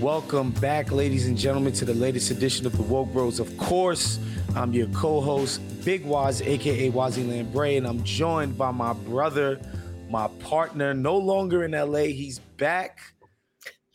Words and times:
Welcome 0.00 0.52
back, 0.52 0.90
ladies 0.92 1.26
and 1.26 1.36
gentlemen, 1.36 1.74
to 1.74 1.84
the 1.84 1.92
latest 1.92 2.30
edition 2.30 2.64
of 2.64 2.74
the 2.74 2.82
Woke 2.82 3.12
Bros. 3.12 3.38
Of 3.38 3.54
course, 3.58 4.18
I'm 4.56 4.72
your 4.72 4.86
co-host, 4.88 5.60
Big 5.84 6.06
Wos, 6.06 6.40
aka 6.40 6.90
Wosny 6.90 7.28
Lambre, 7.28 7.76
and 7.76 7.86
I'm 7.86 8.02
joined 8.02 8.56
by 8.56 8.70
my 8.70 8.94
brother, 8.94 9.60
my 10.08 10.28
partner, 10.38 10.94
no 10.94 11.18
longer 11.18 11.64
in 11.64 11.72
LA. 11.72 12.04
He's 12.04 12.38
back 12.56 12.98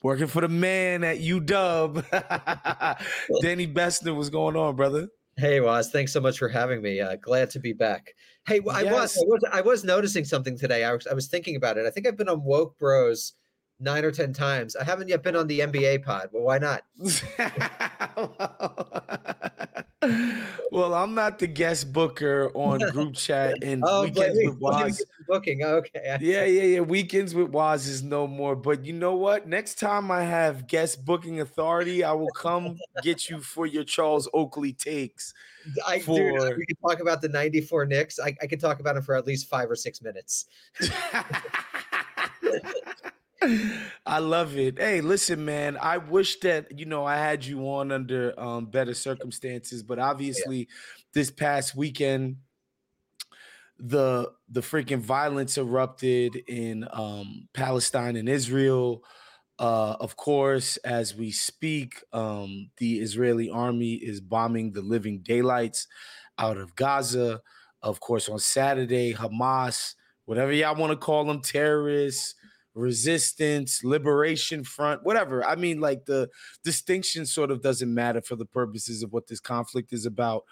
working 0.03 0.28
for 0.28 0.42
the 0.42 0.48
man 0.48 1.03
at 1.03 1.17
UW. 1.17 2.03
Danny 3.42 3.66
Bessner, 3.67 4.16
what's 4.16 4.30
going 4.30 4.56
on, 4.56 4.76
brother? 4.76 5.08
Hey, 5.38 5.59
Wos, 5.59 5.89
thanks 5.89 6.14
so 6.14 6.22
much 6.22 6.38
for 6.38 6.50
having 6.50 6.83
me. 6.83 7.02
Uh, 7.02 7.15
glad 7.15 7.49
to 7.49 7.60
be 7.60 7.73
back. 7.73 8.14
Hey, 8.48 8.61
I, 8.71 8.82
Yes. 8.83 8.94
was, 8.94 9.17
I 9.17 9.26
was 9.26 9.44
I 9.54 9.61
was 9.61 9.83
noticing 9.83 10.23
something 10.23 10.55
today. 10.55 10.83
I 10.83 10.94
was 10.94 11.08
I 11.08 11.15
was 11.15 11.27
thinking 11.27 11.55
about 11.55 11.77
it. 11.80 11.88
I 11.88 11.89
think 11.89 12.05
I've 12.05 12.15
been 12.15 12.30
on 12.30 12.44
Woke 12.44 12.77
Bros 12.77 13.33
nine 13.80 14.05
or 14.05 14.11
ten 14.11 14.33
times. 14.33 14.75
I 14.75 14.83
haven't 14.83 15.08
yet 15.08 15.23
been 15.23 15.36
on 15.36 15.47
the 15.47 15.61
NBA 15.61 16.03
pod. 16.03 16.30
Well, 16.31 16.43
why 16.43 16.58
not? 16.58 16.83
well, 20.71 20.93
I'm 20.93 21.15
not 21.15 21.39
the 21.39 21.47
guest 21.47 21.91
booker 21.91 22.52
on 22.53 22.80
group 22.91 23.15
chat 23.15 23.64
and 23.64 23.83
Oh, 23.85 24.03
weekends 24.03 24.39
with 24.43 24.58
Wos. 24.59 25.03
booking. 25.27 25.64
Okay. 25.64 26.17
Yeah, 26.21 26.45
yeah, 26.45 26.64
yeah. 26.64 26.80
Weekends 26.81 27.33
with 27.33 27.49
Wos 27.49 27.87
is 27.87 28.03
no 28.03 28.27
more. 28.27 28.55
But 28.55 28.85
you 28.85 28.93
know 28.93 29.15
what? 29.15 29.47
Next 29.47 29.80
time 29.80 30.11
I 30.11 30.23
have 30.23 30.67
guest 30.67 31.03
booking 31.05 31.41
authority, 31.41 32.03
I 32.03 32.14
will 32.14 32.31
come 32.31 32.77
get 33.02 33.30
you 33.30 33.41
for 33.41 33.65
your 33.65 33.83
Charles 33.83 34.30
Oakley 34.33 34.73
takes. 34.73 35.33
I, 35.87 35.97
dude, 35.97 36.58
we 36.58 36.65
can 36.65 36.75
talk 36.77 36.99
about 36.99 37.21
the 37.21 37.30
'94 37.30 37.85
Knicks. 37.87 38.19
I, 38.19 38.35
I 38.41 38.45
could 38.45 38.59
talk 38.59 38.80
about 38.80 38.95
them 38.95 39.03
for 39.03 39.15
at 39.15 39.25
least 39.25 39.49
five 39.49 39.69
or 39.69 39.75
six 39.75 40.02
minutes. 40.02 40.45
I 44.05 44.19
love 44.19 44.57
it. 44.57 44.79
Hey, 44.79 45.01
listen, 45.01 45.45
man. 45.45 45.77
I 45.81 45.97
wish 45.97 46.39
that 46.39 46.77
you 46.77 46.85
know 46.85 47.05
I 47.05 47.17
had 47.17 47.45
you 47.45 47.59
on 47.69 47.91
under 47.91 48.37
um, 48.39 48.65
better 48.67 48.93
circumstances, 48.93 49.83
but 49.83 49.99
obviously, 49.99 50.67
this 51.13 51.31
past 51.31 51.75
weekend, 51.75 52.37
the 53.77 54.31
the 54.49 54.61
freaking 54.61 54.99
violence 54.99 55.57
erupted 55.57 56.35
in 56.47 56.87
um, 56.91 57.47
Palestine 57.53 58.15
and 58.15 58.29
Israel. 58.29 59.03
Uh, 59.57 59.95
of 59.99 60.17
course, 60.17 60.77
as 60.77 61.15
we 61.15 61.31
speak, 61.31 62.03
um, 62.11 62.69
the 62.77 62.99
Israeli 62.99 63.49
army 63.49 63.93
is 63.93 64.19
bombing 64.19 64.71
the 64.73 64.81
living 64.81 65.19
daylights 65.19 65.87
out 66.37 66.57
of 66.57 66.75
Gaza. 66.75 67.41
Of 67.81 67.99
course, 67.99 68.27
on 68.27 68.39
Saturday, 68.39 69.13
Hamas, 69.13 69.93
whatever 70.25 70.52
y'all 70.52 70.75
want 70.75 70.91
to 70.91 70.97
call 70.97 71.23
them, 71.23 71.41
terrorists, 71.41 72.35
resistance, 72.75 73.83
liberation 73.83 74.63
front, 74.63 75.03
whatever. 75.03 75.43
I 75.45 75.55
mean, 75.55 75.80
like 75.80 76.05
the 76.05 76.30
distinction 76.63 77.25
sort 77.25 77.49
of 77.49 77.61
doesn't 77.61 77.91
matter 77.91 78.21
for 78.21 78.36
the 78.36 78.45
purposes 78.45 79.02
of 79.02 79.11
what 79.13 79.27
this 79.27 79.39
conflict 79.39 79.93
is 79.93 80.05
about. 80.05 80.43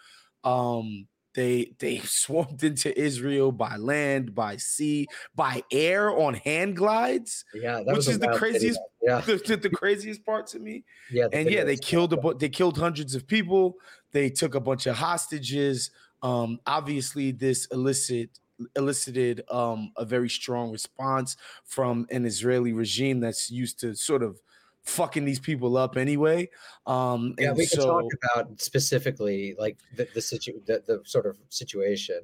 Um, 0.43 1.07
they 1.35 1.73
they 1.79 1.97
swarmed 2.03 2.63
into 2.63 2.97
Israel 2.99 3.51
by 3.51 3.75
land, 3.77 4.33
by 4.33 4.57
sea, 4.57 5.07
by 5.35 5.63
air 5.71 6.09
on 6.17 6.35
hand 6.35 6.77
glides, 6.77 7.43
Yeah, 7.53 7.77
that 7.77 7.85
which 7.87 7.95
was 7.97 8.07
is 8.07 8.19
the 8.19 8.27
wild 8.27 8.39
video. 8.39 8.51
craziest 8.51 8.79
Yeah, 9.01 9.21
the, 9.25 9.57
the, 9.61 9.69
craziest 9.69 10.25
part 10.25 10.47
to 10.47 10.59
me 10.59 10.83
yeah. 11.11 11.27
and 11.33 11.49
yeah, 11.49 11.63
they 11.63 11.75
killed 11.77 12.13
a 12.13 12.17
bu- 12.17 12.35
they 12.37 12.49
killed 12.49 12.77
hundreds 12.77 13.15
of 13.15 13.27
people. 13.27 13.75
They 14.11 14.29
took 14.29 14.55
a 14.55 14.59
bunch 14.59 14.85
of 14.85 14.95
hostages. 14.95 15.91
Um, 16.21 16.59
obviously, 16.67 17.31
this 17.31 17.65
elicit 17.71 18.29
elicited 18.75 19.41
um, 19.49 19.91
a 19.97 20.05
very 20.05 20.29
strong 20.29 20.71
response 20.71 21.37
from 21.63 22.07
an 22.11 22.25
Israeli 22.25 22.73
regime 22.73 23.19
that's 23.19 23.49
used 23.51 23.79
to 23.79 23.95
sort 23.95 24.23
of 24.23 24.41
fucking 24.83 25.25
these 25.25 25.39
people 25.39 25.77
up 25.77 25.97
anyway. 25.97 26.49
Um, 26.85 27.35
Yeah, 27.39 27.53
we 27.53 27.67
can 27.67 27.79
talk 27.79 28.05
about 28.35 28.61
specifically 28.61 29.55
like 29.57 29.77
the 29.95 30.07
the, 30.13 30.21
situ- 30.21 30.61
the 30.65 30.83
the 30.85 31.01
sort 31.05 31.25
of 31.25 31.37
situation. 31.49 32.21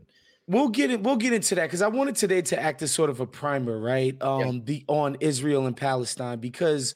we'll 0.47 0.69
get 0.69 0.91
it. 0.91 1.01
We'll 1.01 1.15
get 1.17 1.33
into 1.33 1.55
that 1.55 1.63
because 1.63 1.81
I 1.81 1.87
wanted 1.87 2.15
today 2.15 2.41
to 2.43 2.59
act 2.59 2.81
as 2.81 2.91
sort 2.91 3.09
of 3.09 3.19
a 3.19 3.27
primer, 3.27 3.79
right? 3.79 4.19
Um, 4.21 4.63
the 4.65 4.83
on 4.87 5.17
Israel 5.19 5.67
and 5.67 5.75
Palestine 5.77 6.39
because 6.39 6.95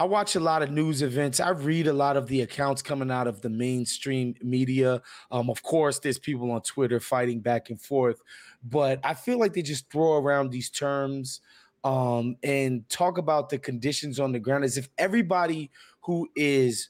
I 0.00 0.04
watch 0.04 0.34
a 0.34 0.40
lot 0.40 0.62
of 0.62 0.70
news 0.70 1.02
events. 1.02 1.40
I 1.40 1.50
read 1.50 1.86
a 1.86 1.92
lot 1.92 2.16
of 2.16 2.26
the 2.26 2.40
accounts 2.40 2.80
coming 2.80 3.10
out 3.10 3.26
of 3.26 3.42
the 3.42 3.50
mainstream 3.50 4.34
media. 4.40 5.02
Um, 5.30 5.50
of 5.50 5.62
course, 5.62 5.98
there's 5.98 6.18
people 6.18 6.50
on 6.52 6.62
Twitter 6.62 7.00
fighting 7.00 7.40
back 7.40 7.68
and 7.68 7.78
forth, 7.78 8.22
but 8.64 8.98
I 9.04 9.12
feel 9.12 9.38
like 9.38 9.52
they 9.52 9.60
just 9.60 9.90
throw 9.92 10.16
around 10.16 10.52
these 10.52 10.70
terms 10.70 11.42
um, 11.84 12.36
and 12.42 12.88
talk 12.88 13.18
about 13.18 13.50
the 13.50 13.58
conditions 13.58 14.18
on 14.18 14.32
the 14.32 14.38
ground 14.38 14.64
as 14.64 14.78
if 14.78 14.88
everybody 14.96 15.70
who 16.00 16.30
is 16.34 16.88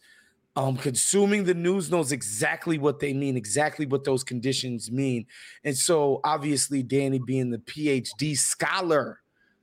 um, 0.54 0.76
consuming 0.76 1.42
the 1.42 1.54
news 1.54 1.90
knows 1.90 2.12
exactly 2.12 2.78
what 2.78 3.00
they 3.00 3.12
mean, 3.12 3.36
exactly 3.36 3.86
what 3.86 4.04
those 4.04 4.22
conditions 4.22 4.88
mean. 4.88 5.26
And 5.64 5.76
so, 5.76 6.20
obviously, 6.22 6.84
Danny 6.84 7.18
being 7.18 7.50
the 7.50 7.58
PhD 7.58 8.38
scholar 8.38 9.18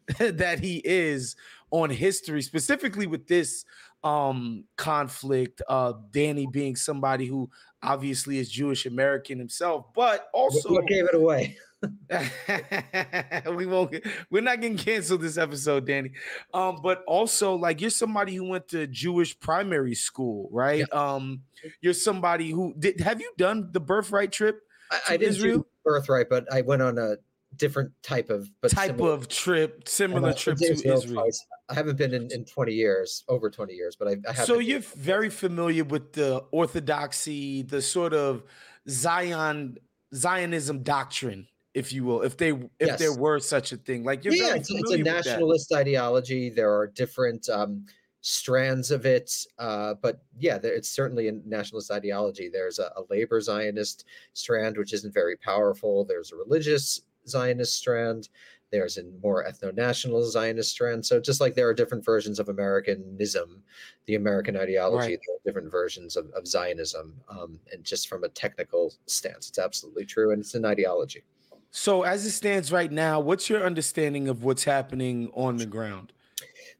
that 0.19 0.59
he 0.59 0.81
is 0.83 1.35
on 1.71 1.89
history, 1.89 2.41
specifically 2.41 3.07
with 3.07 3.27
this 3.27 3.65
um 4.03 4.63
conflict, 4.77 5.61
uh 5.67 5.93
Danny 6.11 6.47
being 6.47 6.75
somebody 6.75 7.25
who 7.25 7.49
obviously 7.83 8.37
is 8.37 8.49
Jewish 8.49 8.85
American 8.85 9.39
himself, 9.39 9.85
but 9.95 10.29
also 10.33 10.71
what 10.71 10.87
gave 10.87 11.05
it 11.05 11.15
away? 11.15 11.57
we 13.55 13.65
won't 13.67 13.95
we're 14.31 14.41
not 14.41 14.59
getting 14.61 14.77
canceled 14.77 15.21
this 15.21 15.37
episode, 15.37 15.85
Danny. 15.85 16.11
Um, 16.53 16.79
but 16.81 17.03
also 17.07 17.55
like 17.55 17.81
you're 17.81 17.89
somebody 17.89 18.35
who 18.35 18.45
went 18.45 18.67
to 18.69 18.87
Jewish 18.87 19.39
primary 19.39 19.93
school, 19.93 20.49
right? 20.51 20.91
Um, 20.91 21.41
you're 21.81 21.93
somebody 21.93 22.49
who 22.49 22.73
did 22.79 22.99
have 23.01 23.21
you 23.21 23.31
done 23.37 23.69
the 23.71 23.79
birthright 23.79 24.31
trip? 24.31 24.61
I, 24.91 24.95
to 24.97 25.13
I 25.13 25.17
didn't 25.17 25.35
Israel? 25.35 25.57
do 25.59 25.67
birthright, 25.83 26.29
but 26.29 26.51
I 26.51 26.61
went 26.61 26.81
on 26.81 26.97
a 26.97 27.17
different 27.55 27.91
type 28.03 28.29
of 28.29 28.49
but 28.61 28.71
type 28.71 28.91
similar- 28.91 29.13
of 29.13 29.27
trip, 29.27 29.87
similar 29.87 30.29
Uh, 30.29 30.33
trip 30.33 30.57
to 30.57 30.93
Israel. 30.93 31.29
I 31.69 31.73
haven't 31.73 31.97
been 31.97 32.13
in, 32.13 32.29
in 32.31 32.45
20 32.45 32.73
years, 32.73 33.23
over 33.27 33.49
20 33.49 33.73
years, 33.73 33.95
but 33.95 34.07
I, 34.07 34.15
I 34.27 34.33
have. 34.33 34.45
So 34.45 34.59
you're 34.59 34.79
very 34.79 35.29
familiar 35.29 35.83
with 35.83 36.13
the 36.13 36.43
orthodoxy, 36.51 37.63
the 37.63 37.81
sort 37.81 38.13
of 38.13 38.43
Zion 38.89 39.77
Zionism 40.15 40.83
doctrine, 40.83 41.47
if 41.73 41.91
you 41.91 42.05
will, 42.05 42.21
if 42.21 42.37
they 42.37 42.53
if 42.79 42.97
there 42.97 43.13
were 43.13 43.39
such 43.39 43.71
a 43.71 43.77
thing. 43.77 44.03
Like 44.03 44.23
you're 44.23 44.33
yeah, 44.33 44.55
it's, 44.55 44.69
it's 44.69 44.71
a 44.71 44.73
familiar 44.73 44.97
with 44.97 45.05
that. 45.05 45.25
nationalist 45.25 45.73
ideology. 45.73 46.49
There 46.49 46.73
are 46.73 46.87
different 46.87 47.49
um, 47.49 47.85
strands 48.21 48.91
of 48.91 49.05
it, 49.05 49.31
uh, 49.59 49.95
but 50.01 50.21
yeah, 50.37 50.57
there, 50.57 50.73
it's 50.73 50.89
certainly 50.89 51.27
a 51.27 51.33
nationalist 51.45 51.91
ideology. 51.91 52.49
There's 52.49 52.79
a, 52.79 52.91
a 52.95 53.03
labor 53.09 53.41
Zionist 53.41 54.05
strand, 54.33 54.77
which 54.77 54.93
isn't 54.93 55.13
very 55.13 55.35
powerful. 55.35 56.05
There's 56.05 56.31
a 56.31 56.35
religious 56.37 57.01
Zionist 57.29 57.75
strand. 57.75 58.29
There's 58.71 58.97
a 58.97 59.03
more 59.23 59.45
ethno-national 59.45 60.29
Zionist 60.29 60.71
strand. 60.71 61.05
So 61.05 61.19
just 61.21 61.39
like 61.39 61.55
there 61.55 61.69
are 61.69 61.73
different 61.73 62.03
versions 62.03 62.37
of 62.37 62.49
Americanism, 62.49 63.63
the 64.07 64.15
American 64.15 64.57
ideology, 64.57 65.11
Right. 65.11 65.19
there 65.25 65.35
are 65.35 65.39
different 65.45 65.71
versions 65.71 66.17
of, 66.17 66.29
of 66.31 66.45
Zionism. 66.45 67.13
Um, 67.29 67.59
and 67.71 67.83
just 67.83 68.09
from 68.09 68.25
a 68.25 68.29
technical 68.29 68.93
stance, 69.05 69.47
it's 69.47 69.59
absolutely 69.59 70.05
true, 70.05 70.31
and 70.31 70.41
it's 70.41 70.53
an 70.55 70.65
ideology. 70.65 71.23
So 71.71 72.03
as 72.03 72.25
it 72.25 72.31
stands 72.31 72.71
right 72.71 72.91
now, 72.91 73.19
what's 73.19 73.49
your 73.49 73.63
understanding 73.65 74.27
of 74.27 74.43
what's 74.43 74.63
happening 74.63 75.29
on 75.33 75.57
the 75.57 75.65
ground? 75.65 76.11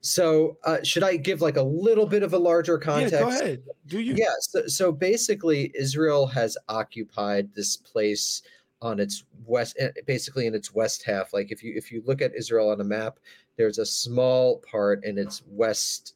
So, 0.02 0.58
uh, 0.64 0.78
should 0.84 1.04
I 1.04 1.18
give 1.18 1.42
like 1.42 1.58
a 1.58 1.62
little 1.62 2.06
bit 2.06 2.24
of 2.24 2.34
a 2.34 2.38
larger 2.38 2.78
context? 2.78 3.14
Yeah, 3.14 3.20
go 3.20 3.30
ahead. 3.30 3.64
Do 3.88 4.00
you? 4.00 4.14
Yeah. 4.16 4.34
So, 4.40 4.68
so 4.68 4.92
basically, 4.92 5.72
Israel 5.76 6.28
has 6.28 6.58
occupied 6.70 7.54
this 7.56 7.76
place 7.78 8.44
on 8.82 9.00
its 9.00 9.24
west, 9.46 9.76
eh, 9.80 9.90
basically 10.06 10.46
in 10.46 10.56
its 10.56 10.74
west 10.74 11.04
half. 11.04 11.34
Like 11.34 11.52
if 11.52 11.64
you 11.64 11.74
if 11.76 11.92
you 11.92 12.04
look 12.06 12.22
at 12.22 12.36
Israel 12.36 12.70
on 12.70 12.82
a 12.82 12.84
map, 12.84 13.20
there's 13.56 13.80
a 13.80 13.86
small 13.86 14.60
part 14.60 15.04
in 15.04 15.18
its 15.18 15.44
west 15.48 16.16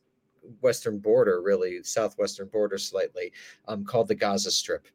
western 0.62 1.00
border, 1.00 1.42
really 1.42 1.84
southwestern 1.84 2.48
border, 2.48 2.78
slightly 2.78 3.32
um, 3.68 3.86
called 3.86 4.08
the 4.08 4.16
Gaza 4.16 4.52
Strip, 4.52 4.88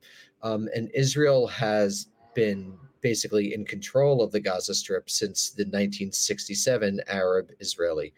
um, 0.42 0.68
and 0.74 0.90
Israel 0.94 1.46
has 1.46 2.08
been 2.34 2.76
basically 3.00 3.54
in 3.54 3.64
control 3.64 4.22
of 4.22 4.32
the 4.32 4.40
Gaza 4.40 4.74
Strip 4.74 5.08
since 5.08 5.50
the 5.50 5.62
1967 5.62 7.00
Arab-Israeli 7.06 8.12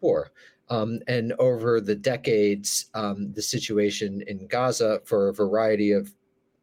war. 0.00 0.32
Um, 0.68 1.00
and 1.06 1.32
over 1.34 1.80
the 1.80 1.94
decades, 1.94 2.86
um, 2.94 3.32
the 3.34 3.42
situation 3.42 4.22
in 4.26 4.46
Gaza, 4.46 5.00
for 5.04 5.28
a 5.28 5.34
variety 5.34 5.92
of 5.92 6.12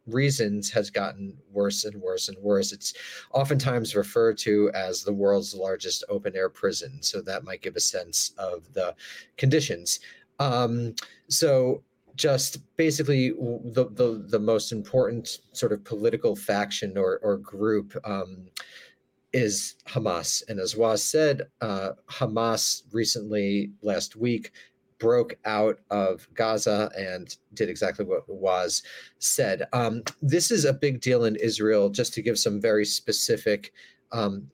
reasons, 0.10 0.70
has 0.72 0.90
gotten 0.90 1.38
worse 1.52 1.86
and 1.86 2.00
worse 2.02 2.30
and 2.30 2.38
worse. 2.40 2.72
It's 2.72 2.94
oftentimes 3.32 3.96
referred 3.96 4.38
to 4.40 4.72
as 4.74 5.04
the 5.04 5.14
world's 5.14 5.54
largest 5.54 6.04
open 6.10 6.36
air 6.36 6.50
prison. 6.50 7.02
So 7.02 7.22
that 7.22 7.44
might 7.44 7.62
give 7.62 7.76
a 7.76 7.82
sense 7.82 8.34
of 8.38 8.72
the 8.74 8.96
conditions. 9.38 10.00
Um, 10.40 10.96
so 11.28 11.84
just 12.16 12.60
basically 12.76 13.30
the, 13.30 13.88
the 13.94 14.26
the 14.28 14.40
most 14.40 14.74
important 14.74 15.40
sort 15.54 15.72
of 15.72 15.84
political 15.86 16.36
faction 16.36 16.98
or 16.98 17.20
or 17.24 17.38
group 17.38 17.96
um, 18.04 18.50
is 19.32 19.76
Hamas. 19.88 20.44
And 20.50 20.60
as 20.60 20.76
Wos 20.76 21.04
said, 21.04 21.44
uh, 21.62 21.92
Hamas 22.10 22.84
recently, 22.92 23.72
last 23.82 24.16
week, 24.16 24.52
broke 25.00 25.36
out 25.46 25.80
of 25.90 26.28
Gaza 26.34 26.92
and 26.98 27.36
did 27.54 27.70
exactly 27.70 28.06
what 28.06 28.28
was 28.28 28.84
said. 29.20 29.68
Um, 29.74 30.04
this 30.22 30.52
is 30.52 30.66
a 30.66 30.74
big 30.74 31.02
deal 31.02 31.26
in 31.26 31.36
Israel, 31.38 31.90
just 31.90 32.14
to 32.14 32.22
give 32.22 32.38
some 32.38 32.62
very 32.62 32.86
specific 32.86 33.74
um, 34.12 34.50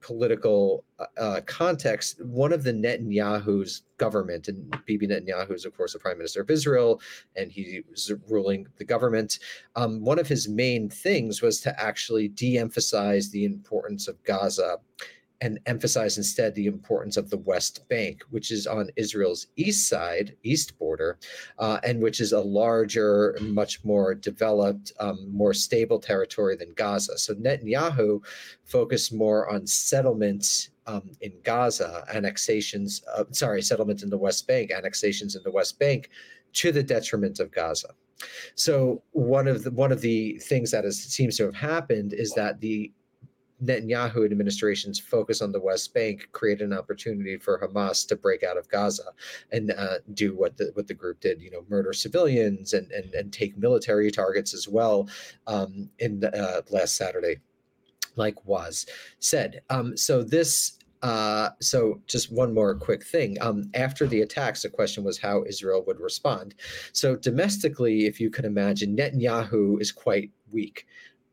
political 0.00 0.84
uh, 0.98 1.04
uh, 1.18 1.40
context. 1.42 2.24
One 2.24 2.52
of 2.52 2.62
the 2.62 2.72
Netanyahu's 2.72 3.82
government, 3.98 4.48
and 4.48 4.74
Bibi 4.86 5.08
Netanyahu 5.08 5.52
is, 5.52 5.64
of 5.64 5.76
course, 5.76 5.92
the 5.92 5.98
prime 5.98 6.18
minister 6.18 6.40
of 6.40 6.50
Israel, 6.50 7.00
and 7.36 7.52
he 7.52 7.82
was 7.90 8.10
ruling 8.28 8.66
the 8.78 8.84
government. 8.84 9.38
Um, 9.76 10.02
one 10.02 10.18
of 10.18 10.26
his 10.26 10.48
main 10.48 10.88
things 10.88 11.42
was 11.42 11.60
to 11.62 11.80
actually 11.82 12.28
de 12.28 12.58
emphasize 12.58 13.30
the 13.30 13.44
importance 13.44 14.08
of 14.08 14.22
Gaza 14.24 14.78
and 15.40 15.58
emphasize 15.66 16.18
instead 16.18 16.54
the 16.54 16.66
importance 16.66 17.16
of 17.16 17.30
the 17.30 17.38
West 17.38 17.88
Bank, 17.88 18.22
which 18.30 18.50
is 18.50 18.66
on 18.66 18.90
Israel's 18.96 19.46
east 19.56 19.88
side, 19.88 20.36
east 20.42 20.78
border, 20.78 21.18
uh, 21.58 21.78
and 21.82 22.00
which 22.00 22.20
is 22.20 22.32
a 22.32 22.40
larger, 22.40 23.36
much 23.40 23.82
more 23.84 24.14
developed, 24.14 24.92
um, 25.00 25.28
more 25.32 25.54
stable 25.54 25.98
territory 25.98 26.56
than 26.56 26.72
Gaza. 26.74 27.16
So 27.16 27.34
Netanyahu 27.34 28.22
focused 28.64 29.12
more 29.14 29.50
on 29.50 29.66
settlements 29.66 30.70
um, 30.86 31.10
in 31.20 31.32
Gaza, 31.42 32.04
annexations, 32.12 33.02
uh, 33.14 33.24
sorry, 33.30 33.62
settlements 33.62 34.02
in 34.02 34.10
the 34.10 34.18
West 34.18 34.46
Bank, 34.46 34.70
annexations 34.70 35.36
in 35.36 35.42
the 35.42 35.50
West 35.50 35.78
Bank, 35.78 36.10
to 36.52 36.72
the 36.72 36.82
detriment 36.82 37.40
of 37.40 37.50
Gaza. 37.50 37.94
So 38.54 39.02
one 39.12 39.48
of 39.48 39.64
the 39.64 39.70
one 39.70 39.92
of 39.92 40.00
the 40.02 40.38
things 40.40 40.70
that 40.72 40.84
is, 40.84 41.02
seems 41.02 41.36
to 41.38 41.44
have 41.44 41.54
happened 41.54 42.12
is 42.12 42.34
that 42.34 42.60
the 42.60 42.92
Netanyahu 43.64 44.24
administration's 44.24 44.98
focus 44.98 45.42
on 45.42 45.52
the 45.52 45.60
West 45.60 45.92
Bank 45.92 46.28
created 46.32 46.64
an 46.64 46.72
opportunity 46.72 47.36
for 47.36 47.58
Hamas 47.58 48.06
to 48.08 48.16
break 48.16 48.42
out 48.42 48.56
of 48.56 48.68
Gaza 48.68 49.12
and 49.52 49.72
uh, 49.72 49.98
do 50.14 50.34
what 50.34 50.56
the 50.56 50.70
what 50.74 50.86
the 50.86 50.94
group 50.94 51.20
did, 51.20 51.40
you 51.40 51.50
know, 51.50 51.64
murder 51.68 51.92
civilians 51.92 52.72
and 52.72 52.90
and, 52.90 53.14
and 53.14 53.32
take 53.32 53.56
military 53.58 54.10
targets 54.10 54.54
as 54.54 54.68
well 54.68 55.08
um, 55.46 55.90
in 55.98 56.24
uh, 56.24 56.62
last 56.70 56.96
Saturday, 56.96 57.36
like 58.16 58.44
was 58.46 58.86
said. 59.18 59.62
Um, 59.70 59.96
so 59.96 60.22
this. 60.22 60.76
Uh, 61.02 61.48
so 61.62 61.98
just 62.06 62.30
one 62.30 62.52
more 62.52 62.74
quick 62.74 63.02
thing. 63.02 63.38
Um, 63.40 63.70
after 63.72 64.06
the 64.06 64.20
attacks, 64.20 64.60
the 64.60 64.68
question 64.68 65.02
was 65.02 65.16
how 65.16 65.44
Israel 65.44 65.82
would 65.86 65.98
respond. 65.98 66.54
So 66.92 67.16
domestically, 67.16 68.04
if 68.04 68.20
you 68.20 68.28
can 68.28 68.44
imagine, 68.44 68.94
Netanyahu 68.94 69.80
is 69.80 69.92
quite 69.92 70.30
weak 70.52 70.86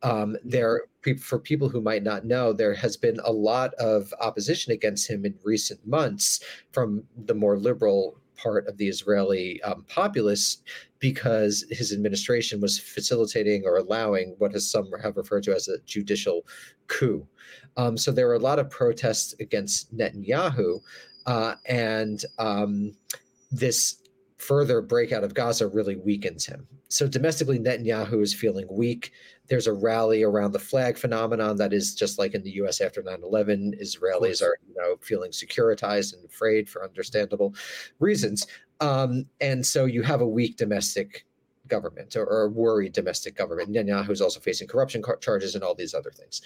um, 0.03 0.37
there 0.43 0.83
for 1.21 1.39
people 1.39 1.69
who 1.69 1.81
might 1.81 2.03
not 2.03 2.25
know 2.25 2.51
there 2.51 2.73
has 2.73 2.97
been 2.97 3.19
a 3.23 3.31
lot 3.31 3.73
of 3.75 4.13
opposition 4.19 4.73
against 4.73 5.09
him 5.09 5.25
in 5.25 5.33
recent 5.43 5.85
months 5.87 6.41
from 6.71 7.03
the 7.25 7.33
more 7.33 7.57
liberal 7.57 8.19
part 8.35 8.67
of 8.67 8.77
the 8.77 8.87
israeli 8.87 9.61
um, 9.63 9.85
populace 9.87 10.57
because 10.99 11.65
his 11.69 11.93
administration 11.93 12.59
was 12.59 12.77
facilitating 12.77 13.63
or 13.65 13.77
allowing 13.77 14.35
what 14.37 14.51
has 14.51 14.69
some 14.69 14.91
have 15.01 15.17
referred 15.17 15.43
to 15.43 15.55
as 15.55 15.67
a 15.67 15.79
judicial 15.85 16.45
coup. 16.87 17.25
Um, 17.77 17.97
so 17.97 18.11
there 18.11 18.27
were 18.27 18.35
a 18.35 18.39
lot 18.39 18.59
of 18.59 18.69
protests 18.69 19.33
against 19.39 19.95
netanyahu 19.95 20.79
uh, 21.25 21.55
and 21.67 22.23
um, 22.39 22.93
this 23.51 23.97
further 24.37 24.81
breakout 24.81 25.23
of 25.23 25.33
Gaza 25.33 25.67
really 25.67 25.95
weakens 25.95 26.45
him. 26.45 26.67
So 26.89 27.07
domestically, 27.07 27.59
Netanyahu 27.59 28.21
is 28.21 28.33
feeling 28.33 28.67
weak. 28.69 29.11
There's 29.47 29.67
a 29.67 29.73
rally 29.73 30.23
around 30.23 30.51
the 30.51 30.59
flag 30.59 30.97
phenomenon 30.97 31.57
that 31.57 31.73
is 31.73 31.95
just 31.95 32.19
like 32.19 32.35
in 32.35 32.43
the 32.43 32.51
U.S. 32.51 32.79
after 32.79 33.01
9/11. 33.01 33.81
Israelis 33.81 34.41
are, 34.41 34.57
you 34.67 34.75
know, 34.75 34.97
feeling 35.01 35.31
securitized 35.31 36.13
and 36.13 36.23
afraid 36.25 36.69
for 36.69 36.83
understandable 36.83 37.55
reasons. 37.99 38.45
Um, 38.79 39.25
and 39.41 39.65
so 39.65 39.85
you 39.85 40.03
have 40.03 40.21
a 40.21 40.27
weak 40.27 40.57
domestic 40.57 41.25
government 41.67 42.15
or, 42.15 42.25
or 42.25 42.43
a 42.43 42.49
worried 42.49 42.93
domestic 42.93 43.35
government. 43.35 43.71
Netanyahu 43.71 44.11
is 44.11 44.21
also 44.21 44.39
facing 44.39 44.67
corruption 44.67 45.01
car- 45.01 45.17
charges 45.17 45.55
and 45.55 45.63
all 45.63 45.75
these 45.75 45.93
other 45.93 46.11
things. 46.11 46.41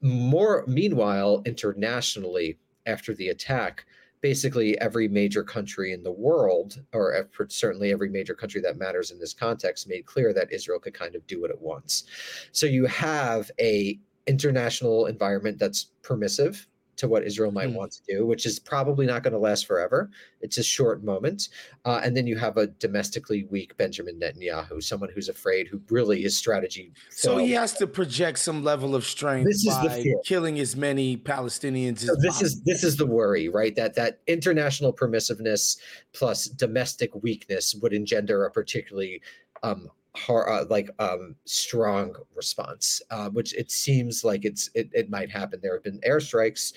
More, 0.00 0.64
meanwhile, 0.66 1.42
internationally, 1.46 2.58
after 2.86 3.14
the 3.14 3.28
attack, 3.28 3.86
basically 4.24 4.80
every 4.80 5.06
major 5.06 5.44
country 5.44 5.92
in 5.92 6.02
the 6.02 6.10
world, 6.10 6.80
or 6.94 7.28
certainly 7.48 7.92
every 7.92 8.08
major 8.08 8.32
country 8.32 8.58
that 8.58 8.78
matters 8.78 9.10
in 9.10 9.18
this 9.18 9.34
context, 9.34 9.86
made 9.86 10.06
clear 10.06 10.32
that 10.32 10.50
Israel 10.50 10.80
could 10.80 10.94
kind 10.94 11.14
of 11.14 11.26
do 11.26 11.42
what 11.42 11.50
it 11.50 11.60
wants. 11.60 12.04
So 12.50 12.64
you 12.64 12.86
have 12.86 13.50
a 13.60 13.98
international 14.26 15.04
environment 15.04 15.58
that's 15.58 15.90
permissive 16.00 16.66
to 16.96 17.08
what 17.08 17.24
Israel 17.24 17.50
might 17.50 17.68
Hmm. 17.70 17.74
want 17.74 17.92
to 17.92 18.00
do, 18.08 18.26
which 18.26 18.46
is 18.46 18.58
probably 18.58 19.06
not 19.06 19.22
going 19.22 19.32
to 19.32 19.38
last 19.38 19.66
forever. 19.66 20.10
It's 20.40 20.58
a 20.58 20.62
short 20.62 21.02
moment. 21.04 21.48
Uh, 21.84 22.00
and 22.04 22.16
then 22.16 22.26
you 22.26 22.36
have 22.36 22.56
a 22.56 22.66
domestically 22.66 23.44
weak 23.50 23.76
Benjamin 23.76 24.18
Netanyahu, 24.20 24.82
someone 24.82 25.10
who's 25.14 25.28
afraid, 25.28 25.66
who 25.68 25.80
really 25.90 26.22
his 26.22 26.36
strategy. 26.36 26.92
So 27.10 27.36
he 27.38 27.52
has 27.52 27.72
to 27.74 27.86
project 27.86 28.38
some 28.38 28.62
level 28.62 28.94
of 28.94 29.04
strength 29.04 29.46
This 29.46 29.66
is 29.66 29.76
the 29.82 29.88
by 29.88 30.02
fear. 30.02 30.16
killing 30.24 30.58
as 30.60 30.76
many 30.76 31.16
Palestinians 31.16 31.96
as 32.02 32.06
So 32.06 32.14
this 32.16 32.24
possible. 32.26 32.46
is 32.46 32.62
this 32.62 32.84
is 32.84 32.96
the 32.96 33.06
worry, 33.06 33.48
right? 33.48 33.74
That 33.74 33.94
that 33.94 34.20
international 34.26 34.92
permissiveness 34.92 35.78
plus 36.12 36.46
domestic 36.46 37.14
weakness 37.22 37.74
would 37.74 37.92
engender 37.92 38.44
a 38.44 38.50
particularly 38.50 39.20
um, 39.62 39.88
har 40.16 40.48
uh, 40.48 40.64
like 40.70 40.90
um, 40.98 41.34
strong 41.44 42.14
response, 42.34 43.02
uh, 43.10 43.28
which 43.30 43.54
it 43.54 43.70
seems 43.70 44.24
like 44.24 44.44
it's 44.44 44.70
it, 44.74 44.88
it 44.92 45.10
might 45.10 45.30
happen. 45.30 45.60
There 45.62 45.74
have 45.74 45.82
been 45.82 46.00
airstrikes 46.00 46.72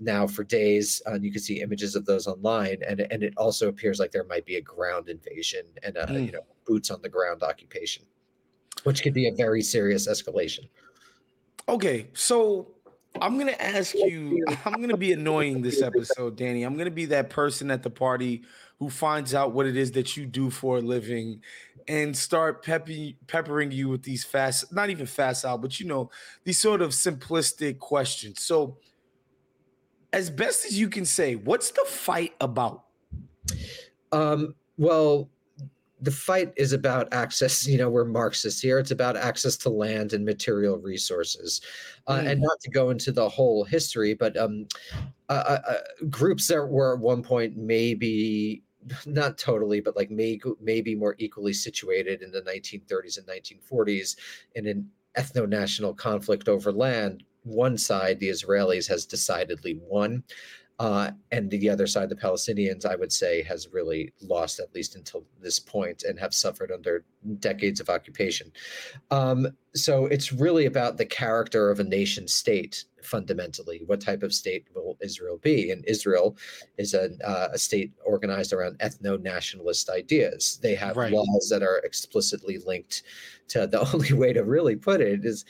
now 0.00 0.26
for 0.26 0.44
days, 0.44 1.00
and 1.06 1.24
you 1.24 1.30
can 1.30 1.40
see 1.40 1.60
images 1.62 1.94
of 1.94 2.04
those 2.04 2.26
online, 2.26 2.78
and 2.86 3.00
and 3.10 3.22
it 3.22 3.34
also 3.36 3.68
appears 3.68 4.00
like 4.00 4.10
there 4.10 4.24
might 4.24 4.44
be 4.44 4.56
a 4.56 4.60
ground 4.60 5.08
invasion 5.08 5.62
and 5.82 5.96
a 5.96 6.06
Mm. 6.06 6.26
you 6.26 6.32
know 6.32 6.44
boots 6.66 6.90
on 6.90 7.00
the 7.02 7.08
ground 7.08 7.42
occupation, 7.42 8.04
which 8.84 9.02
could 9.02 9.14
be 9.14 9.28
a 9.28 9.34
very 9.34 9.62
serious 9.62 10.08
escalation. 10.08 10.68
Okay, 11.68 12.08
so 12.14 12.74
I'm 13.20 13.38
gonna 13.38 13.56
ask 13.60 13.94
you. 13.94 14.44
I'm 14.64 14.80
gonna 14.80 14.96
be 14.96 15.12
annoying 15.12 15.62
this 15.62 15.82
episode, 15.82 16.36
Danny. 16.36 16.64
I'm 16.64 16.76
gonna 16.76 16.90
be 16.90 17.06
that 17.06 17.30
person 17.30 17.70
at 17.70 17.82
the 17.82 17.90
party 17.90 18.42
who 18.78 18.88
finds 18.88 19.34
out 19.34 19.52
what 19.52 19.66
it 19.66 19.76
is 19.76 19.92
that 19.92 20.16
you 20.16 20.24
do 20.24 20.48
for 20.48 20.78
a 20.78 20.80
living, 20.80 21.42
and 21.90 22.16
start 22.16 22.62
pepping, 22.64 23.16
peppering 23.26 23.72
you 23.72 23.88
with 23.88 24.04
these 24.04 24.22
fast, 24.22 24.72
not 24.72 24.90
even 24.90 25.06
fast 25.06 25.44
out, 25.44 25.60
but 25.60 25.80
you 25.80 25.86
know 25.86 26.08
these 26.44 26.56
sort 26.56 26.82
of 26.82 26.90
simplistic 26.90 27.80
questions. 27.80 28.40
So, 28.42 28.78
as 30.12 30.30
best 30.30 30.64
as 30.64 30.78
you 30.78 30.88
can 30.88 31.04
say, 31.04 31.34
what's 31.34 31.72
the 31.72 31.84
fight 31.88 32.34
about? 32.40 32.84
Um, 34.12 34.54
well, 34.78 35.30
the 36.00 36.12
fight 36.12 36.52
is 36.56 36.72
about 36.72 37.12
access. 37.12 37.66
You 37.70 37.78
know, 37.78 37.90
we're 37.90 38.04
Marxists 38.04 38.60
here. 38.60 38.78
It's 38.78 38.92
about 38.92 39.16
access 39.16 39.56
to 39.58 39.68
land 39.68 40.12
and 40.12 40.24
material 40.24 40.78
resources, 40.78 41.60
uh, 42.06 42.20
mm. 42.20 42.30
and 42.30 42.40
not 42.40 42.60
to 42.60 42.70
go 42.70 42.90
into 42.90 43.10
the 43.10 43.28
whole 43.28 43.64
history, 43.64 44.14
but 44.14 44.36
um, 44.36 44.68
uh, 45.28 45.32
uh, 45.32 45.58
uh, 45.68 46.06
groups 46.08 46.46
that 46.46 46.64
were 46.64 46.94
at 46.94 47.00
one 47.00 47.24
point 47.24 47.56
maybe 47.56 48.62
not 49.06 49.38
totally, 49.38 49.80
but 49.80 49.96
like 49.96 50.10
may, 50.10 50.40
maybe 50.60 50.94
more 50.94 51.14
equally 51.18 51.52
situated 51.52 52.22
in 52.22 52.30
the 52.30 52.42
1930s 52.42 53.18
and 53.18 53.26
1940s 53.26 54.16
in 54.54 54.66
an 54.66 54.90
ethno-national 55.16 55.94
conflict 55.94 56.48
over 56.48 56.72
land. 56.72 57.24
One 57.42 57.78
side, 57.78 58.20
the 58.20 58.28
Israelis, 58.28 58.88
has 58.88 59.06
decidedly 59.06 59.80
won. 59.82 60.24
Uh, 60.80 61.10
and 61.30 61.50
the 61.50 61.68
other 61.68 61.86
side, 61.86 62.08
the 62.08 62.16
Palestinians, 62.16 62.86
I 62.86 62.96
would 62.96 63.12
say, 63.12 63.42
has 63.42 63.68
really 63.70 64.14
lost 64.22 64.58
at 64.60 64.74
least 64.74 64.96
until 64.96 65.26
this 65.38 65.58
point 65.58 66.04
and 66.04 66.18
have 66.18 66.32
suffered 66.32 66.72
under 66.72 67.04
decades 67.38 67.80
of 67.80 67.90
occupation. 67.90 68.50
Um, 69.10 69.46
so 69.74 70.06
it's 70.06 70.32
really 70.32 70.64
about 70.64 70.96
the 70.96 71.04
character 71.04 71.70
of 71.70 71.80
a 71.80 71.84
nation 71.84 72.26
state 72.26 72.86
fundamentally. 73.02 73.82
What 73.84 74.00
type 74.00 74.22
of 74.22 74.32
state 74.32 74.68
will 74.74 74.96
Israel 75.02 75.36
be? 75.36 75.70
And 75.70 75.84
Israel 75.84 76.38
is 76.78 76.94
a, 76.94 77.10
uh, 77.22 77.48
a 77.52 77.58
state 77.58 77.92
organized 78.02 78.54
around 78.54 78.78
ethno 78.78 79.20
nationalist 79.20 79.90
ideas. 79.90 80.58
They 80.62 80.74
have 80.76 80.96
right. 80.96 81.12
laws 81.12 81.48
that 81.50 81.62
are 81.62 81.80
explicitly 81.84 82.56
linked 82.56 83.02
to 83.48 83.66
the 83.66 83.80
only 83.92 84.14
way 84.14 84.32
to 84.32 84.44
really 84.44 84.76
put 84.76 85.02
it 85.02 85.26
is 85.26 85.44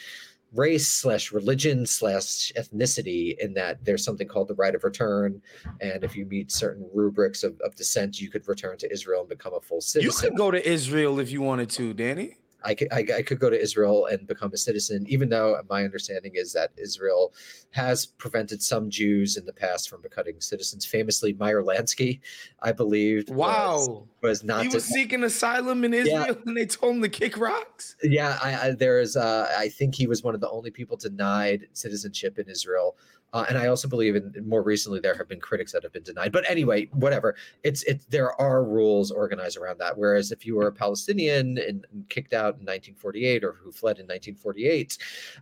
race 0.54 0.88
slash 0.88 1.33
religion 1.33 1.87
slash 1.87 2.52
ethnicity 2.57 3.38
in 3.38 3.54
that 3.54 3.85
there's 3.85 4.04
something 4.04 4.26
called 4.26 4.49
the 4.49 4.54
right 4.54 4.75
of 4.75 4.85
return. 4.85 5.40
And 5.80 6.02
if 6.02 6.16
you 6.16 6.26
meet 6.26 6.50
certain 6.50 6.88
rubrics 6.92 7.45
of, 7.45 7.61
of 7.61 7.75
descent 7.76 8.21
you 8.21 8.30
could 8.30 8.47
return 8.49 8.76
to 8.78 8.92
israel 8.92 9.21
and 9.21 9.28
become 9.28 9.54
a 9.54 9.61
full 9.61 9.80
citizen 9.80 10.25
you 10.25 10.30
could 10.30 10.38
go 10.38 10.50
to 10.50 10.69
israel 10.69 11.19
if 11.21 11.30
you 11.30 11.40
wanted 11.40 11.71
to 11.71 11.95
danny 11.95 12.37
I 12.64 12.74
could, 12.74 12.88
I, 12.92 13.06
I, 13.16 13.22
could 13.22 13.38
go 13.38 13.50
to 13.50 13.60
Israel 13.60 14.06
and 14.06 14.26
become 14.26 14.52
a 14.52 14.56
citizen, 14.56 15.06
even 15.08 15.28
though 15.28 15.60
my 15.68 15.84
understanding 15.84 16.32
is 16.34 16.52
that 16.52 16.70
Israel 16.76 17.32
has 17.70 18.06
prevented 18.06 18.62
some 18.62 18.90
Jews 18.90 19.36
in 19.36 19.46
the 19.46 19.52
past 19.52 19.88
from 19.88 20.02
becoming 20.02 20.40
citizens. 20.40 20.84
Famously, 20.84 21.32
Meyer 21.34 21.62
Lansky, 21.62 22.20
I 22.62 22.72
believe, 22.72 23.28
wow, 23.28 23.76
was, 23.76 24.06
was 24.22 24.44
not. 24.44 24.62
He 24.62 24.68
was 24.68 24.86
to, 24.86 24.92
seeking 24.92 25.24
asylum 25.24 25.84
in 25.84 25.94
Israel, 25.94 26.26
yeah. 26.28 26.34
and 26.46 26.56
they 26.56 26.66
told 26.66 26.96
him 26.96 27.02
to 27.02 27.08
kick 27.08 27.38
rocks. 27.38 27.96
Yeah, 28.02 28.38
I, 28.42 28.68
I, 28.68 28.70
there 28.72 29.00
is. 29.00 29.16
Uh, 29.16 29.52
I 29.56 29.68
think 29.68 29.94
he 29.94 30.06
was 30.06 30.22
one 30.22 30.34
of 30.34 30.40
the 30.40 30.50
only 30.50 30.70
people 30.70 30.96
denied 30.96 31.68
citizenship 31.72 32.38
in 32.38 32.48
Israel. 32.48 32.96
Uh, 33.32 33.44
and 33.49 33.56
I 33.56 33.68
also 33.68 33.88
believe 33.88 34.16
in 34.16 34.34
more 34.46 34.62
recently 34.62 35.00
there 35.00 35.14
have 35.14 35.28
been 35.28 35.40
critics 35.40 35.72
that 35.72 35.82
have 35.82 35.92
been 35.92 36.02
denied. 36.02 36.32
But 36.32 36.49
anyway, 36.50 36.87
whatever. 36.92 37.37
It's 37.62 37.82
it. 37.84 38.02
There 38.10 38.38
are 38.40 38.64
rules 38.64 39.10
organized 39.10 39.56
around 39.56 39.78
that. 39.78 39.96
Whereas 39.96 40.32
if 40.32 40.44
you 40.44 40.56
were 40.56 40.66
a 40.66 40.72
Palestinian 40.72 41.58
and, 41.58 41.87
and 41.90 42.08
kicked 42.08 42.34
out 42.34 42.54
in 42.54 42.66
1948 42.66 43.44
or 43.44 43.52
who 43.52 43.70
fled 43.70 43.99
in 43.99 44.06
1948, 44.06 44.99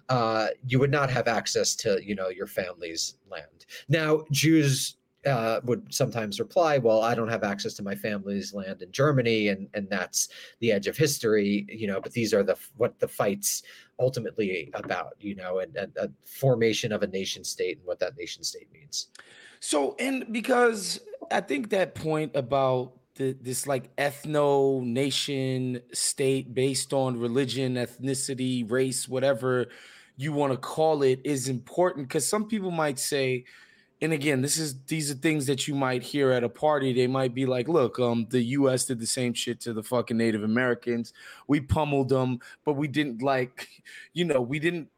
uh, 0.09 0.49
you 0.67 0.79
would 0.79 0.91
not 0.91 1.11
have 1.11 1.29
access 1.29 1.75
to 1.77 1.99
you 2.05 2.15
know 2.15 2.29
your 2.29 2.47
family's 2.47 3.15
land. 3.31 3.67
Now 3.89 4.25
Jews 4.31 4.98
uh, 5.27 5.61
would 5.65 5.93
sometimes 5.93 6.39
reply, 6.39 6.79
"Well, 6.79 7.03
I 7.03 7.15
don't 7.15 7.29
have 7.29 7.43
access 7.43 7.75
to 7.75 7.83
my 7.83 7.95
family's 7.95 8.55
land 8.55 8.83
in 8.83 8.93
Germany, 8.93 9.49
and 9.49 9.69
and 9.75 9.89
that's 9.91 10.29
the 10.61 10.73
edge 10.73 10.87
of 10.87 10.97
history, 10.97 11.67
you 11.69 11.87
know." 11.87 12.01
But 12.01 12.13
these 12.13 12.33
are 12.33 12.43
the 12.43 12.57
what 12.77 12.99
the 12.99 13.09
fights 13.09 13.63
ultimately 13.99 14.71
about, 14.75 15.15
you 15.19 15.35
know, 15.35 15.59
and, 15.59 15.75
and 15.77 15.97
a 15.97 16.11
formation 16.25 16.93
of 16.93 17.03
a 17.03 17.07
nation 17.07 17.43
state 17.45 17.79
and 17.79 17.87
what 17.87 17.99
that 17.99 18.17
nation 18.17 18.45
state 18.45 18.69
means. 18.73 19.09
So, 19.61 19.97
and 19.99 20.33
because 20.33 21.01
I 21.31 21.41
think 21.41 21.71
that 21.71 21.95
point 21.95 22.37
about 22.37 22.93
the, 23.17 23.37
this 23.41 23.67
like 23.67 23.95
ethno 23.97 24.83
nation 24.83 25.81
state 25.93 26.55
based 26.55 26.93
on 26.93 27.19
religion, 27.19 27.75
ethnicity, 27.75 28.71
race, 28.71 29.09
whatever 29.09 29.67
you 30.17 30.33
want 30.33 30.53
to 30.53 30.59
call 30.59 31.03
it, 31.03 31.21
is 31.25 31.49
important 31.49 32.09
because 32.09 32.27
some 32.27 32.47
people 32.47 32.71
might 32.71 32.99
say 32.99 33.45
and 34.01 34.13
again, 34.13 34.43
this 34.43 34.59
is 34.59 34.81
these 34.85 35.11
are 35.11 35.15
things 35.15 35.47
that 35.47 35.67
you 35.67 35.75
might 35.75 36.03
hear 36.03 36.31
at 36.31 36.45
a 36.45 36.49
party. 36.49 36.93
They 36.93 37.09
might 37.09 37.35
be 37.35 37.47
like, 37.47 37.67
"Look, 37.69 37.99
um, 37.99 38.27
the 38.31 38.43
U.S. 38.43 38.85
did 38.85 39.01
the 39.01 39.07
same 39.07 39.35
shit 39.35 39.61
to 39.63 39.73
the 39.73 39.83
fucking 39.83 40.17
Native 40.17 40.45
Americans. 40.45 41.13
We 41.49 41.61
pummeled 41.61 42.09
them, 42.09 42.39
but 42.65 42.75
we 42.75 42.87
didn't 42.87 43.23
like, 43.23 43.69
you 44.13 44.25
know, 44.25 44.41
we 44.41 44.61
didn't 44.61 44.89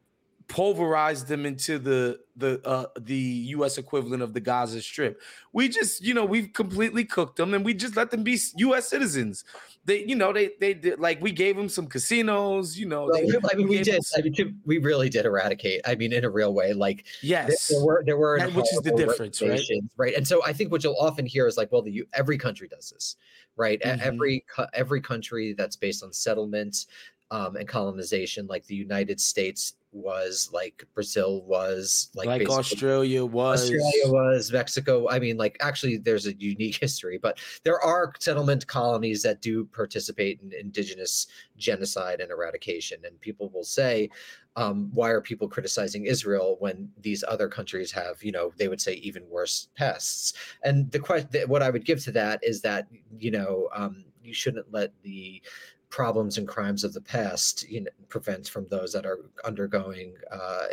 pulverize 0.50 1.25
them 1.25 1.47
into 1.47 1.78
the 1.78 2.21
the 2.37 2.61
uh, 2.66 2.87
the 2.99 3.14
U.S. 3.14 3.78
equivalent 3.78 4.23
of 4.23 4.35
the 4.35 4.40
Gaza 4.40 4.83
Strip. 4.83 5.21
We 5.52 5.69
just, 5.69 6.04
you 6.04 6.12
know, 6.12 6.25
we've 6.25 6.52
completely 6.52 7.04
cooked 7.04 7.37
them, 7.37 7.54
and 7.54 7.64
we 7.64 7.73
just 7.73 7.97
let 7.97 8.11
them 8.11 8.23
be 8.23 8.38
U.S. 8.57 8.88
citizens 8.88 9.45
they, 9.87 10.04
you 10.04 10.14
know, 10.14 10.33
they 10.33 10.50
they 10.61 10.75
did 10.75 11.00
like 11.00 11.21
we 11.23 11.33
gave 11.33 11.57
them 11.57 11.69
some 11.69 11.87
casinos, 11.87 12.78
you 12.78 12.87
know. 12.87 13.07
Well, 13.07 13.26
they, 13.26 13.38
I 13.52 13.57
mean, 13.57 13.69
we, 13.69 13.78
we 13.78 13.83
did. 13.83 14.04
Some, 14.04 14.21
I 14.21 14.28
mean, 14.28 14.61
we 14.66 14.78
really 14.78 15.09
did 15.09 15.25
eradicate. 15.25 15.80
I 15.87 15.95
mean, 15.95 16.12
in 16.12 16.25
a 16.25 16.30
real 16.30 16.52
way. 16.52 16.75
Like, 16.75 17.07
yes, 17.23 17.69
there, 17.69 17.78
there 17.78 17.85
were 17.85 18.02
there 18.07 18.16
were 18.19 18.38
that, 18.38 18.52
which 18.52 18.73
is 18.73 18.80
the 18.83 18.92
difference, 18.92 19.40
right? 19.40 19.61
Right. 19.97 20.14
And 20.14 20.26
so 20.28 20.45
I 20.45 20.52
think 20.52 20.71
what 20.71 20.85
you'll 20.85 20.99
often 21.00 21.25
hear 21.25 21.47
is 21.47 21.57
like, 21.57 21.73
well, 21.73 21.83
the 21.83 22.04
every 22.12 22.37
country 22.37 22.69
does 22.69 22.90
this, 22.90 23.16
right? 23.57 23.80
Mm-hmm. 23.80 24.00
Every 24.02 24.45
every 24.75 25.00
country 25.00 25.54
that's 25.54 25.76
based 25.76 26.04
on 26.04 26.12
settlement 26.12 26.87
um, 27.30 27.56
and 27.56 27.68
colonization, 27.68 28.46
like 28.46 28.66
the 28.66 28.75
United 28.75 29.20
States 29.20 29.75
was, 29.92 30.50
like 30.52 30.84
Brazil 30.94 31.42
was, 31.42 32.10
like, 32.14 32.26
like 32.26 32.49
Australia 32.49 33.25
was, 33.25 33.62
Australia 33.62 34.06
was, 34.06 34.52
Mexico. 34.52 35.08
I 35.08 35.18
mean, 35.18 35.37
like 35.37 35.56
actually, 35.60 35.96
there's 35.96 36.26
a 36.26 36.34
unique 36.34 36.78
history, 36.80 37.18
but 37.18 37.38
there 37.64 37.80
are 37.80 38.12
settlement 38.18 38.66
colonies 38.66 39.22
that 39.22 39.40
do 39.40 39.64
participate 39.66 40.40
in 40.42 40.52
indigenous 40.52 41.26
genocide 41.56 42.20
and 42.20 42.30
eradication. 42.30 42.99
And 43.04 43.20
people 43.20 43.49
will 43.50 43.64
say, 43.64 44.10
um, 44.56 44.90
why 44.92 45.10
are 45.10 45.20
people 45.20 45.49
criticizing 45.49 46.06
Israel 46.06 46.56
when 46.58 46.88
these 47.00 47.22
other 47.26 47.49
countries 47.49 47.92
have, 47.92 48.22
you 48.22 48.32
know, 48.32 48.52
they 48.58 48.68
would 48.68 48.80
say 48.80 48.94
even 48.94 49.28
worse 49.28 49.68
pests? 49.76 50.32
And 50.64 50.90
the 50.90 50.99
question, 50.99 51.49
what 51.49 51.62
I 51.62 51.70
would 51.70 51.84
give 51.84 52.02
to 52.04 52.12
that 52.12 52.40
is 52.42 52.60
that, 52.62 52.88
you 53.18 53.30
know, 53.30 53.68
um, 53.72 54.04
you 54.22 54.34
shouldn't 54.34 54.72
let 54.72 54.92
the 55.02 55.42
problems 55.90 56.38
and 56.38 56.47
crimes 56.47 56.85
of 56.85 56.92
the 56.92 57.00
past 57.00 57.68
you 57.68 57.82
know 57.82 57.90
prevent 58.09 58.49
from 58.49 58.66
those 58.68 58.92
that 58.92 59.04
are 59.04 59.18
undergoing 59.44 60.14
uh, 60.30 60.64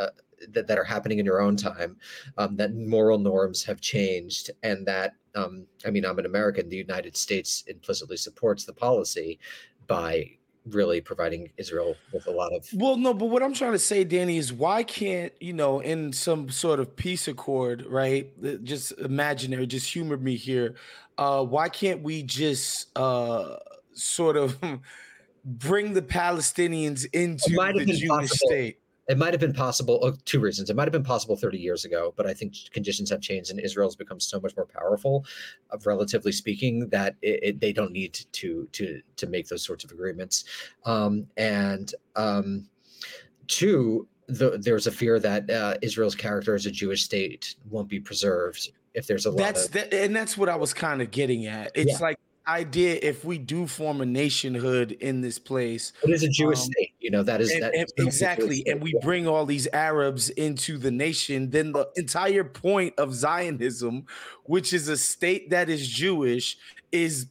uh, 0.00 0.10
that, 0.48 0.66
that 0.66 0.78
are 0.78 0.84
happening 0.84 1.18
in 1.18 1.26
your 1.26 1.40
own 1.40 1.56
time 1.56 1.96
um, 2.38 2.56
that 2.56 2.74
moral 2.74 3.18
norms 3.18 3.62
have 3.64 3.80
changed 3.80 4.50
and 4.62 4.86
that 4.86 5.14
um, 5.34 5.66
i 5.84 5.90
mean 5.90 6.06
i'm 6.06 6.18
an 6.18 6.26
american 6.26 6.68
the 6.68 6.76
united 6.76 7.16
states 7.16 7.64
implicitly 7.66 8.16
supports 8.16 8.64
the 8.64 8.72
policy 8.72 9.38
by 9.86 10.30
really 10.66 11.00
providing 11.00 11.50
Israel 11.56 11.96
with 12.12 12.26
a 12.26 12.30
lot 12.30 12.52
of 12.52 12.68
well 12.74 12.96
no 12.96 13.14
but 13.14 13.26
what 13.26 13.42
I'm 13.42 13.54
trying 13.54 13.72
to 13.72 13.78
say 13.78 14.04
Danny 14.04 14.36
is 14.36 14.52
why 14.52 14.82
can't 14.82 15.32
you 15.40 15.54
know 15.54 15.80
in 15.80 16.12
some 16.12 16.50
sort 16.50 16.80
of 16.80 16.94
peace 16.94 17.28
accord 17.28 17.86
right 17.86 18.30
just 18.62 18.92
imaginary 18.98 19.66
just 19.66 19.90
humor 19.90 20.18
me 20.18 20.36
here 20.36 20.74
uh 21.16 21.42
why 21.42 21.70
can't 21.70 22.02
we 22.02 22.22
just 22.22 22.88
uh 22.96 23.56
sort 23.92 24.36
of 24.36 24.58
bring 25.44 25.94
the 25.94 26.02
Palestinians 26.02 27.06
into 27.12 27.50
the 27.50 27.84
Jewish 27.84 28.08
possible. 28.08 28.48
state. 28.48 28.78
It 29.08 29.18
might 29.18 29.32
have 29.32 29.40
been 29.40 29.52
possible. 29.52 29.98
Oh, 30.02 30.14
two 30.24 30.38
reasons. 30.38 30.70
It 30.70 30.76
might 30.76 30.84
have 30.84 30.92
been 30.92 31.02
possible 31.02 31.36
30 31.36 31.58
years 31.58 31.84
ago, 31.84 32.14
but 32.16 32.26
I 32.26 32.32
think 32.32 32.54
conditions 32.70 33.10
have 33.10 33.20
changed, 33.20 33.50
and 33.50 33.58
Israel's 33.58 33.96
become 33.96 34.20
so 34.20 34.38
much 34.38 34.54
more 34.56 34.66
powerful, 34.66 35.24
uh, 35.72 35.78
relatively 35.84 36.30
speaking, 36.30 36.88
that 36.90 37.16
it, 37.20 37.40
it, 37.42 37.60
they 37.60 37.72
don't 37.72 37.90
need 37.90 38.14
to 38.30 38.68
to 38.70 39.02
to 39.16 39.26
make 39.26 39.48
those 39.48 39.64
sorts 39.64 39.82
of 39.82 39.90
agreements. 39.90 40.44
Um, 40.84 41.26
and 41.36 41.92
um, 42.14 42.68
two, 43.48 44.06
the, 44.28 44.58
there's 44.62 44.86
a 44.86 44.92
fear 44.92 45.18
that 45.18 45.50
uh, 45.50 45.74
Israel's 45.82 46.14
character 46.14 46.54
as 46.54 46.66
a 46.66 46.70
Jewish 46.70 47.02
state 47.02 47.56
won't 47.68 47.88
be 47.88 47.98
preserved 47.98 48.70
if 48.94 49.08
there's 49.08 49.26
a 49.26 49.30
lot. 49.30 49.38
That's 49.38 49.66
of, 49.66 49.72
that, 49.72 49.92
and 49.92 50.14
that's 50.14 50.38
what 50.38 50.48
I 50.48 50.54
was 50.54 50.72
kind 50.72 51.02
of 51.02 51.10
getting 51.10 51.46
at. 51.46 51.72
It's 51.74 51.98
yeah. 51.98 52.06
like 52.06 52.19
idea 52.46 52.98
if 53.02 53.24
we 53.24 53.38
do 53.38 53.66
form 53.66 54.00
a 54.00 54.06
nationhood 54.06 54.92
in 54.92 55.20
this 55.20 55.38
place. 55.38 55.92
It 56.02 56.10
is 56.10 56.22
a 56.22 56.28
Jewish 56.28 56.60
um, 56.60 56.64
state, 56.64 56.94
you 57.00 57.10
know, 57.10 57.22
that 57.22 57.40
is 57.40 57.50
and, 57.50 57.62
that 57.62 57.74
and 57.74 57.88
exactly. 57.98 58.64
And 58.66 58.80
we 58.80 58.94
bring 59.02 59.26
all 59.26 59.46
these 59.46 59.68
Arabs 59.72 60.30
into 60.30 60.78
the 60.78 60.90
nation, 60.90 61.50
then 61.50 61.72
the 61.72 61.88
entire 61.96 62.44
point 62.44 62.94
of 62.98 63.14
Zionism, 63.14 64.06
which 64.44 64.72
is 64.72 64.88
a 64.88 64.96
state 64.96 65.50
that 65.50 65.68
is 65.68 65.86
Jewish, 65.86 66.58
is 66.92 67.26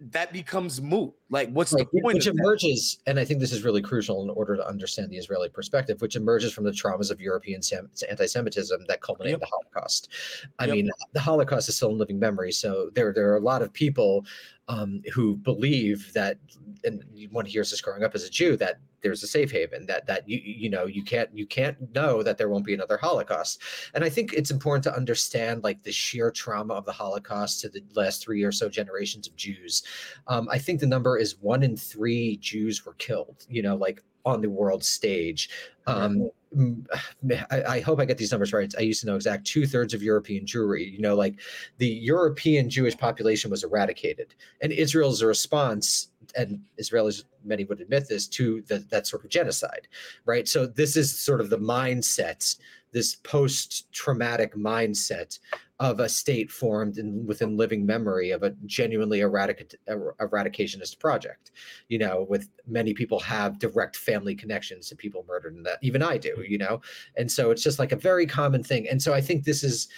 that 0.00 0.32
becomes 0.32 0.80
moot. 0.80 1.12
Like, 1.32 1.48
what's 1.50 1.72
right. 1.72 1.90
the 1.90 2.00
point? 2.02 2.16
Which 2.16 2.26
emerges, 2.26 2.98
and 3.06 3.18
I 3.18 3.24
think 3.24 3.40
this 3.40 3.52
is 3.52 3.64
really 3.64 3.80
crucial 3.80 4.22
in 4.22 4.28
order 4.28 4.54
to 4.54 4.68
understand 4.68 5.10
the 5.10 5.16
Israeli 5.16 5.48
perspective, 5.48 6.02
which 6.02 6.14
emerges 6.14 6.52
from 6.52 6.64
the 6.64 6.70
traumas 6.70 7.10
of 7.10 7.22
European 7.22 7.62
sem- 7.62 7.90
anti-Semitism 8.08 8.84
that 8.86 9.00
culminated 9.00 9.32
yep. 9.32 9.36
in 9.36 9.40
the 9.40 9.46
Holocaust. 9.46 10.10
I 10.58 10.66
yep. 10.66 10.74
mean, 10.74 10.90
the 11.14 11.20
Holocaust 11.20 11.70
is 11.70 11.76
still 11.76 11.88
in 11.88 11.96
living 11.96 12.18
memory, 12.18 12.52
so 12.52 12.90
there 12.92 13.14
there 13.14 13.32
are 13.32 13.36
a 13.36 13.40
lot 13.40 13.62
of 13.62 13.72
people 13.72 14.26
um, 14.68 15.02
who 15.12 15.36
believe 15.36 16.12
that, 16.12 16.36
and 16.84 17.02
one 17.30 17.46
hears 17.46 17.70
this 17.70 17.80
growing 17.80 18.04
up 18.04 18.14
as 18.14 18.24
a 18.24 18.30
Jew, 18.30 18.56
that 18.58 18.78
there's 19.02 19.22
a 19.24 19.26
safe 19.26 19.50
haven, 19.50 19.84
that 19.86 20.06
that 20.06 20.28
you 20.28 20.40
you 20.44 20.70
know 20.70 20.86
you 20.86 21.02
can't 21.02 21.28
you 21.34 21.46
can't 21.46 21.76
know 21.94 22.22
that 22.22 22.38
there 22.38 22.48
won't 22.48 22.64
be 22.64 22.72
another 22.72 22.96
Holocaust. 22.96 23.60
And 23.94 24.04
I 24.04 24.08
think 24.08 24.32
it's 24.32 24.50
important 24.50 24.84
to 24.84 24.96
understand 24.96 25.64
like 25.64 25.82
the 25.82 25.90
sheer 25.92 26.30
trauma 26.30 26.74
of 26.74 26.84
the 26.84 26.92
Holocaust 26.92 27.60
to 27.62 27.68
the 27.68 27.82
last 27.94 28.22
three 28.22 28.44
or 28.44 28.52
so 28.52 28.68
generations 28.68 29.26
of 29.26 29.34
Jews. 29.34 29.82
Um, 30.28 30.48
I 30.50 30.58
think 30.58 30.78
the 30.80 30.86
number 30.86 31.18
is 31.22 31.36
one 31.40 31.62
in 31.62 31.76
three 31.76 32.36
Jews 32.36 32.84
were 32.84 32.94
killed. 32.94 33.46
You 33.48 33.62
know, 33.62 33.76
like 33.76 34.02
on 34.24 34.40
the 34.40 34.50
world 34.50 34.84
stage. 34.84 35.50
Um, 35.86 36.30
I, 37.50 37.62
I, 37.64 37.80
hope 37.80 37.98
I 37.98 38.04
get 38.04 38.18
these 38.18 38.30
numbers 38.30 38.52
right. 38.52 38.72
I 38.78 38.82
used 38.82 39.00
to 39.00 39.06
know 39.06 39.16
exact 39.16 39.46
two 39.46 39.66
thirds 39.66 39.94
of 39.94 40.02
European 40.02 40.44
Jewry. 40.44 40.92
You 40.92 41.00
know, 41.00 41.14
like 41.14 41.40
the 41.78 41.88
European 41.88 42.68
Jewish 42.68 42.96
population 42.96 43.50
was 43.50 43.64
eradicated, 43.64 44.34
and 44.60 44.70
Israel's 44.70 45.22
response, 45.22 46.08
and 46.36 46.60
Israelis 46.80 47.24
many 47.44 47.64
would 47.64 47.80
admit 47.80 48.08
this 48.08 48.28
to 48.28 48.62
the, 48.62 48.78
that 48.90 49.06
sort 49.06 49.24
of 49.24 49.30
genocide, 49.30 49.88
right? 50.26 50.46
So 50.46 50.66
this 50.66 50.96
is 50.96 51.18
sort 51.18 51.40
of 51.40 51.50
the 51.50 51.58
mindset, 51.58 52.56
this 52.92 53.16
post-traumatic 53.16 54.54
mindset 54.54 55.38
of 55.80 55.98
a 55.98 56.08
state 56.08 56.50
formed 56.50 56.98
in, 56.98 57.26
within 57.26 57.56
living 57.56 57.84
memory 57.84 58.30
of 58.30 58.44
a 58.44 58.50
genuinely 58.66 59.18
eradic- 59.18 59.74
er, 59.88 60.14
eradicationist 60.20 61.00
project. 61.00 61.50
You 61.88 61.98
know, 61.98 62.26
with 62.28 62.48
many 62.66 62.94
people 62.94 63.18
have 63.20 63.58
direct 63.58 63.96
family 63.96 64.34
connections 64.34 64.88
to 64.88 64.96
people 64.96 65.24
murdered, 65.26 65.56
and 65.56 65.66
that 65.66 65.78
even 65.82 66.02
I 66.02 66.18
do. 66.18 66.44
You 66.46 66.58
know, 66.58 66.80
and 67.16 67.30
so 67.30 67.50
it's 67.50 67.62
just 67.62 67.78
like 67.78 67.92
a 67.92 67.96
very 67.96 68.26
common 68.26 68.62
thing. 68.62 68.88
And 68.88 69.02
so 69.02 69.12
I 69.12 69.20
think 69.20 69.44
this 69.44 69.64
is 69.64 69.88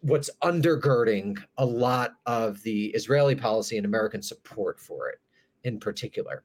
what's 0.00 0.30
undergirding 0.42 1.42
a 1.56 1.64
lot 1.64 2.14
of 2.26 2.62
the 2.62 2.86
Israeli 2.88 3.34
policy 3.34 3.78
and 3.78 3.86
American 3.86 4.22
support 4.22 4.78
for 4.78 5.08
it 5.08 5.18
in 5.64 5.80
particular. 5.80 6.44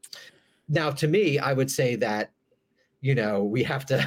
Now, 0.70 0.90
to 0.92 1.08
me, 1.08 1.40
I 1.40 1.54
would 1.54 1.70
say 1.70 1.96
that 1.98 2.32
you 3.04 3.14
know 3.14 3.44
we 3.44 3.62
have 3.62 3.86
to 3.86 3.98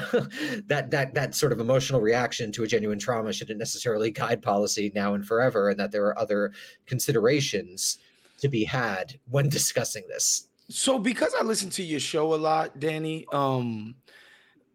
that 0.65 0.89
that 0.89 1.13
that 1.13 1.35
sort 1.35 1.51
of 1.51 1.59
emotional 1.59 2.01
reaction 2.01 2.51
to 2.51 2.63
a 2.63 2.67
genuine 2.67 2.97
trauma 2.97 3.31
shouldn't 3.31 3.59
necessarily 3.59 4.09
guide 4.09 4.41
policy 4.41 4.91
now 4.95 5.13
and 5.13 5.25
forever 5.25 5.69
and 5.69 5.79
that 5.79 5.91
there 5.91 6.05
are 6.07 6.17
other 6.17 6.51
considerations 6.87 7.99
to 8.39 8.49
be 8.49 8.63
had 8.63 9.17
when 9.29 9.47
discussing 9.59 10.03
this. 10.09 10.49
So 10.69 10.97
because 10.97 11.33
i 11.39 11.43
listen 11.43 11.69
to 11.69 11.83
your 11.83 11.99
show 11.99 12.33
a 12.33 12.35
lot 12.35 12.79
danny 12.79 13.25
um 13.31 13.95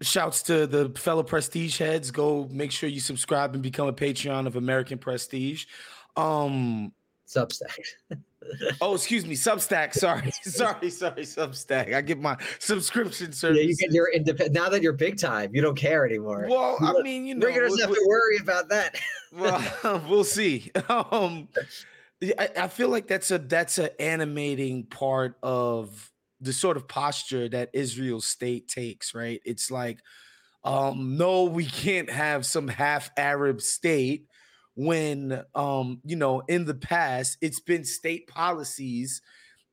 shouts 0.01 0.43
to 0.43 0.67
the 0.67 0.89
fellow 0.91 1.25
prestige 1.25 1.79
heads 1.79 2.11
go 2.11 2.49
make 2.51 2.71
sure 2.71 2.89
you 2.89 3.01
subscribe 3.01 3.55
and 3.55 3.63
become 3.63 3.89
a 3.89 3.93
patreon 3.93 4.47
of 4.47 4.55
american 4.55 4.99
prestige. 4.99 5.67
Um 6.17 6.93
substack 7.27 7.77
oh, 8.81 8.95
excuse 8.95 9.27
me, 9.27 9.35
Substack. 9.35 9.95
Sorry, 9.95 10.31
sorry, 10.43 10.91
sorry, 10.91 11.23
Substack. 11.23 11.95
I 11.95 12.01
get 12.01 12.21
my 12.21 12.37
subscription 12.59 13.33
service. 13.33 13.59
Yeah, 13.59 13.65
you 13.65 13.77
get 13.77 13.93
your 13.93 14.13
independent. 14.13 14.55
Now 14.55 14.69
that 14.69 14.83
you're 14.83 14.93
big 14.93 15.19
time, 15.19 15.55
you 15.55 15.63
don't 15.63 15.77
care 15.77 16.07
anymore. 16.07 16.47
Well, 16.49 16.77
I 16.81 17.01
mean, 17.03 17.27
you 17.27 17.35
know, 17.35 17.47
we're 17.47 17.69
gonna 17.69 17.83
have 17.83 17.95
to 17.95 18.07
worry 18.07 18.39
about 18.41 18.69
that. 18.71 18.97
well, 19.33 20.03
we'll 20.09 20.25
see. 20.25 20.71
Um, 20.89 21.49
I, 22.39 22.51
I 22.57 22.69
feel 22.69 22.89
like 22.89 23.09
that's 23.09 23.31
a 23.31 23.39
that's 23.39 23.79
an 23.79 23.91
animating 23.99 24.85
part 24.85 25.37
of 25.43 26.11
the 26.41 26.53
sort 26.53 26.77
of 26.77 26.89
posture 26.89 27.49
that 27.49 27.71
Israel's 27.73 28.27
state 28.27 28.69
takes. 28.69 29.15
Right? 29.15 29.41
It's 29.45 29.71
like, 29.71 29.99
um, 30.65 31.17
no, 31.17 31.45
we 31.45 31.67
can't 31.67 32.11
have 32.11 32.47
some 32.47 32.69
half 32.69 33.11
Arab 33.17 33.61
state 33.61 34.27
when 34.75 35.43
um 35.55 36.01
you 36.05 36.17
know 36.17 36.41
in 36.49 36.65
the 36.65 36.75
past 36.75 37.37
it's 37.41 37.61
been 37.61 37.85
state 37.85 38.27
policies 38.27 39.21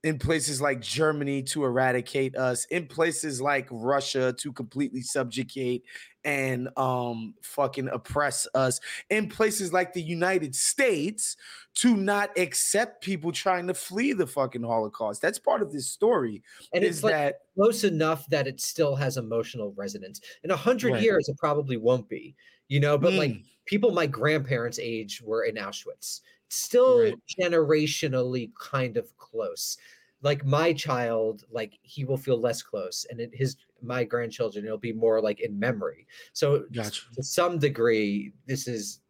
in 0.03 0.17
places 0.17 0.61
like 0.61 0.79
Germany 0.79 1.43
to 1.43 1.65
eradicate 1.65 2.37
us, 2.37 2.63
in 2.65 2.87
places 2.87 3.41
like 3.41 3.67
Russia 3.69 4.33
to 4.39 4.53
completely 4.53 5.01
subjugate 5.01 5.83
and 6.23 6.69
um 6.77 7.33
fucking 7.41 7.89
oppress 7.89 8.47
us, 8.55 8.79
in 9.09 9.27
places 9.27 9.73
like 9.73 9.91
the 9.91 10.01
United 10.01 10.55
States 10.55 11.35
to 11.75 11.97
not 11.97 12.29
accept 12.37 13.03
people 13.03 13.31
trying 13.31 13.67
to 13.67 13.73
flee 13.73 14.13
the 14.13 14.27
fucking 14.27 14.63
Holocaust. 14.63 15.21
That's 15.21 15.39
part 15.39 15.61
of 15.61 15.73
this 15.73 15.91
story. 15.91 16.43
And 16.73 16.83
it's 16.83 17.03
like 17.03 17.13
that 17.13 17.35
close 17.55 17.83
enough 17.83 18.25
that 18.29 18.47
it 18.47 18.61
still 18.61 18.95
has 18.95 19.17
emotional 19.17 19.73
resonance. 19.75 20.21
In 20.43 20.51
a 20.51 20.57
hundred 20.57 20.93
right. 20.93 21.01
years, 21.01 21.27
it 21.27 21.37
probably 21.37 21.75
won't 21.75 22.07
be, 22.07 22.35
you 22.69 22.79
know, 22.79 22.97
but 22.97 23.13
mm. 23.13 23.17
like 23.17 23.43
people 23.65 23.91
my 23.91 24.07
grandparents' 24.07 24.79
age 24.79 25.21
were 25.23 25.43
in 25.43 25.55
Auschwitz. 25.55 26.21
Still 26.47 27.01
right. 27.03 27.15
generationally 27.39 28.51
kind 28.59 28.97
of 28.97 29.15
close. 29.17 29.77
Like 30.21 30.45
my 30.45 30.73
child, 30.73 31.43
like 31.51 31.77
he 31.81 32.05
will 32.05 32.17
feel 32.17 32.39
less 32.39 32.61
close, 32.61 33.05
and 33.09 33.19
it, 33.19 33.31
his 33.33 33.57
my 33.81 34.03
grandchildren, 34.03 34.65
it'll 34.65 34.77
be 34.77 34.93
more 34.93 35.21
like 35.21 35.41
in 35.41 35.57
memory. 35.57 36.07
So 36.33 36.65
gotcha. 36.71 37.03
to 37.15 37.23
some 37.23 37.59
degree, 37.59 38.33
this 38.45 38.67
is 38.67 39.01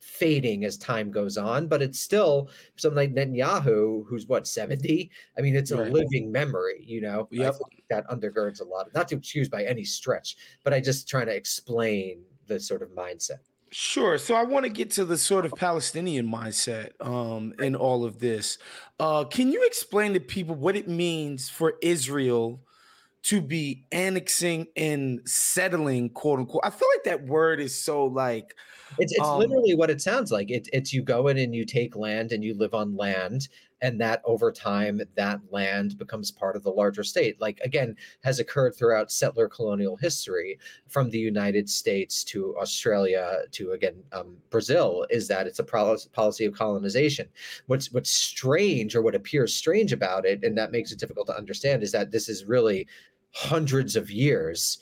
fading 0.00 0.64
as 0.64 0.76
time 0.76 1.10
goes 1.10 1.36
on, 1.36 1.68
but 1.68 1.82
it's 1.82 2.00
still 2.00 2.50
something 2.76 2.96
like 2.96 3.14
Netanyahu, 3.14 4.04
who's 4.06 4.26
what 4.26 4.46
70. 4.46 5.10
I 5.36 5.40
mean, 5.40 5.54
it's 5.54 5.70
a 5.70 5.78
right. 5.78 5.92
living 5.92 6.32
memory, 6.32 6.82
you 6.84 7.00
know. 7.00 7.28
Yep. 7.30 7.56
that 7.90 8.08
undergirds 8.08 8.60
a 8.60 8.64
lot. 8.64 8.86
Of, 8.86 8.94
not 8.94 9.08
to 9.08 9.16
excuse 9.16 9.48
by 9.48 9.64
any 9.64 9.84
stretch, 9.84 10.36
but 10.64 10.74
I 10.74 10.80
just 10.80 11.08
trying 11.08 11.26
to 11.26 11.34
explain 11.34 12.22
the 12.48 12.58
sort 12.58 12.82
of 12.82 12.90
mindset. 12.90 13.38
Sure. 13.70 14.16
So 14.16 14.34
I 14.34 14.44
want 14.44 14.64
to 14.64 14.70
get 14.70 14.90
to 14.92 15.04
the 15.04 15.18
sort 15.18 15.44
of 15.44 15.52
Palestinian 15.52 16.26
mindset 16.26 16.92
um, 17.04 17.52
in 17.58 17.76
all 17.76 18.04
of 18.04 18.18
this. 18.18 18.58
Uh, 18.98 19.24
can 19.24 19.52
you 19.52 19.62
explain 19.66 20.14
to 20.14 20.20
people 20.20 20.54
what 20.54 20.74
it 20.74 20.88
means 20.88 21.50
for 21.50 21.74
Israel 21.82 22.62
to 23.24 23.42
be 23.42 23.84
annexing 23.92 24.68
and 24.74 25.20
settling, 25.26 26.08
quote 26.10 26.38
unquote? 26.38 26.62
I 26.64 26.70
feel 26.70 26.88
like 26.96 27.04
that 27.04 27.26
word 27.26 27.60
is 27.60 27.78
so 27.78 28.06
like 28.06 28.54
it's 28.98 29.12
it's 29.12 29.28
um, 29.28 29.38
literally 29.38 29.74
what 29.74 29.90
it 29.90 30.00
sounds 30.00 30.32
like. 30.32 30.50
It, 30.50 30.68
it's 30.72 30.92
you 30.92 31.02
go 31.02 31.28
in 31.28 31.36
and 31.36 31.54
you 31.54 31.66
take 31.66 31.94
land 31.94 32.32
and 32.32 32.42
you 32.42 32.54
live 32.54 32.72
on 32.72 32.96
land, 32.96 33.48
and 33.80 34.00
that 34.00 34.22
over 34.24 34.50
time 34.50 35.00
that 35.14 35.40
land 35.50 35.96
becomes 35.98 36.30
part 36.30 36.56
of 36.56 36.62
the 36.62 36.70
larger 36.70 37.04
state. 37.04 37.40
Like 37.40 37.60
again 37.60 37.96
has 38.24 38.38
occurred 38.38 38.74
throughout 38.74 39.12
settler 39.12 39.48
colonial 39.48 39.96
history 39.96 40.58
from 40.88 41.10
the 41.10 41.18
united 41.18 41.68
states 41.68 42.24
to 42.24 42.56
australia 42.58 43.38
to 43.52 43.72
again 43.72 44.02
um, 44.12 44.36
brazil 44.50 45.06
is 45.10 45.28
that 45.28 45.46
it's 45.46 45.58
a 45.58 45.64
policy 45.64 46.44
of 46.44 46.54
colonization. 46.54 47.28
What's 47.66 47.92
what's 47.92 48.10
strange 48.10 48.94
or 48.94 49.02
what 49.02 49.14
appears 49.14 49.54
strange 49.54 49.92
about 49.92 50.24
it 50.26 50.44
and 50.44 50.56
that 50.58 50.72
makes 50.72 50.92
it 50.92 50.98
difficult 50.98 51.26
to 51.28 51.36
understand 51.36 51.82
is 51.82 51.92
that 51.92 52.10
this 52.10 52.28
is 52.28 52.44
really 52.44 52.86
hundreds 53.32 53.96
of 53.96 54.10
years 54.10 54.78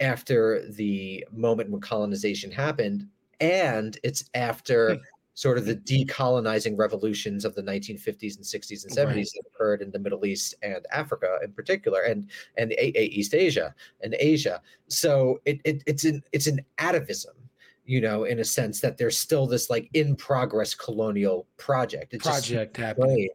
after 0.00 0.64
the 0.70 1.24
moment 1.32 1.70
when 1.70 1.80
colonization 1.80 2.50
happened 2.50 3.06
and 3.40 3.98
it's 4.02 4.24
after 4.34 4.94
hmm 4.94 5.00
sort 5.38 5.56
of 5.56 5.66
the 5.66 5.76
decolonizing 5.76 6.76
revolutions 6.76 7.44
of 7.44 7.54
the 7.54 7.62
1950s 7.62 8.34
and 8.38 8.44
60s 8.44 8.84
and 8.84 8.92
70s 8.92 9.06
right. 9.06 9.14
that 9.16 9.42
occurred 9.54 9.82
in 9.82 9.92
the 9.92 9.98
Middle 10.00 10.26
East 10.26 10.56
and 10.62 10.84
Africa 10.90 11.38
in 11.44 11.52
particular, 11.52 12.00
and 12.00 12.28
and 12.56 12.72
East 12.72 13.34
Asia 13.34 13.72
and 14.00 14.16
Asia. 14.18 14.60
So 14.88 15.40
it, 15.44 15.60
it 15.64 15.84
it's 15.86 16.04
an 16.04 16.24
it's 16.32 16.48
an 16.48 16.60
atavism 16.78 17.36
you 17.88 18.02
know, 18.02 18.24
in 18.24 18.40
a 18.40 18.44
sense 18.44 18.80
that 18.80 18.98
there's 18.98 19.16
still 19.16 19.46
this 19.46 19.70
like 19.70 19.88
in 19.94 20.14
progress 20.14 20.74
colonial 20.74 21.46
project. 21.56 22.12
It's 22.12 22.26
project 22.26 22.76
happening. 22.76 23.30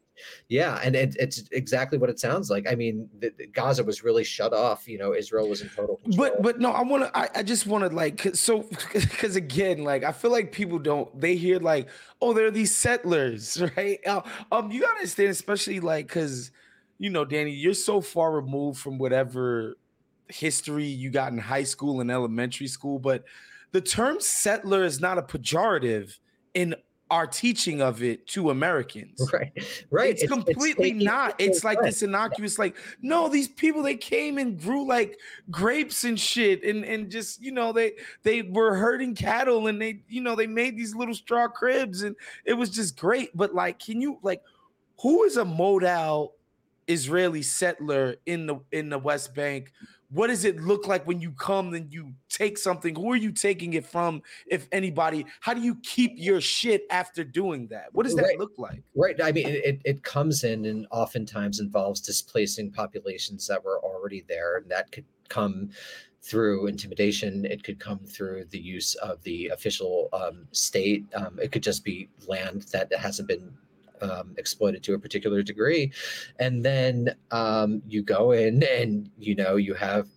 Yeah, 0.47 0.79
and 0.83 0.95
it, 0.95 1.15
it's 1.19 1.45
exactly 1.51 1.97
what 1.97 2.11
it 2.11 2.19
sounds 2.19 2.51
like. 2.51 2.71
I 2.71 2.75
mean, 2.75 3.09
the, 3.17 3.33
the 3.35 3.47
Gaza 3.47 3.83
was 3.83 4.03
really 4.03 4.23
shut 4.23 4.53
off. 4.53 4.87
You 4.87 4.99
know, 4.99 5.15
Israel 5.15 5.49
was 5.49 5.61
in 5.61 5.69
total 5.69 5.97
control. 5.97 6.29
But 6.29 6.43
but 6.43 6.59
no, 6.59 6.69
I 6.69 6.83
want 6.83 7.03
to. 7.03 7.17
I, 7.17 7.29
I 7.39 7.41
just 7.41 7.65
want 7.65 7.83
to 7.83 7.95
like 7.95 8.35
so 8.35 8.69
because 8.93 9.35
again, 9.35 9.83
like 9.83 10.03
I 10.03 10.11
feel 10.11 10.29
like 10.29 10.51
people 10.51 10.77
don't. 10.77 11.19
They 11.19 11.35
hear 11.35 11.57
like, 11.57 11.89
oh, 12.21 12.33
there 12.33 12.45
are 12.45 12.51
these 12.51 12.75
settlers, 12.75 13.59
right? 13.75 13.99
Uh, 14.05 14.21
um, 14.51 14.69
you 14.69 14.81
gotta 14.81 14.93
understand, 14.93 15.29
especially 15.29 15.79
like 15.79 16.05
because 16.07 16.51
you 16.99 17.09
know, 17.09 17.25
Danny, 17.25 17.49
you're 17.49 17.73
so 17.73 18.01
far 18.01 18.31
removed 18.31 18.79
from 18.79 18.99
whatever 18.99 19.79
history 20.27 20.85
you 20.85 21.09
got 21.09 21.31
in 21.31 21.39
high 21.39 21.63
school 21.63 22.01
and 22.01 22.11
elementary 22.11 22.67
school, 22.67 22.99
but 22.99 23.23
the 23.73 23.81
term 23.81 24.21
settler 24.21 24.83
is 24.85 25.01
not 25.01 25.17
a 25.17 25.21
pejorative 25.21 26.17
in 26.53 26.75
our 27.09 27.27
teaching 27.27 27.81
of 27.81 28.01
it 28.01 28.25
to 28.27 28.49
Americans. 28.49 29.19
Right. 29.33 29.51
Right. 29.89 30.09
It's, 30.11 30.23
it's 30.23 30.31
completely 30.31 30.91
it's 30.91 31.03
not. 31.03 31.35
It's 31.39 31.63
like 31.63 31.81
this 31.81 32.03
innocuous, 32.03 32.59
like, 32.59 32.75
no, 33.01 33.27
these 33.29 33.47
people 33.47 33.81
they 33.81 33.95
came 33.95 34.37
and 34.37 34.59
grew 34.59 34.87
like 34.87 35.19
grapes 35.49 36.03
and 36.03 36.19
shit. 36.19 36.63
And 36.63 36.85
and 36.85 37.09
just, 37.09 37.41
you 37.41 37.51
know, 37.51 37.73
they 37.73 37.93
they 38.21 38.43
were 38.43 38.75
herding 38.75 39.15
cattle 39.15 39.67
and 39.67 39.81
they, 39.81 40.01
you 40.07 40.21
know, 40.21 40.35
they 40.35 40.47
made 40.47 40.77
these 40.77 40.95
little 40.95 41.15
straw 41.15 41.47
cribs 41.47 42.03
and 42.03 42.15
it 42.45 42.53
was 42.53 42.69
just 42.69 42.95
great. 42.97 43.35
But 43.35 43.55
like, 43.55 43.79
can 43.79 44.01
you 44.01 44.19
like 44.21 44.41
who 45.01 45.23
is 45.23 45.37
a 45.37 45.45
modal 45.45 46.35
Israeli 46.87 47.41
settler 47.41 48.17
in 48.25 48.45
the 48.45 48.59
in 48.71 48.89
the 48.89 48.99
West 48.99 49.33
Bank? 49.33 49.71
What 50.13 50.27
does 50.27 50.45
it 50.45 50.61
look 50.61 50.87
like 50.87 51.07
when 51.07 51.19
you 51.19 51.31
come 51.31 51.73
and 51.73 51.91
you 51.91 52.13
take 52.29 52.59
something? 52.59 52.93
Who 52.95 53.11
are 53.11 53.17
you 53.17 53.31
taking 53.31 53.73
it 53.73 53.83
from, 53.83 54.21
if 54.45 54.67
anybody? 54.71 55.25
How 55.41 55.55
do 55.55 55.61
you 55.61 55.75
keep 55.81 56.11
your 56.15 56.39
shit 56.39 56.85
after 56.91 57.23
doing 57.23 57.67
that? 57.69 57.87
What 57.93 58.03
does 58.03 58.15
that 58.15 58.23
Right. 58.25 58.37
look 58.37 58.53
like? 58.57 58.83
Right. 58.95 59.19
I 59.21 59.31
mean, 59.31 59.47
it, 59.47 59.81
it 59.83 60.03
comes 60.03 60.43
in 60.43 60.65
and 60.65 60.85
oftentimes 60.91 61.59
involves 61.59 61.99
displacing 61.99 62.71
populations 62.71 63.47
that 63.47 63.63
were 63.63 63.79
already 63.79 64.23
there. 64.29 64.57
And 64.57 64.69
that 64.69 64.91
could 64.91 65.05
come 65.29 65.71
through 66.21 66.67
intimidation. 66.67 67.43
It 67.45 67.63
could 67.63 67.79
come 67.79 67.99
through 68.05 68.45
the 68.51 68.59
use 68.59 68.93
of 68.95 69.21
the 69.23 69.47
official 69.47 70.09
um, 70.13 70.47
state. 70.51 71.05
Um, 71.15 71.39
it 71.41 71.51
could 71.51 71.63
just 71.63 71.83
be 71.83 72.07
land 72.27 72.67
that 72.71 72.93
hasn't 72.93 73.27
been 73.27 73.51
um, 74.03 74.35
exploited 74.37 74.83
to 74.83 74.93
a 74.93 74.99
particular 74.99 75.41
degree. 75.41 75.91
And 76.39 76.63
then 76.63 77.15
um, 77.31 77.81
you 77.87 78.03
go 78.03 78.31
in 78.31 78.63
and, 78.63 79.09
you 79.17 79.35
know, 79.35 79.55
you 79.55 79.73
have 79.73 80.07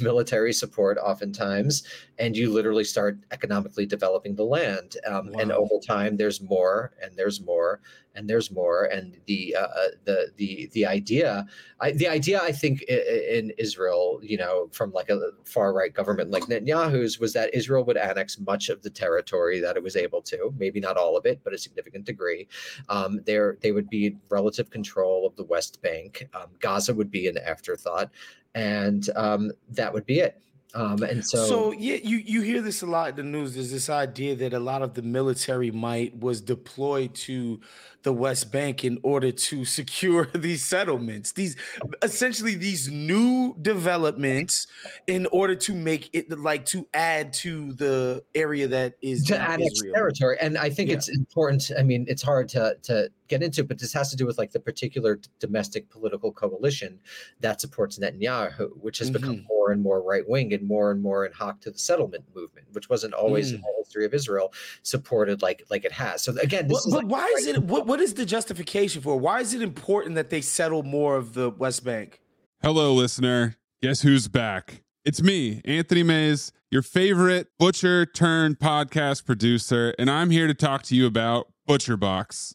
military 0.00 0.52
support 0.52 0.98
oftentimes 0.98 1.82
and 2.18 2.36
you 2.36 2.52
literally 2.52 2.84
start 2.84 3.18
economically 3.30 3.86
developing 3.86 4.34
the 4.34 4.44
land. 4.44 4.96
Um, 5.06 5.32
and 5.38 5.50
over 5.52 5.74
time 5.86 6.16
there's 6.16 6.40
more 6.40 6.92
and 7.02 7.16
there's 7.16 7.40
more 7.40 7.80
and 8.14 8.28
there's 8.28 8.50
more. 8.50 8.84
And 8.84 9.16
the 9.26 9.56
uh, 9.58 9.62
uh, 9.62 9.88
the 10.04 10.32
the 10.36 10.68
the 10.72 10.84
idea 10.86 11.46
I, 11.80 11.92
the 11.92 12.06
idea 12.08 12.40
i 12.42 12.52
think 12.52 12.84
i- 12.88 12.92
i- 12.94 13.38
in 13.38 13.50
israel 13.58 14.20
you 14.22 14.36
know 14.36 14.68
from 14.72 14.92
like 14.92 15.08
a 15.10 15.18
far 15.44 15.72
right 15.72 15.92
government 15.92 16.30
like 16.30 16.44
netanyahu's 16.44 17.18
was 17.18 17.32
that 17.32 17.52
israel 17.54 17.84
would 17.84 17.96
annex 17.96 18.38
much 18.38 18.68
of 18.68 18.82
the 18.82 18.90
territory 18.90 19.58
that 19.60 19.76
it 19.76 19.82
was 19.82 19.96
able 19.96 20.22
to 20.22 20.52
maybe 20.58 20.78
not 20.78 20.96
all 20.96 21.16
of 21.16 21.26
it 21.26 21.40
but 21.44 21.52
a 21.54 21.58
significant 21.58 22.04
degree. 22.04 22.46
Um, 22.88 23.20
there 23.26 23.56
they 23.62 23.72
would 23.72 23.88
be 23.88 24.06
in 24.06 24.20
relative 24.28 24.70
control 24.70 25.26
of 25.26 25.34
the 25.36 25.44
west 25.44 25.80
bank. 25.82 26.28
Um, 26.34 26.48
gaza 26.60 26.94
would 26.94 27.10
be 27.10 27.26
an 27.28 27.38
afterthought 27.38 28.10
and 28.54 29.08
um, 29.16 29.50
that 29.70 29.92
would 29.92 30.06
be 30.06 30.20
it 30.20 30.42
um, 30.74 31.02
and 31.02 31.24
so, 31.24 31.44
So, 31.46 31.72
yeah, 31.72 31.96
you 32.02 32.16
you 32.16 32.40
hear 32.40 32.62
this 32.62 32.80
a 32.82 32.86
lot 32.86 33.10
in 33.10 33.16
the 33.16 33.22
news. 33.22 33.54
There's 33.54 33.70
this 33.70 33.90
idea 33.90 34.34
that 34.36 34.54
a 34.54 34.58
lot 34.58 34.80
of 34.80 34.94
the 34.94 35.02
military 35.02 35.70
might 35.70 36.16
was 36.18 36.40
deployed 36.40 37.14
to 37.26 37.60
the 38.04 38.12
West 38.12 38.50
Bank 38.50 38.82
in 38.82 38.98
order 39.02 39.30
to 39.30 39.64
secure 39.78 40.26
these 40.34 40.64
settlements. 40.64 41.32
These 41.32 41.56
essentially 42.02 42.54
these 42.54 42.90
new 42.90 43.54
developments 43.60 44.66
in 45.06 45.26
order 45.26 45.54
to 45.56 45.74
make 45.74 46.08
it 46.14 46.30
like 46.38 46.64
to 46.66 46.88
add 46.94 47.34
to 47.34 47.72
the 47.74 48.24
area 48.34 48.66
that 48.68 48.94
is 49.02 49.24
to 49.24 49.38
annex 49.38 49.74
Israel. 49.74 49.94
territory 49.94 50.36
and 50.40 50.56
i 50.58 50.70
think 50.70 50.88
Yeah. 50.88 50.96
it's 50.96 51.08
important 51.08 51.70
i 51.78 51.82
mean 51.82 52.06
it's 52.08 52.22
hard 52.22 52.48
to 52.50 52.76
to 52.84 53.10
get 53.32 53.42
into 53.42 53.64
but 53.64 53.78
this 53.78 53.92
has 53.98 54.10
to 54.10 54.16
do 54.16 54.26
with 54.26 54.36
like 54.42 54.52
the 54.52 54.60
particular 54.70 55.12
domestic 55.40 55.88
political 55.96 56.30
coalition 56.42 56.98
that 57.40 57.60
supports 57.64 57.98
netanyahu 57.98 58.68
which 58.86 58.98
has 58.98 59.10
become 59.10 59.36
Mhm. 59.38 59.46
more 59.48 59.70
and 59.72 59.80
more 59.82 60.00
right 60.02 60.26
wing 60.28 60.52
and 60.56 60.64
more 60.74 60.90
and 60.92 61.00
more 61.00 61.20
in 61.26 61.32
hock 61.32 61.56
to 61.64 61.70
the 61.70 61.78
settlement 61.78 62.24
movement 62.34 62.66
which 62.72 62.88
wasn't 62.90 63.14
always 63.14 63.52
in 63.52 63.58
Mm. 63.58 63.62
the 63.62 63.72
history 63.82 64.04
of 64.04 64.12
israel 64.20 64.52
supported 64.82 65.40
like 65.40 65.58
like 65.70 65.84
it 65.84 65.92
has 65.92 66.22
so 66.24 66.30
again 66.48 66.68
this 66.68 66.84
But, 66.84 66.88
is 66.88 66.92
but 66.94 67.04
like 67.04 67.12
why 67.16 67.26
is 67.38 67.46
it 67.46 67.62
what, 67.62 67.86
what 67.86 68.00
is 68.00 68.12
the 68.14 68.26
justification 68.26 69.00
for? 69.02 69.14
Why 69.18 69.40
is 69.40 69.54
it 69.54 69.62
important 69.62 70.14
that 70.16 70.28
they 70.30 70.40
settle 70.42 70.82
more 70.82 71.16
of 71.16 71.32
the 71.34 71.48
West 71.50 71.84
Bank? 71.84 72.20
Hello, 72.62 72.92
listener. 72.94 73.56
Guess 73.82 74.02
who's 74.02 74.28
back? 74.28 74.82
It's 75.04 75.22
me, 75.22 75.60
Anthony 75.64 76.02
Mays, 76.02 76.52
your 76.70 76.82
favorite 76.82 77.48
butcher 77.58 78.04
turned 78.06 78.58
podcast 78.58 79.24
producer, 79.24 79.94
and 79.98 80.10
I'm 80.10 80.30
here 80.30 80.46
to 80.46 80.54
talk 80.54 80.82
to 80.84 80.94
you 80.96 81.06
about 81.06 81.48
ButcherBox. 81.68 82.54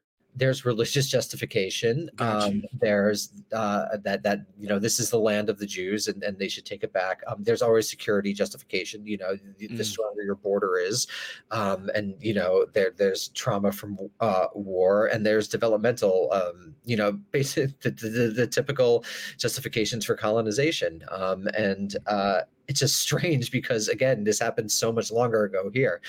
There's 0.35 0.65
religious 0.65 1.07
justification. 1.07 2.09
Gotcha. 2.15 2.47
um, 2.47 2.63
there's 2.79 3.29
uh, 3.53 3.97
that 4.03 4.23
that 4.23 4.39
you 4.59 4.67
know 4.67 4.79
this 4.79 4.99
is 4.99 5.09
the 5.09 5.19
land 5.19 5.49
of 5.49 5.59
the 5.59 5.65
jews 5.65 6.07
and, 6.07 6.23
and 6.23 6.37
they 6.39 6.47
should 6.47 6.65
take 6.65 6.83
it 6.83 6.93
back. 6.93 7.21
Um, 7.27 7.37
there's 7.43 7.61
always 7.61 7.89
security 7.89 8.33
justification 8.33 9.05
you 9.05 9.17
know 9.17 9.35
the, 9.57 9.67
the 9.67 9.83
Mm. 9.83 9.85
stronger 9.85 10.21
your 10.23 10.35
border 10.35 10.77
is. 10.77 11.07
Um, 11.51 11.89
and 11.93 12.15
you 12.21 12.33
know 12.33 12.65
there 12.73 12.91
there's 12.97 13.27
trauma 13.29 13.71
from 13.71 13.97
uh, 14.19 14.47
war 14.53 15.07
and 15.07 15.25
there's 15.25 15.47
developmental 15.47 16.29
um, 16.31 16.75
you 16.85 16.95
know 16.95 17.11
basic 17.31 17.79
the, 17.81 17.91
the, 17.91 18.33
the 18.35 18.47
typical 18.47 19.03
justifications 19.37 20.05
for 20.05 20.15
colonization. 20.15 21.03
Um, 21.11 21.47
and 21.57 21.97
uh, 22.07 22.41
it's 22.67 22.79
just 22.79 22.99
strange 23.01 23.51
because 23.51 23.89
again 23.89 24.23
this 24.23 24.39
happened 24.39 24.71
so 24.71 24.93
much 24.93 25.11
longer 25.11 25.43
ago 25.43 25.69
here. 25.73 25.99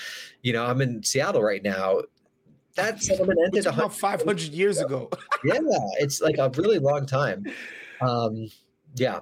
You 0.43 0.53
know 0.53 0.63
i'm 0.65 0.79
in 0.81 1.03
seattle 1.03 1.41
right 1.43 1.63
now 1.63 1.99
that 2.75 3.01
settlement 3.01 3.39
ended 3.45 3.65
about 3.65 3.93
500 3.93 4.53
years 4.53 4.79
ago. 4.79 5.09
yeah 5.43 5.59
it's 5.99 6.21
like 6.21 6.37
a 6.37 6.49
really 6.57 6.79
long 6.79 7.05
time 7.05 7.45
um 8.01 8.47
yeah 8.95 9.19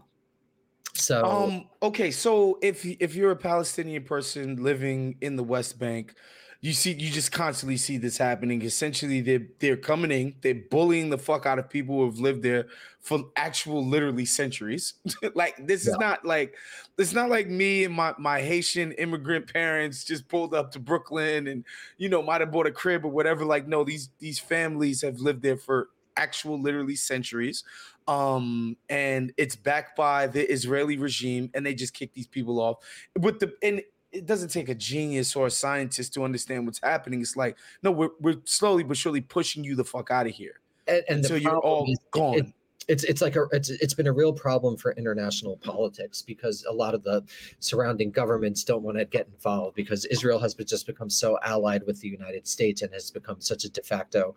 so 0.94 1.26
Um. 1.26 1.66
Okay. 1.82 2.12
So 2.12 2.60
if 2.62 2.86
if 2.86 3.16
you're 3.16 3.32
a 3.32 3.36
Palestinian 3.36 4.04
person 4.04 4.62
living 4.62 5.16
in 5.22 5.36
the 5.36 5.44
West 5.44 5.80
Bank, 5.80 6.14
you 6.64 6.74
see 6.74 6.92
you 6.92 7.10
just 7.10 7.32
constantly 7.32 7.76
see 7.76 7.98
this 7.98 8.20
happening. 8.20 8.62
Essentially, 8.62 9.20
they're 9.22 9.48
they're 9.58 9.78
coming 9.78 10.12
in, 10.12 10.36
they're 10.42 10.62
bullying 10.70 11.10
the 11.10 11.18
fuck 11.18 11.48
out 11.48 11.58
of 11.58 11.68
people 11.68 11.96
who 11.96 12.06
have 12.06 12.20
lived 12.20 12.44
there 12.44 12.68
for 13.00 13.24
actual 13.36 13.84
literally 13.84 14.26
centuries. 14.26 14.94
like 15.34 15.56
this 15.66 15.88
is 15.88 15.98
not 15.98 16.24
like 16.24 16.56
it's 17.00 17.14
not 17.14 17.32
like 17.32 17.48
me 17.48 17.84
and 17.84 17.96
my 17.96 18.14
my 18.20 18.42
Haitian 18.42 18.92
immigrant 18.94 19.52
parents 19.52 20.04
just 20.04 20.28
pulled 20.28 20.54
up 20.54 20.72
to 20.74 20.80
Brooklyn 20.80 21.48
and 21.48 21.66
you 21.98 22.10
know 22.10 22.22
might 22.22 22.42
have 22.42 22.52
bought 22.52 22.68
a 22.68 22.72
crib 22.72 23.06
or 23.06 23.10
whatever. 23.12 23.44
Like 23.44 23.68
no, 23.68 23.84
these 23.84 24.10
these 24.20 24.38
families 24.38 25.02
have 25.02 25.20
lived 25.20 25.42
there 25.42 25.58
for 25.58 25.90
actual 26.18 26.62
literally 26.62 26.96
centuries 26.96 27.64
um 28.10 28.76
and 28.90 29.32
it's 29.38 29.56
backed 29.56 29.96
by 29.96 30.28
the 30.28 30.52
israeli 30.52 30.98
regime 30.98 31.50
and 31.54 31.66
they 31.66 31.74
just 31.74 31.94
kick 31.94 32.14
these 32.14 32.28
people 32.28 32.60
off 32.60 32.78
with 33.18 33.40
the 33.40 33.54
and 33.64 33.82
it 34.12 34.26
doesn't 34.26 34.50
take 34.50 34.70
a 34.70 34.76
genius 34.76 35.36
or 35.36 35.48
a 35.48 35.52
scientist 35.52 36.14
to 36.16 36.24
understand 36.24 36.66
what's 36.66 36.80
happening. 36.82 37.22
It's 37.22 37.36
like 37.38 37.58
no 37.84 37.92
we're, 37.92 38.10
we're 38.20 38.42
slowly 38.46 38.84
but 38.84 38.98
surely 38.98 39.22
pushing 39.22 39.64
you 39.64 39.76
the 39.76 39.86
fuck 39.86 40.12
out 40.12 40.28
of 40.28 40.34
here 40.34 40.60
and, 40.88 41.04
and 41.10 41.18
until 41.20 41.38
you're 41.38 41.58
all 41.60 41.86
is 41.90 42.00
gone 42.12 42.36
it- 42.40 42.54
it's 42.88 43.04
it's 43.04 43.22
like 43.22 43.36
a 43.36 43.46
it's 43.52 43.70
it's 43.70 43.94
been 43.94 44.08
a 44.08 44.12
real 44.12 44.34
problem 44.34 44.76
for 44.76 44.92
international 44.94 45.58
politics 45.58 46.22
because 46.22 46.66
a 46.68 46.74
lot 46.74 46.94
of 46.94 47.04
the 47.04 47.24
surrounding 47.60 48.12
governments 48.12 48.64
don't 48.64 48.82
want 48.82 48.98
to 48.98 49.06
get 49.06 49.28
involved 49.28 49.76
because 49.76 50.06
Israel 50.06 50.40
has 50.40 50.54
been, 50.54 50.66
just 50.66 50.88
become 50.88 51.10
so 51.10 51.38
allied 51.44 51.84
with 51.86 52.02
the 52.02 52.08
United 52.08 52.48
States 52.48 52.82
and 52.82 52.92
has 52.94 53.12
become 53.12 53.40
such 53.40 53.66
a 53.66 53.70
de 53.70 53.82
facto 53.82 54.36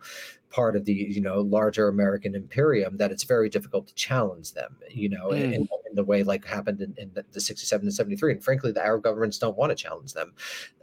part 0.49 0.75
of 0.75 0.85
the 0.85 0.93
you 0.93 1.21
know 1.21 1.41
larger 1.41 1.87
American 1.87 2.35
imperium 2.35 2.97
that 2.97 3.11
it's 3.11 3.23
very 3.23 3.49
difficult 3.49 3.87
to 3.87 3.95
challenge 3.95 4.53
them 4.53 4.77
you 4.89 5.09
know 5.09 5.29
mm. 5.29 5.41
in, 5.41 5.53
in, 5.53 5.67
the 5.93 6.03
way 6.03 6.23
like 6.23 6.43
happened 6.43 6.81
in, 6.81 6.93
in 6.97 7.09
the, 7.13 7.23
the, 7.31 7.39
67 7.39 7.85
and 7.85 7.93
73 7.93 8.33
and 8.33 8.43
frankly 8.43 8.69
the 8.73 8.83
Arab 8.83 9.01
governments 9.01 9.37
don't 9.37 9.57
want 9.57 9.69
to 9.69 9.75
challenge 9.75 10.13
them. 10.13 10.33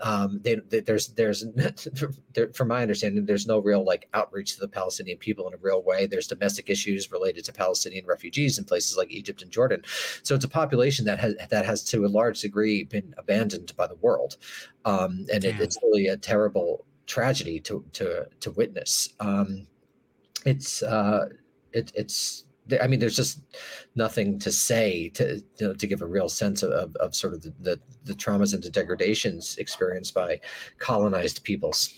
Um, 0.02 0.40
they, 0.42 0.56
they, 0.70 0.80
there's 0.80 1.08
there's 1.08 1.44
there, 2.34 2.52
from 2.54 2.68
my 2.68 2.82
understanding 2.82 3.24
there's 3.26 3.46
no 3.46 3.58
real 3.58 3.84
like 3.84 4.08
outreach 4.14 4.54
to 4.54 4.60
the 4.60 4.68
Palestinian 4.68 5.18
people 5.18 5.46
in 5.48 5.54
a 5.54 5.58
real 5.58 5.82
way. 5.82 6.06
There's 6.06 6.26
domestic 6.26 6.70
issues 6.70 7.12
related 7.12 7.44
to 7.44 7.51
Palestinian 7.52 8.06
refugees 8.06 8.58
in 8.58 8.64
places 8.64 8.96
like 8.96 9.10
Egypt 9.10 9.42
and 9.42 9.50
Jordan. 9.50 9.82
So 10.22 10.34
it's 10.34 10.44
a 10.44 10.48
population 10.48 11.04
that 11.06 11.18
has 11.18 11.34
that 11.50 11.64
has 11.64 11.84
to 11.84 12.04
a 12.04 12.08
large 12.08 12.40
degree 12.40 12.84
been 12.84 13.14
abandoned 13.18 13.74
by 13.76 13.86
the 13.86 13.96
world, 13.96 14.36
um, 14.84 15.26
and 15.32 15.44
it, 15.44 15.60
it's 15.60 15.78
really 15.82 16.08
a 16.08 16.16
terrible 16.16 16.84
tragedy 17.06 17.60
to 17.60 17.84
to 17.92 18.26
to 18.40 18.50
witness. 18.52 19.10
Um, 19.20 19.66
it's 20.44 20.82
uh, 20.82 21.26
it, 21.72 21.92
it's 21.94 22.44
I 22.80 22.86
mean, 22.86 23.00
there's 23.00 23.16
just 23.16 23.40
nothing 23.96 24.38
to 24.38 24.52
say 24.52 25.08
to 25.10 25.42
you 25.58 25.66
know, 25.66 25.74
to 25.74 25.86
give 25.86 26.00
a 26.00 26.06
real 26.06 26.28
sense 26.28 26.62
of, 26.62 26.70
of, 26.70 26.96
of 26.96 27.14
sort 27.14 27.34
of 27.34 27.42
the, 27.42 27.52
the, 27.60 27.80
the 28.04 28.14
traumas 28.14 28.54
and 28.54 28.62
the 28.62 28.70
degradations 28.70 29.56
experienced 29.58 30.14
by 30.14 30.40
colonized 30.78 31.42
peoples. 31.42 31.92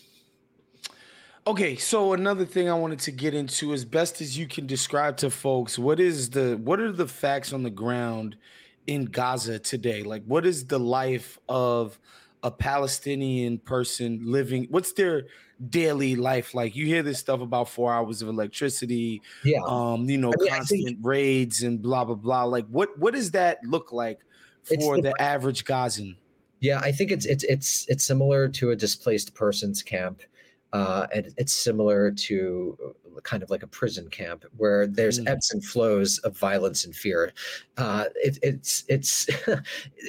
Okay, 1.46 1.76
so 1.76 2.14
another 2.14 2.46
thing 2.46 2.70
I 2.70 2.74
wanted 2.74 3.00
to 3.00 3.10
get 3.10 3.34
into, 3.34 3.74
as 3.74 3.84
best 3.84 4.22
as 4.22 4.36
you 4.36 4.46
can 4.46 4.66
describe 4.66 5.18
to 5.18 5.28
folks, 5.28 5.78
what 5.78 6.00
is 6.00 6.30
the 6.30 6.56
what 6.56 6.80
are 6.80 6.90
the 6.90 7.06
facts 7.06 7.52
on 7.52 7.62
the 7.62 7.70
ground 7.70 8.36
in 8.86 9.04
Gaza 9.04 9.58
today? 9.58 10.02
Like, 10.02 10.24
what 10.24 10.46
is 10.46 10.66
the 10.66 10.78
life 10.78 11.38
of 11.46 11.98
a 12.42 12.50
Palestinian 12.50 13.58
person 13.58 14.20
living? 14.24 14.68
What's 14.70 14.94
their 14.94 15.24
daily 15.68 16.16
life 16.16 16.54
like? 16.54 16.74
You 16.74 16.86
hear 16.86 17.02
this 17.02 17.18
stuff 17.18 17.42
about 17.42 17.68
four 17.68 17.92
hours 17.92 18.22
of 18.22 18.28
electricity, 18.28 19.20
yeah, 19.44 19.60
um, 19.66 20.08
you 20.08 20.16
know, 20.16 20.32
I 20.32 20.40
mean, 20.42 20.48
constant 20.48 20.84
think, 20.86 20.98
raids 21.02 21.62
and 21.62 21.82
blah 21.82 22.06
blah 22.06 22.14
blah. 22.14 22.44
Like, 22.44 22.66
what 22.68 22.98
what 22.98 23.12
does 23.12 23.32
that 23.32 23.58
look 23.64 23.92
like 23.92 24.20
for 24.62 24.96
the, 24.96 25.02
the 25.02 25.22
average 25.22 25.66
Gazan? 25.66 26.16
Yeah, 26.60 26.78
I 26.78 26.90
think 26.90 27.10
it's 27.10 27.26
it's 27.26 27.44
it's 27.44 27.86
it's 27.90 28.02
similar 28.02 28.48
to 28.48 28.70
a 28.70 28.76
displaced 28.76 29.34
persons 29.34 29.82
camp 29.82 30.22
uh, 30.74 31.06
and 31.14 31.32
it's 31.38 31.52
similar 31.52 32.10
to 32.10 32.76
kind 33.22 33.42
of 33.42 33.50
like 33.50 33.62
a 33.62 33.66
prison 33.66 34.08
camp 34.08 34.44
where 34.56 34.86
there's 34.86 35.20
mm. 35.20 35.28
ebbs 35.28 35.50
and 35.50 35.64
flows 35.64 36.18
of 36.18 36.36
violence 36.36 36.84
and 36.84 36.94
fear. 36.94 37.32
Uh, 37.76 38.04
it, 38.16 38.38
it's 38.42 38.84
it's 38.88 39.28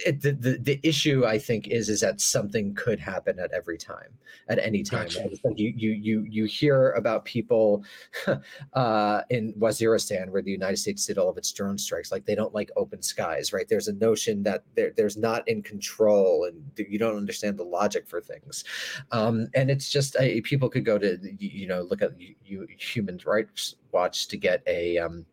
it, 0.05 0.21
the, 0.21 0.31
the, 0.31 0.57
the 0.61 0.79
issue 0.83 1.25
I 1.25 1.37
think 1.37 1.67
is 1.67 1.89
is 1.89 2.01
that 2.01 2.21
something 2.21 2.73
could 2.75 2.99
happen 2.99 3.39
at 3.39 3.51
every 3.51 3.77
time, 3.77 4.09
at 4.49 4.59
any 4.59 4.83
time. 4.83 5.05
Gotcha. 5.05 5.29
Like 5.43 5.57
you 5.57 5.73
you 5.75 5.91
you 5.91 6.25
you 6.29 6.45
hear 6.45 6.91
about 6.91 7.25
people 7.25 7.83
uh, 8.73 9.21
in 9.29 9.53
Waziristan 9.53 10.29
where 10.29 10.41
the 10.41 10.51
United 10.51 10.77
States 10.77 11.05
did 11.05 11.17
all 11.17 11.29
of 11.29 11.37
its 11.37 11.51
drone 11.51 11.77
strikes. 11.77 12.11
Like 12.11 12.25
they 12.25 12.35
don't 12.35 12.53
like 12.53 12.71
open 12.75 13.01
skies, 13.01 13.53
right? 13.53 13.67
There's 13.67 13.87
a 13.87 13.93
notion 13.93 14.43
that 14.43 14.63
there, 14.75 14.91
there's 14.95 15.17
not 15.17 15.47
in 15.47 15.61
control, 15.61 16.45
and 16.45 16.61
you 16.77 16.99
don't 16.99 17.17
understand 17.17 17.57
the 17.57 17.63
logic 17.63 18.07
for 18.07 18.21
things. 18.21 18.63
Um, 19.11 19.47
and 19.53 19.69
it's 19.69 19.89
just 19.89 20.15
people 20.43 20.69
could 20.69 20.85
go 20.85 20.97
to 20.97 21.17
you 21.39 21.67
know 21.67 21.81
look 21.81 22.01
at 22.01 22.19
you, 22.19 22.35
you 22.45 22.67
Human 22.95 23.19
Rights 23.25 23.75
Watch 23.91 24.27
to 24.29 24.37
get 24.37 24.61
a 24.67 24.97
um, 24.97 25.25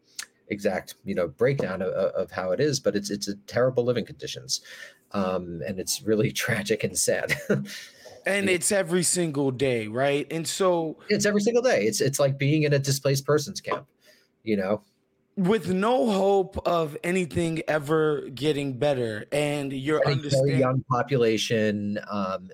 exact 0.48 0.96
you 1.05 1.14
know 1.14 1.29
breakdown 1.29 1.83
of, 1.83 1.88
of, 1.90 2.31
how 2.31 2.53
it 2.53 2.61
is, 2.61 2.81
but 2.81 2.94
it's 2.96 3.11
it's 3.11 3.29
a 3.29 3.37
terrible 3.46 3.85
living 3.85 4.05
conditions, 4.05 4.61
um, 5.12 5.62
and 5.66 5.79
it's 5.79 6.03
really 6.03 6.33
tragic 6.44 6.85
and 6.85 6.96
sad. 6.96 7.35
and 8.27 8.48
it's 8.51 8.72
every 8.72 9.03
single 9.03 9.51
day, 9.51 9.88
right? 9.88 10.27
And 10.31 10.46
so 10.46 10.98
it's 11.09 11.27
every 11.27 11.40
single 11.40 11.62
day. 11.62 11.85
It's 11.85 12.01
it's 12.01 12.20
like 12.20 12.38
being 12.38 12.64
in 12.64 12.72
a 12.72 12.79
displaced 12.79 13.25
persons 13.25 13.61
camp, 13.61 13.87
you 14.42 14.57
know 14.57 14.83
with 15.37 15.72
no 15.72 16.11
hope 16.11 16.59
of 16.66 16.96
anything 17.03 17.62
ever 17.66 18.29
getting 18.35 18.79
better 18.79 19.25
and 19.33 19.72
you're 19.72 20.07
understanding 20.07 20.59
young 20.59 20.85
population 20.90 21.98
um, 22.11 22.51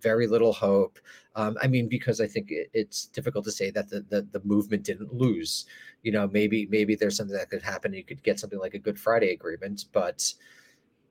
very 0.00 0.26
little 0.26 0.52
hope 0.52 0.98
um, 1.34 1.56
I 1.62 1.66
mean, 1.66 1.88
because 1.88 2.20
I 2.20 2.26
think 2.26 2.50
it, 2.50 2.70
it's 2.72 3.06
difficult 3.06 3.44
to 3.46 3.52
say 3.52 3.70
that 3.70 3.88
the, 3.88 4.04
the, 4.08 4.22
the 4.32 4.42
movement 4.44 4.84
didn't 4.84 5.14
lose. 5.14 5.66
You 6.02 6.12
know, 6.12 6.28
maybe 6.28 6.66
maybe 6.70 6.94
there's 6.94 7.16
something 7.16 7.36
that 7.36 7.50
could 7.50 7.62
happen. 7.62 7.94
You 7.94 8.04
could 8.04 8.22
get 8.22 8.38
something 8.38 8.58
like 8.58 8.74
a 8.74 8.78
Good 8.78 8.98
Friday 8.98 9.30
agreement, 9.30 9.86
but 9.92 10.32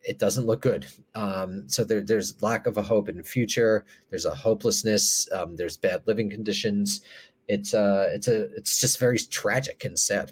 it 0.04 0.20
doesn't 0.20 0.46
look 0.46 0.62
good. 0.62 0.86
Um, 1.16 1.68
so 1.68 1.84
there, 1.84 2.02
there's 2.02 2.42
lack 2.42 2.68
of 2.68 2.78
a 2.78 2.82
hope 2.82 3.10
in 3.10 3.18
the 3.18 3.24
future. 3.24 3.86
There's 4.10 4.26
a 4.26 4.34
hopelessness. 4.34 5.28
Um, 5.32 5.56
there's 5.56 5.78
bad 5.78 6.02
living 6.06 6.30
conditions. 6.30 7.02
It's 7.48 7.74
uh, 7.74 8.10
it's 8.12 8.28
a 8.28 8.54
it's 8.56 8.80
just 8.80 9.00
very 9.00 9.18
tragic 9.18 9.86
and 9.86 9.98
sad. 9.98 10.32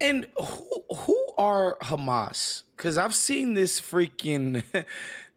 And 0.00 0.26
who 0.36 0.84
who 0.94 1.26
are 1.36 1.76
Hamas? 1.82 2.62
Because 2.76 2.96
I've 2.96 3.14
seen 3.14 3.54
this 3.54 3.80
freaking 3.80 4.62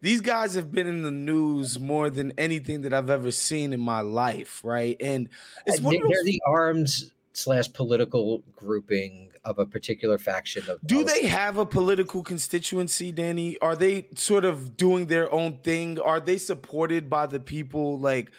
these 0.04 0.20
guys 0.20 0.54
have 0.54 0.70
been 0.70 0.86
in 0.86 1.02
the 1.02 1.10
news 1.10 1.80
more 1.80 2.10
than 2.10 2.30
anything 2.36 2.82
that 2.82 2.92
I've 2.92 3.08
ever 3.08 3.30
seen 3.30 3.72
in 3.72 3.80
my 3.80 4.02
life, 4.02 4.60
right? 4.62 4.98
And 5.00 5.28
uh, 5.28 5.62
it's 5.64 5.80
one 5.80 5.94
they're 5.94 6.02
those... 6.02 6.24
the 6.24 6.42
arms 6.46 7.10
slash 7.32 7.72
political 7.72 8.42
grouping 8.54 9.30
of 9.46 9.58
a 9.58 9.64
particular 9.64 10.18
faction 10.18 10.62
of 10.68 10.78
do 10.84 11.04
they 11.04 11.26
have 11.26 11.56
a 11.56 11.64
political 11.64 12.22
constituency 12.22 13.12
danny? 13.12 13.58
Are 13.60 13.74
they 13.74 14.06
sort 14.14 14.44
of 14.44 14.76
doing 14.76 15.06
their 15.06 15.32
own 15.32 15.56
thing? 15.64 15.98
Are 15.98 16.20
they 16.20 16.36
supported 16.36 17.08
by 17.08 17.24
the 17.24 17.40
people? 17.40 17.98
Like 17.98 18.30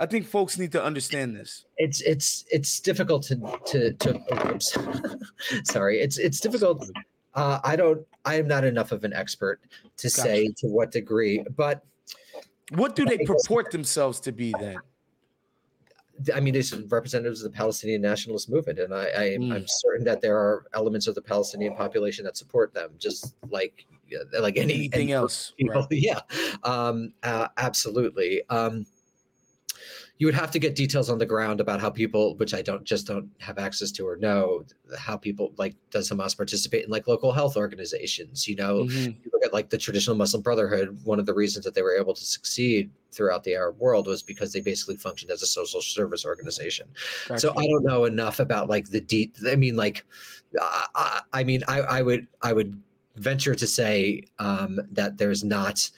i 0.00 0.06
think 0.06 0.26
folks 0.26 0.58
need 0.58 0.72
to 0.72 0.82
understand 0.82 1.36
this. 1.36 1.66
It's 1.76 2.00
it's 2.00 2.44
it's 2.50 2.80
difficult 2.80 3.22
to 3.28 3.36
to 3.66 3.92
to 3.92 4.50
oops. 4.52 4.76
sorry. 5.70 6.00
It's 6.00 6.18
it's 6.18 6.40
difficult 6.40 6.90
uh, 7.34 7.60
I 7.64 7.76
don't. 7.76 8.06
I 8.24 8.36
am 8.36 8.46
not 8.46 8.64
enough 8.64 8.92
of 8.92 9.04
an 9.04 9.12
expert 9.12 9.60
to 9.96 10.08
gotcha. 10.08 10.20
say 10.20 10.48
to 10.58 10.68
what 10.68 10.90
degree, 10.90 11.44
but 11.56 11.82
what 12.70 12.94
do 12.94 13.04
they 13.04 13.18
purport 13.18 13.70
themselves 13.70 14.20
to 14.20 14.32
be 14.32 14.54
then? 14.58 14.76
I 16.34 16.40
mean, 16.40 16.54
these 16.54 16.74
representatives 16.74 17.42
of 17.42 17.50
the 17.50 17.56
Palestinian 17.56 18.02
nationalist 18.02 18.50
movement, 18.50 18.78
and 18.78 18.94
I, 18.94 19.06
I 19.06 19.24
am 19.30 19.42
mm. 19.42 19.64
certain 19.66 20.04
that 20.04 20.20
there 20.20 20.36
are 20.36 20.66
elements 20.74 21.06
of 21.06 21.14
the 21.14 21.22
Palestinian 21.22 21.74
population 21.74 22.24
that 22.26 22.36
support 22.36 22.72
them, 22.74 22.90
just 22.98 23.34
like 23.48 23.86
like 24.38 24.56
any, 24.56 24.74
anything 24.74 25.02
any 25.02 25.12
else. 25.12 25.52
Right. 25.60 25.86
Yeah, 25.90 26.20
um, 26.64 27.14
uh, 27.22 27.48
absolutely. 27.56 28.42
Um, 28.50 28.86
you 30.18 30.26
would 30.26 30.34
have 30.34 30.50
to 30.52 30.58
get 30.58 30.76
details 30.76 31.10
on 31.10 31.18
the 31.18 31.26
ground 31.26 31.60
about 31.60 31.80
how 31.80 31.90
people, 31.90 32.36
which 32.36 32.54
I 32.54 32.62
don't 32.62 32.84
just 32.84 33.06
don't 33.06 33.28
have 33.40 33.58
access 33.58 33.90
to 33.92 34.06
or 34.06 34.16
know, 34.16 34.64
how 34.96 35.16
people 35.16 35.52
like 35.56 35.74
does 35.90 36.10
Hamas 36.10 36.36
participate 36.36 36.84
in 36.84 36.90
like 36.90 37.08
local 37.08 37.32
health 37.32 37.56
organizations? 37.56 38.46
You 38.46 38.56
know, 38.56 38.84
mm-hmm. 38.84 39.10
you 39.10 39.30
look 39.32 39.44
at 39.44 39.52
like 39.52 39.70
the 39.70 39.78
traditional 39.78 40.14
Muslim 40.16 40.42
Brotherhood. 40.42 40.98
One 41.04 41.18
of 41.18 41.26
the 41.26 41.34
reasons 41.34 41.64
that 41.64 41.74
they 41.74 41.82
were 41.82 41.96
able 41.96 42.14
to 42.14 42.24
succeed 42.24 42.90
throughout 43.10 43.44
the 43.44 43.54
Arab 43.54 43.78
world 43.78 44.06
was 44.06 44.22
because 44.22 44.52
they 44.52 44.60
basically 44.60 44.96
functioned 44.96 45.30
as 45.30 45.42
a 45.42 45.46
social 45.46 45.80
service 45.82 46.24
organization. 46.24 46.88
Gotcha. 47.28 47.40
So 47.40 47.54
I 47.56 47.66
don't 47.66 47.84
know 47.84 48.04
enough 48.04 48.38
about 48.38 48.68
like 48.68 48.90
the 48.90 49.00
deep. 49.00 49.36
I 49.46 49.56
mean, 49.56 49.76
like, 49.76 50.04
I, 50.60 51.20
I 51.32 51.44
mean, 51.44 51.62
I, 51.68 51.80
I 51.80 52.02
would 52.02 52.26
I 52.42 52.52
would 52.52 52.80
venture 53.16 53.54
to 53.54 53.66
say 53.66 54.22
um, 54.38 54.80
that 54.92 55.18
there's 55.18 55.44
not 55.44 55.90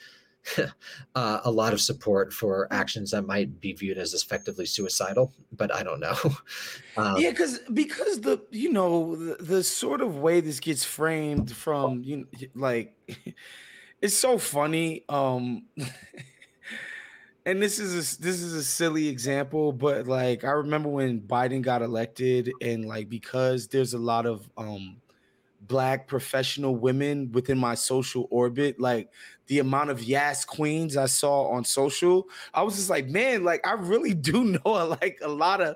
uh, 1.15 1.39
a 1.43 1.51
lot 1.51 1.73
of 1.73 1.81
support 1.81 2.31
for 2.31 2.67
actions 2.71 3.11
that 3.11 3.23
might 3.23 3.59
be 3.59 3.73
viewed 3.73 3.97
as 3.97 4.13
effectively 4.13 4.65
suicidal, 4.65 5.31
but 5.55 5.73
I 5.73 5.83
don't 5.83 5.99
know. 5.99 6.15
Um, 6.97 7.17
yeah, 7.17 7.31
because 7.31 7.59
because 7.73 8.21
the 8.21 8.41
you 8.51 8.71
know 8.71 9.17
the, 9.17 9.35
the, 9.43 9.63
sort 9.65 9.99
of 9.99 10.19
way 10.19 10.39
this 10.39 10.61
gets 10.61 10.85
framed 10.85 11.51
from 11.51 12.01
you 12.05 12.25
like 12.55 12.93
it's 14.01 14.15
so 14.15 14.37
funny. 14.37 15.03
Um, 15.09 15.63
and 17.45 17.61
this 17.61 17.79
is 17.79 17.93
a, 17.93 18.21
this 18.21 18.41
is 18.41 18.53
a 18.53 18.63
silly 18.63 19.07
example, 19.09 19.73
but 19.73 20.07
like 20.07 20.43
I 20.43 20.51
remember 20.51 20.89
when 20.89 21.19
Biden 21.19 21.61
got 21.61 21.81
elected, 21.81 22.51
and 22.61 22.85
like 22.85 23.09
because 23.09 23.67
there's 23.67 23.93
a 23.93 23.99
lot 23.99 24.25
of 24.25 24.49
um 24.57 24.97
black 25.67 26.07
professional 26.07 26.75
women 26.75 27.31
within 27.31 27.57
my 27.57 27.75
social 27.75 28.27
orbit 28.29 28.79
like 28.79 29.09
the 29.47 29.59
amount 29.59 29.89
of 29.89 30.03
yes 30.03 30.43
queens 30.43 30.97
i 30.97 31.05
saw 31.05 31.47
on 31.49 31.63
social 31.63 32.27
i 32.53 32.61
was 32.61 32.75
just 32.75 32.89
like 32.89 33.07
man 33.07 33.43
like 33.43 33.65
i 33.65 33.73
really 33.73 34.13
do 34.13 34.43
know 34.65 34.97
like 35.01 35.19
a 35.23 35.29
lot 35.29 35.61
of 35.61 35.75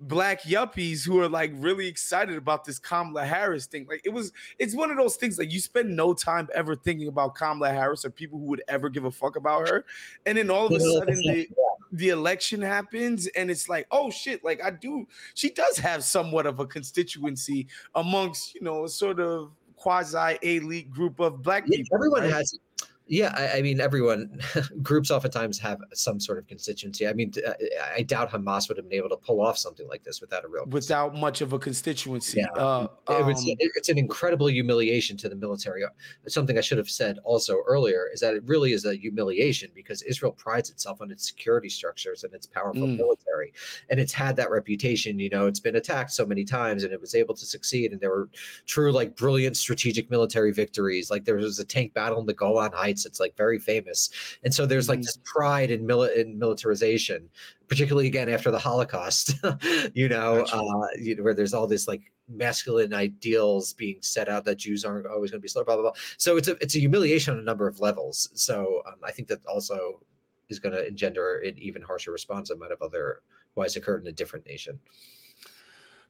black 0.00 0.42
yuppies 0.42 1.06
who 1.06 1.20
are 1.20 1.28
like 1.28 1.52
really 1.56 1.86
excited 1.86 2.36
about 2.36 2.64
this 2.64 2.78
Kamala 2.78 3.24
Harris 3.24 3.66
thing. 3.66 3.86
Like 3.88 4.02
it 4.04 4.10
was, 4.10 4.32
it's 4.58 4.74
one 4.74 4.90
of 4.90 4.96
those 4.96 5.16
things 5.16 5.38
like 5.38 5.50
you 5.50 5.60
spend 5.60 5.94
no 5.94 6.12
time 6.12 6.48
ever 6.54 6.76
thinking 6.76 7.08
about 7.08 7.34
Kamala 7.34 7.70
Harris 7.70 8.04
or 8.04 8.10
people 8.10 8.38
who 8.38 8.44
would 8.46 8.62
ever 8.68 8.88
give 8.88 9.04
a 9.04 9.10
fuck 9.10 9.36
about 9.36 9.68
her, 9.68 9.84
and 10.26 10.36
then 10.36 10.50
all 10.50 10.66
of 10.66 10.72
a 10.72 10.80
sudden 10.80 11.22
they, 11.26 11.48
the 11.96 12.10
election 12.10 12.60
happens 12.60 13.26
and 13.28 13.50
it's 13.50 13.68
like, 13.68 13.86
oh 13.90 14.10
shit, 14.10 14.44
like 14.44 14.62
I 14.62 14.70
do, 14.70 15.06
she 15.34 15.50
does 15.50 15.78
have 15.78 16.04
somewhat 16.04 16.46
of 16.46 16.60
a 16.60 16.66
constituency 16.66 17.66
amongst, 17.94 18.54
you 18.54 18.60
know, 18.62 18.84
a 18.84 18.88
sort 18.88 19.20
of 19.20 19.52
quasi 19.76 20.38
elite 20.42 20.90
group 20.90 21.20
of 21.20 21.42
black 21.42 21.64
Yeah, 21.66 21.78
people. 21.78 21.96
everyone 21.96 22.22
right? 22.22 22.32
has 22.32 22.58
yeah 23.08 23.32
I, 23.36 23.58
I 23.58 23.62
mean 23.62 23.80
everyone 23.80 24.40
groups 24.82 25.10
oftentimes 25.10 25.58
have 25.60 25.78
some 25.94 26.18
sort 26.18 26.38
of 26.38 26.46
constituency 26.46 27.06
i 27.06 27.12
mean 27.12 27.32
uh, 27.46 27.52
i 27.96 28.02
doubt 28.02 28.30
hamas 28.30 28.68
would 28.68 28.76
have 28.78 28.88
been 28.88 28.98
able 28.98 29.08
to 29.10 29.16
pull 29.16 29.40
off 29.40 29.56
something 29.58 29.86
like 29.88 30.02
this 30.02 30.20
without 30.20 30.44
a 30.44 30.48
real 30.48 30.64
without 30.66 31.14
much 31.14 31.40
of 31.40 31.52
a 31.52 31.58
constituency. 31.58 32.40
Yeah. 32.40 32.46
Uh, 32.62 32.88
it 33.10 33.24
was, 33.24 33.38
um, 33.40 33.44
it- 33.60 33.70
it's 33.76 33.88
an 33.88 33.98
incredible 33.98 34.46
humiliation 34.48 35.16
to 35.18 35.28
the 35.28 35.36
military. 35.36 35.84
Uh, 35.84 35.88
Something 36.28 36.58
I 36.58 36.60
should 36.60 36.78
have 36.78 36.88
said 36.90 37.18
also 37.24 37.62
earlier 37.66 38.08
is 38.12 38.20
that 38.20 38.34
it 38.34 38.42
really 38.46 38.72
is 38.72 38.84
a 38.84 38.94
humiliation 38.96 39.70
because 39.74 40.02
Israel 40.02 40.32
prides 40.32 40.70
itself 40.70 41.00
on 41.00 41.10
its 41.10 41.26
security 41.26 41.68
structures 41.68 42.24
and 42.24 42.32
its 42.34 42.46
powerful 42.46 42.86
Mm. 42.86 42.96
military, 42.96 43.52
and 43.90 44.00
it's 44.00 44.12
had 44.12 44.34
that 44.36 44.50
reputation. 44.50 45.18
You 45.18 45.30
know, 45.30 45.46
it's 45.46 45.60
been 45.60 45.76
attacked 45.76 46.12
so 46.12 46.24
many 46.26 46.44
times, 46.44 46.82
and 46.84 46.92
it 46.92 47.00
was 47.00 47.14
able 47.14 47.34
to 47.34 47.46
succeed. 47.46 47.92
And 47.92 48.00
there 48.00 48.10
were 48.10 48.28
true, 48.66 48.90
like, 48.92 49.14
brilliant 49.16 49.56
strategic 49.56 50.10
military 50.10 50.52
victories. 50.52 51.10
Like 51.10 51.24
there 51.24 51.36
was 51.36 51.58
a 51.58 51.64
tank 51.64 51.92
battle 51.94 52.18
in 52.20 52.26
the 52.26 52.34
Golan 52.34 52.72
Heights. 52.72 52.95
It's 53.04 53.20
like 53.20 53.36
very 53.36 53.58
famous, 53.58 54.08
and 54.44 54.54
so 54.54 54.64
there's 54.64 54.88
like 54.88 55.00
Mhm. 55.00 55.04
this 55.04 55.18
pride 55.24 55.70
in, 55.70 55.86
mili- 55.86 56.16
in 56.16 56.38
militarization 56.38 57.28
particularly 57.68 58.06
again 58.06 58.28
after 58.28 58.52
the 58.52 58.58
Holocaust, 58.60 59.34
you 59.92 60.08
know, 60.08 60.36
Gotcha. 60.38 60.54
uh, 60.56 60.86
you 61.00 61.16
know, 61.16 61.24
where 61.24 61.34
there's 61.34 61.52
all 61.52 61.66
this 61.66 61.88
like 61.88 62.12
masculine 62.28 62.94
ideals 62.94 63.72
being 63.72 63.96
set 64.02 64.28
out 64.28 64.44
that 64.44 64.54
Jews 64.54 64.84
aren't 64.84 65.04
always 65.08 65.32
going 65.32 65.40
to 65.40 65.42
be 65.42 65.48
slow, 65.48 65.64
blah 65.64 65.74
blah 65.74 65.82
blah. 65.90 65.92
So 66.16 66.36
it's 66.36 66.46
a 66.46 66.52
it's 66.62 66.76
a 66.76 66.78
humiliation 66.78 67.34
on 67.34 67.40
a 67.40 67.42
number 67.42 67.66
of 67.66 67.80
levels. 67.80 68.28
So 68.34 68.82
um, 68.86 68.94
I 69.02 69.10
think 69.10 69.26
that 69.26 69.44
also 69.46 70.00
is 70.48 70.60
going 70.60 70.76
to 70.76 70.86
engender 70.86 71.38
an 71.40 71.58
even 71.58 71.82
harsher 71.82 72.12
response 72.12 72.50
than 72.50 72.60
might 72.60 72.70
have 72.70 72.82
otherwise 72.82 73.74
occurred 73.74 74.02
in 74.02 74.06
a 74.06 74.12
different 74.12 74.46
nation. 74.46 74.78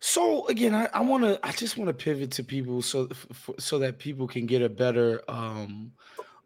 So 0.00 0.46
again, 0.48 0.74
I, 0.74 0.88
I 0.92 1.00
want 1.00 1.24
to. 1.24 1.40
I 1.42 1.52
just 1.52 1.78
want 1.78 1.88
to 1.88 1.94
pivot 1.94 2.30
to 2.32 2.44
people 2.44 2.82
so 2.82 3.08
f- 3.10 3.50
so 3.58 3.78
that 3.78 3.98
people 3.98 4.28
can 4.28 4.44
get 4.44 4.60
a 4.60 4.68
better 4.68 5.22
um 5.28 5.90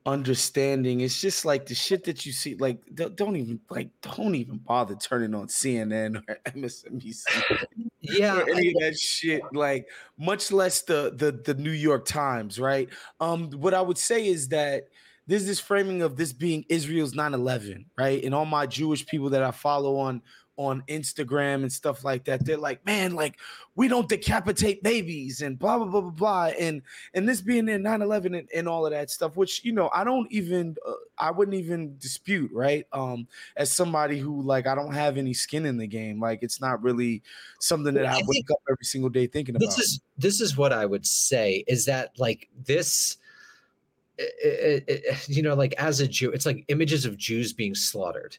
understanding. 0.07 1.01
It's 1.01 1.21
just 1.21 1.45
like 1.45 1.67
the 1.67 1.75
shit 1.75 2.05
that 2.05 2.25
you 2.25 2.33
see. 2.33 2.55
Like 2.55 2.81
don't, 2.95 3.17
don't 3.17 3.37
even 3.37 3.61
like 3.69 3.91
don't 4.03 4.35
even 4.35 4.59
bother 4.59 4.95
turning 4.95 5.35
on 5.35 5.49
CNN 5.49 6.23
or 6.29 6.39
MSNBC 6.53 7.23
Yeah, 8.01 8.39
or 8.39 8.51
any 8.51 8.69
of 8.69 8.75
that 8.81 8.99
shit. 8.99 9.43
Like 9.53 9.87
much 10.19 10.53
less 10.53 10.83
the 10.83 11.13
the 11.17 11.33
the 11.33 11.61
New 11.61 11.71
York 11.71 12.07
Times, 12.07 12.59
right? 12.59 12.89
Um, 13.21 13.51
what 13.51 13.75
I 13.75 13.81
would 13.81 13.99
say 13.99 14.27
is 14.27 14.49
that 14.49 14.85
there's 15.27 15.47
this 15.47 15.61
framing 15.61 16.03
of 16.03 16.17
this 16.17 16.33
being 16.33 16.65
Israel's 16.69 17.15
9/11, 17.15 17.85
right? 17.99 18.23
And 18.25 18.35
all 18.35 18.47
my 18.47 18.67
Jewish 18.67 19.07
people 19.07 19.31
that 19.31 19.43
I 19.43 19.51
follow 19.51 19.99
on 19.99 20.23
on 20.57 20.83
Instagram 20.89 21.63
and 21.63 21.73
stuff 21.73 22.05
like 22.05 22.25
that, 22.25 22.45
they're 22.45 22.57
like, 22.59 22.85
man, 22.85 23.15
like 23.15 23.39
we 23.77 23.89
don't 23.89 24.09
decapitate 24.09 24.83
babies 24.83 25.41
and 25.41 25.59
blah 25.59 25.79
blah 25.79 25.87
blah 25.87 26.01
blah 26.03 26.11
blah, 26.11 26.45
and 26.59 26.83
and 27.15 27.29
this 27.29 27.41
being 27.41 27.69
in 27.69 27.83
9/11 27.83 28.39
and, 28.39 28.49
and 28.55 28.69
all 28.69 28.85
of 28.85 28.93
that 28.93 29.09
stuff, 29.11 29.37
which 29.37 29.65
you 29.65 29.73
know 29.73 29.89
I 29.95 30.05
don't 30.05 30.31
even 30.31 30.77
uh, 30.87 30.93
I 31.19 31.31
wouldn't 31.31 31.57
even 31.57 31.97
dispute, 31.99 32.51
right? 32.53 32.87
Um, 32.93 33.27
as 33.57 33.73
somebody 33.73 34.19
who 34.19 34.43
like 34.43 34.67
I 34.67 34.75
don't 34.75 34.93
have 34.93 35.17
any 35.17 35.33
skin 35.33 35.65
in 35.65 35.79
the 35.79 35.87
game, 35.87 36.21
like 36.21 36.41
it's 36.43 36.61
not 36.61 36.83
really 36.83 37.23
something 37.59 37.95
that 37.95 38.07
I 38.07 38.19
I 38.19 38.23
wake 38.27 38.51
up 38.51 38.59
every 38.71 38.85
single 38.85 39.11
day 39.11 39.27
thinking 39.27 39.57
about. 39.57 39.67
this 39.67 39.79
is 39.79 40.01
this 40.19 40.41
is 40.43 40.57
what 40.57 40.73
I 40.73 40.85
would 40.85 41.07
say 41.07 41.65
is 41.69 41.87
that 41.87 42.19
like 42.19 42.49
this. 42.67 43.17
i- 44.19 44.23
i- 44.45 44.83
i- 45.11 45.19
you 45.29 45.41
know, 45.43 45.55
like 45.55 45.73
as 45.79 46.01
a 46.01 46.07
Jew, 46.09 46.31
it's 46.31 46.45
like 46.45 46.65
images 46.69 47.07
of 47.07 47.17
Jews 47.17 47.55
being 47.55 47.75
slaughtered. 47.75 48.37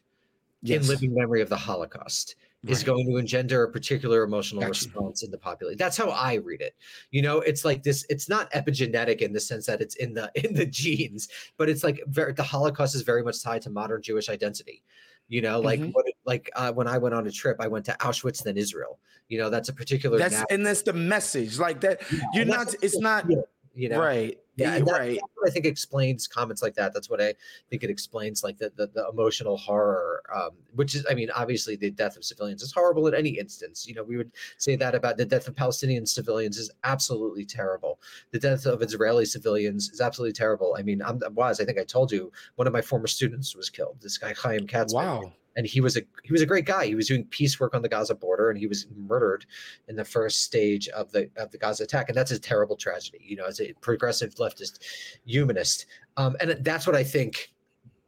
In 0.64 0.86
living 0.86 1.14
memory 1.14 1.40
of 1.40 1.48
the 1.48 1.56
Holocaust 1.56 2.36
is 2.68 2.84
going 2.84 3.04
to 3.10 3.16
engender 3.16 3.64
a 3.64 3.70
particular 3.70 4.22
emotional 4.22 4.60
Gotcha. 4.60 4.70
response 4.70 5.24
in 5.24 5.32
the 5.32 5.38
population. 5.38 5.76
That's 5.78 5.96
how 5.96 6.10
I 6.10 6.34
read 6.34 6.60
it. 6.60 6.76
You 7.10 7.20
know, 7.20 7.40
it's 7.40 7.64
like 7.64 7.82
this. 7.82 8.06
It's 8.08 8.28
not 8.28 8.52
epigenetic 8.52 9.18
in 9.18 9.32
the 9.32 9.40
sense 9.40 9.66
that 9.66 9.80
it's 9.80 9.96
in 9.96 10.14
the 10.14 10.30
in 10.46 10.54
the 10.54 10.66
genes, 10.66 11.28
but 11.56 11.68
it's 11.68 11.82
like 11.82 12.00
very 12.06 12.32
the 12.32 12.44
Holocaust 12.44 12.94
is 12.94 13.02
very 13.02 13.22
much 13.24 13.42
tied 13.42 13.62
to 13.62 13.70
modern 13.70 14.00
Jewish 14.02 14.28
identity. 14.28 14.82
You 15.28 15.40
know, 15.40 15.60
like 15.60 15.80
Mhm. 15.80 15.92
what 15.92 16.04
like 16.24 16.50
uh, 16.54 16.72
when 16.72 16.86
I 16.86 16.98
went 16.98 17.14
on 17.14 17.26
a 17.26 17.32
trip, 17.32 17.56
I 17.58 17.66
went 17.66 17.84
to 17.86 17.96
Auschwitz, 18.00 18.42
then 18.44 18.56
Israel. 18.56 19.00
You 19.28 19.38
know, 19.38 19.50
that's 19.50 19.68
a 19.68 19.72
particular. 19.72 20.18
That's 20.18 20.44
and 20.50 20.64
that's 20.64 20.82
the 20.82 20.92
message. 20.92 21.58
Like 21.58 21.80
that, 21.80 22.02
you're 22.32 22.44
not. 22.44 22.74
It's 22.82 22.98
not 22.98 23.26
You 23.74 23.88
know, 23.88 24.00
right. 24.00 24.38
yeah, 24.56 24.78
that- 24.78 24.86
right. 24.86 25.18
I 25.46 25.50
think 25.50 25.64
explains 25.64 26.26
comments 26.26 26.62
like 26.62 26.74
that. 26.74 26.92
That's 26.92 27.08
what 27.08 27.20
I 27.20 27.34
think 27.70 27.82
it 27.82 27.90
explains, 27.90 28.44
like 28.44 28.58
the 28.58 28.70
the, 28.76 28.86
the 28.88 29.08
emotional 29.08 29.56
horror, 29.56 30.22
um, 30.34 30.50
which 30.74 30.94
is, 30.94 31.06
I 31.10 31.14
mean, 31.14 31.30
obviously 31.34 31.76
the 31.76 31.90
death 31.90 32.16
of 32.16 32.24
civilians 32.24 32.62
is 32.62 32.72
horrible 32.72 33.06
in 33.08 33.14
any 33.14 33.30
instance. 33.30 33.86
You 33.88 33.94
know, 33.94 34.04
we 34.04 34.16
would 34.16 34.30
say 34.58 34.76
that 34.76 34.94
about 34.94 35.16
the 35.16 35.24
death 35.24 35.48
of 35.48 35.56
Palestinian 35.56 36.06
civilians 36.06 36.58
is 36.58 36.70
absolutely 36.84 37.44
terrible. 37.44 37.98
The 38.30 38.38
death 38.38 38.66
of 38.66 38.82
Israeli 38.82 39.24
civilians 39.24 39.90
is 39.90 40.00
absolutely 40.00 40.34
terrible. 40.34 40.76
I 40.78 40.82
mean, 40.82 41.02
I'm 41.02 41.20
was 41.34 41.60
I 41.60 41.64
think 41.64 41.78
I 41.78 41.84
told 41.84 42.12
you 42.12 42.30
one 42.56 42.66
of 42.66 42.72
my 42.72 42.82
former 42.82 43.06
students 43.06 43.56
was 43.56 43.70
killed. 43.70 43.98
This 44.00 44.18
guy 44.18 44.34
Chaim 44.34 44.66
katz 44.66 44.92
Wow. 44.92 45.32
And 45.56 45.66
he 45.66 45.80
was 45.80 45.96
a 45.96 46.02
he 46.22 46.32
was 46.32 46.42
a 46.42 46.46
great 46.46 46.64
guy. 46.64 46.86
He 46.86 46.94
was 46.94 47.08
doing 47.08 47.24
peace 47.24 47.60
work 47.60 47.74
on 47.74 47.82
the 47.82 47.88
Gaza 47.88 48.14
border, 48.14 48.50
and 48.50 48.58
he 48.58 48.66
was 48.66 48.86
murdered 48.96 49.46
in 49.88 49.96
the 49.96 50.04
first 50.04 50.42
stage 50.42 50.88
of 50.88 51.10
the 51.12 51.30
of 51.36 51.50
the 51.50 51.58
Gaza 51.58 51.84
attack, 51.84 52.08
and 52.08 52.16
that's 52.16 52.30
a 52.30 52.38
terrible 52.38 52.76
tragedy. 52.76 53.18
You 53.22 53.36
know, 53.36 53.46
as 53.46 53.60
a 53.60 53.72
progressive 53.80 54.34
leftist 54.36 54.78
humanist, 55.24 55.86
um, 56.16 56.36
and 56.40 56.56
that's 56.64 56.86
what 56.86 56.96
I 56.96 57.04
think 57.04 57.52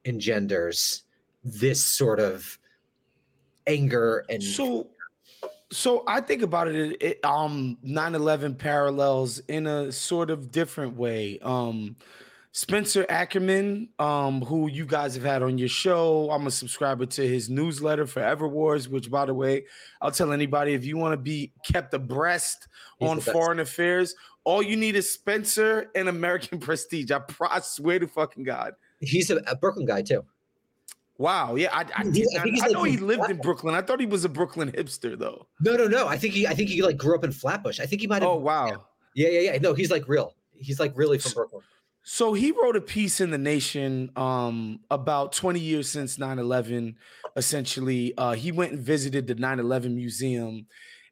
engenders 0.05 1.05
this 1.43 1.85
sort 1.85 2.21
of 2.21 2.59
anger 3.67 4.25
and 4.29 4.43
So, 4.43 4.89
so 5.71 6.05
I 6.07 6.21
think 6.21 6.43
about 6.43 6.69
it, 6.69 6.97
it, 7.01 7.25
um 7.25 7.79
9/11 7.85 8.59
parallels 8.59 9.41
in 9.49 9.67
a 9.67 9.93
sort 9.93 10.31
of 10.31 10.51
different 10.51 10.97
way. 10.97 11.39
Um 11.43 11.97
Spencer 12.65 13.05
Ackerman, 13.09 13.89
um, 13.99 14.41
who 14.43 14.69
you 14.71 14.87
guys 14.87 15.17
have 15.17 15.25
had 15.25 15.43
on 15.43 15.59
your 15.59 15.67
show, 15.69 16.31
I'm 16.31 16.47
a 16.47 16.53
subscriber 16.53 17.05
to 17.05 17.27
his 17.27 17.51
newsletter, 17.51 18.07
Forever 18.07 18.47
Wars. 18.47 18.89
Which, 18.89 19.11
by 19.11 19.25
the 19.27 19.35
way, 19.35 19.65
I'll 20.01 20.13
tell 20.13 20.31
anybody 20.33 20.73
if 20.75 20.85
you 20.85 20.97
want 20.97 21.15
to 21.15 21.17
be 21.17 21.53
kept 21.67 21.93
abreast 21.95 22.69
He's 23.01 23.09
on 23.11 23.19
foreign 23.19 23.59
affairs, 23.59 24.15
all 24.45 24.63
you 24.63 24.77
need 24.77 24.95
is 24.95 25.13
Spencer 25.13 25.91
and 25.97 26.09
American 26.09 26.59
Prestige. 26.61 27.11
I, 27.11 27.19
pro- 27.19 27.49
I 27.49 27.59
swear 27.59 27.99
to 27.99 28.07
fucking 28.07 28.45
God. 28.45 28.75
he's 29.01 29.31
a, 29.31 29.39
a 29.49 29.57
Brooklyn 29.57 29.85
guy 29.85 30.03
too. 30.03 30.25
Wow. 31.19 31.57
Yeah, 31.57 31.71
I, 31.73 31.87
I, 31.97 32.05
He- 32.05 32.11
did 32.13 32.29
I 32.35 32.37
not- 32.37 32.43
think 32.45 32.55
he's 32.55 32.63
I 32.63 32.67
like 32.67 32.73
know 32.75 32.83
he 32.85 32.97
from 32.99 33.07
lived 33.09 33.31
in 33.31 33.37
Brooklyn. 33.39 33.75
I 33.75 33.83
thought 33.83 33.99
he 33.99 34.07
was 34.07 34.25
a 34.25 34.29
Brooklyn 34.29 34.71
hipster, 34.71 35.19
though. 35.19 35.49
No, 35.61 35.75
no, 35.75 35.89
no. 35.89 36.07
I 36.07 36.17
think 36.17 36.35
he 36.35 36.47
I 36.47 36.55
think 36.55 36.69
he 36.71 36.83
like 36.83 36.99
grew 36.99 37.17
up 37.17 37.25
in 37.25 37.33
Flatbush. 37.33 37.81
I 37.81 37.87
think 37.87 38.01
he 38.01 38.07
might 38.07 38.23
have. 38.23 38.31
Oh, 38.31 38.37
wow. 38.37 38.85
Yeah, 39.17 39.29
yeah, 39.31 39.41
yeah. 39.53 39.59
No, 39.59 39.75
he's 39.75 39.91
like 39.91 40.07
real. 40.07 40.37
He's 40.57 40.79
like 40.79 40.93
really 40.97 41.19
from 41.19 41.33
Brooklyn. 41.33 41.63
So 42.05 42.35
he 42.35 42.53
wrote 42.53 42.77
a 42.77 42.83
piece 42.83 43.21
in 43.23 43.31
the 43.31 43.39
Nation 43.39 44.11
um, 44.15 44.81
about 44.91 45.33
20 45.33 45.59
years 45.59 45.91
since 45.91 46.19
9/11. 46.19 46.97
Essentially, 47.35 48.13
uh, 48.19 48.33
he 48.33 48.53
went 48.53 48.73
and 48.73 48.83
visited 48.83 49.27
the 49.27 49.35
9/11 49.35 49.95
museum, 49.97 50.67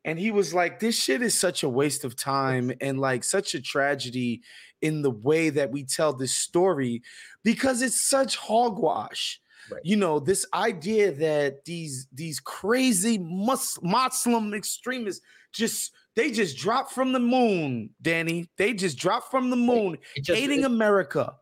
and 0.05 0.18
he 0.18 0.31
was 0.31 0.52
like, 0.52 0.81
"This 0.81 1.02
shit 1.02 1.22
is 1.22 1.37
such 1.37 1.62
a 1.62 1.68
waste 1.68 2.05
of 2.05 2.14
time 2.14 2.72
and 2.81 3.00
like 3.00 3.24
such 3.24 3.55
a 3.55 3.62
tragedy 3.62 4.42
in 4.83 5.00
the 5.00 5.11
way 5.11 5.48
that 5.48 5.70
we 5.70 5.83
tell 5.85 6.12
this 6.12 6.35
story 6.35 7.02
because 7.42 7.81
it's 7.81 8.00
such 8.00 8.37
hogwash." 8.37 9.40
Right. 9.70 9.81
You 9.85 9.96
know, 9.96 10.20
this 10.20 10.44
idea 10.52 11.11
that 11.12 11.64
these 11.64 12.07
these 12.12 12.38
crazy 12.38 13.16
Mus- 13.16 13.78
Muslim 13.83 14.52
extremists 14.52 15.24
just 15.52 15.92
they 16.14 16.31
just 16.31 16.57
dropped 16.57 16.92
from 16.92 17.12
the 17.12 17.20
moon, 17.20 17.90
Danny. 18.01 18.48
They 18.59 18.75
just 18.75 18.98
dropped 18.98 19.31
from 19.31 19.51
the 19.51 19.57
moon 19.57 19.98
It 20.16 20.25
just 20.25 20.40
hating 20.40 20.61
it- 20.61 20.66
America, 20.66 21.35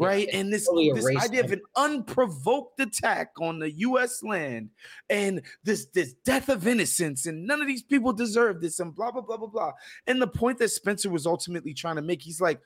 Yeah, 0.00 0.06
right? 0.06 0.28
and 0.32 0.52
this, 0.52 0.66
totally 0.66 0.92
this 0.92 1.06
idea 1.16 1.44
of 1.44 1.52
an 1.52 1.60
unprovoked 1.76 2.80
attack 2.80 3.32
on 3.40 3.58
the 3.58 3.70
U.S. 3.70 4.22
land, 4.22 4.70
and 5.10 5.42
this 5.62 5.86
this 5.94 6.14
death 6.24 6.48
of 6.48 6.66
innocence, 6.66 7.26
and 7.26 7.46
none 7.46 7.60
of 7.60 7.66
these 7.68 7.82
people 7.82 8.12
deserve 8.12 8.60
this, 8.60 8.80
and 8.80 8.94
blah 8.94 9.10
blah 9.10 9.22
blah 9.22 9.36
blah 9.36 9.48
blah. 9.48 9.72
And 10.06 10.20
the 10.22 10.26
point 10.26 10.58
that 10.58 10.70
Spencer 10.70 11.10
was 11.10 11.26
ultimately 11.26 11.74
trying 11.74 11.96
to 11.96 12.02
make, 12.02 12.22
he's 12.22 12.40
like, 12.40 12.60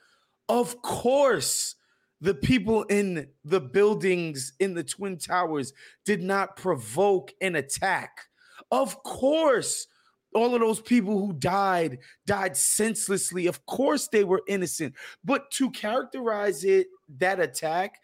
of 0.49 0.81
course. 0.83 1.75
The 2.21 2.35
people 2.35 2.83
in 2.83 3.29
the 3.45 3.61
buildings 3.61 4.53
in 4.59 4.75
the 4.75 4.83
Twin 4.83 5.19
Towers 5.19 5.73
did 6.05 6.21
not 6.21 6.57
provoke 6.57 7.33
an 7.41 7.55
attack. 7.55 8.11
Of 8.73 9.01
course, 9.05 9.87
all 10.35 10.55
of 10.55 10.61
those 10.61 10.81
people 10.81 11.19
who 11.19 11.33
died 11.33 11.99
died 12.27 12.57
senselessly. 12.57 13.47
Of 13.47 13.65
course, 13.67 14.09
they 14.09 14.25
were 14.25 14.43
innocent. 14.47 14.95
But 15.25 15.51
to 15.53 15.71
characterize 15.71 16.65
it, 16.65 16.89
that 17.19 17.41
attack, 17.41 17.95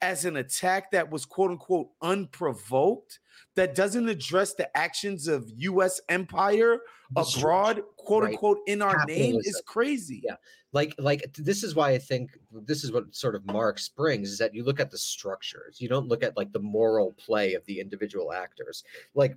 as 0.00 0.24
an 0.24 0.36
attack 0.36 0.90
that 0.92 1.10
was 1.10 1.24
quote 1.24 1.50
unquote 1.50 1.88
unprovoked, 2.02 3.20
that 3.56 3.74
doesn't 3.74 4.08
address 4.08 4.54
the 4.54 4.74
actions 4.76 5.28
of 5.28 5.50
U.S. 5.56 6.00
empire 6.08 6.80
abroad, 7.16 7.82
quote 7.96 8.24
right. 8.24 8.32
unquote, 8.32 8.58
in 8.66 8.82
our 8.82 9.04
name 9.06 9.38
is 9.42 9.62
crazy. 9.66 10.22
Yeah. 10.24 10.36
like 10.72 10.94
like 10.98 11.22
this 11.38 11.62
is 11.62 11.74
why 11.74 11.90
i 11.90 11.98
think 11.98 12.30
this 12.50 12.82
is 12.82 12.90
what 12.90 13.14
sort 13.14 13.34
of 13.36 13.46
marx 13.46 13.88
brings 13.88 14.30
is 14.30 14.38
that 14.38 14.54
you 14.54 14.64
look 14.64 14.80
at 14.80 14.90
the 14.90 14.98
structures 14.98 15.80
you 15.80 15.88
don't 15.88 16.08
look 16.08 16.24
at 16.24 16.36
like 16.36 16.52
the 16.52 16.58
moral 16.58 17.12
play 17.12 17.54
of 17.54 17.64
the 17.66 17.78
individual 17.78 18.32
actors 18.32 18.82
like 19.14 19.36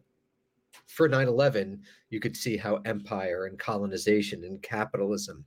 for 0.86 1.10
9-11 1.10 1.80
you 2.10 2.20
could 2.20 2.36
see 2.36 2.58
how 2.58 2.82
empire 2.86 3.46
and 3.46 3.60
colonization 3.60 4.44
and 4.44 4.62
capitalism 4.62 5.44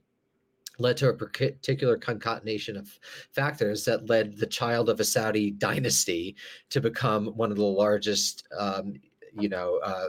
led 0.79 0.97
to 0.97 1.09
a 1.09 1.13
particular 1.13 1.97
concatenation 1.97 2.75
of 2.75 2.89
factors 3.33 3.85
that 3.85 4.09
led 4.09 4.37
the 4.37 4.45
child 4.45 4.89
of 4.89 4.99
a 4.99 5.03
saudi 5.03 5.51
dynasty 5.51 6.35
to 6.69 6.81
become 6.81 7.27
one 7.27 7.51
of 7.51 7.57
the 7.57 7.63
largest 7.63 8.47
um, 8.57 8.93
you 9.33 9.49
know 9.49 9.79
uh, 9.83 10.07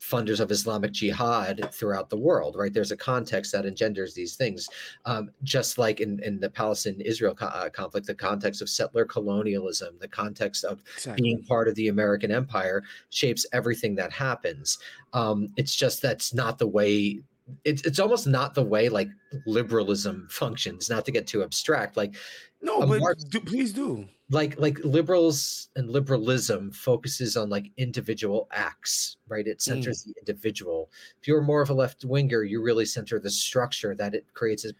funders 0.00 0.40
of 0.40 0.50
Islamic 0.50 0.92
jihad 0.92 1.70
throughout 1.72 2.08
the 2.08 2.16
world, 2.16 2.54
right? 2.56 2.72
There's 2.72 2.92
a 2.92 2.96
context 2.96 3.52
that 3.52 3.66
engenders 3.66 4.14
these 4.14 4.36
things. 4.36 4.68
Um, 5.04 5.30
just 5.42 5.76
like 5.78 6.00
in, 6.00 6.20
in 6.22 6.38
the 6.38 6.48
Palestine 6.50 7.00
Israel 7.00 7.34
co- 7.34 7.46
uh, 7.46 7.68
conflict, 7.68 8.06
the 8.06 8.14
context 8.14 8.62
of 8.62 8.68
settler 8.68 9.04
colonialism, 9.04 9.96
the 10.00 10.08
context 10.08 10.64
of 10.64 10.80
Exactly. 10.96 11.22
being 11.22 11.42
part 11.44 11.68
of 11.68 11.74
the 11.74 11.88
American 11.88 12.30
empire 12.30 12.82
shapes 13.10 13.44
everything 13.52 13.94
that 13.96 14.12
happens. 14.12 14.78
Um, 15.12 15.50
it's 15.56 15.74
just 15.74 16.00
that's 16.00 16.32
not 16.32 16.58
the 16.58 16.66
way. 16.68 17.20
It's, 17.64 17.82
it's 17.82 17.98
almost 17.98 18.26
not 18.26 18.54
the 18.54 18.62
way 18.62 18.88
like 18.88 19.08
liberalism 19.46 20.28
functions. 20.30 20.88
Not 20.90 21.04
to 21.06 21.10
get 21.12 21.26
too 21.26 21.42
abstract, 21.42 21.96
like 21.96 22.14
No, 22.62 22.80
but 22.86 23.00
Marx- 23.00 23.24
do, 23.24 23.40
please 23.40 23.72
do. 23.72 24.06
Like 24.30 24.58
like 24.58 24.78
liberals 24.84 25.68
and 25.76 25.90
liberalism 25.90 26.70
focuses 26.70 27.36
on 27.36 27.48
like 27.48 27.70
individual 27.78 28.46
acts 28.52 29.16
right 29.28 29.46
it 29.46 29.58
mm. 29.58 29.62
centers 29.62 30.04
the 30.04 30.14
individual 30.18 30.90
if 31.20 31.26
you're 31.26 31.40
more 31.40 31.62
of 31.62 31.70
a 31.70 31.74
left 31.74 32.04
winger 32.04 32.42
you 32.42 32.62
really 32.62 32.84
center 32.84 33.18
the 33.18 33.30
structure 33.30 33.94
that 33.94 34.14
it 34.14 34.26
creates 34.34 34.64
a 34.66 34.72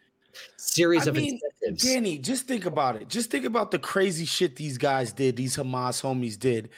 series 0.57 1.07
I 1.07 1.11
of 1.11 1.17
mean, 1.17 1.35
incentives 1.35 1.83
Danny, 1.83 2.19
just 2.19 2.47
think 2.47 2.67
about 2.67 2.97
it. 2.97 3.09
Just 3.09 3.31
think 3.31 3.45
about 3.45 3.71
the 3.71 3.79
crazy 3.79 4.25
shit 4.25 4.57
these 4.57 4.79
guys 4.79 5.13
did, 5.13 5.37
these 5.37 5.57
Hamas 5.57 6.03
homies 6.03 6.39
did, 6.39 6.71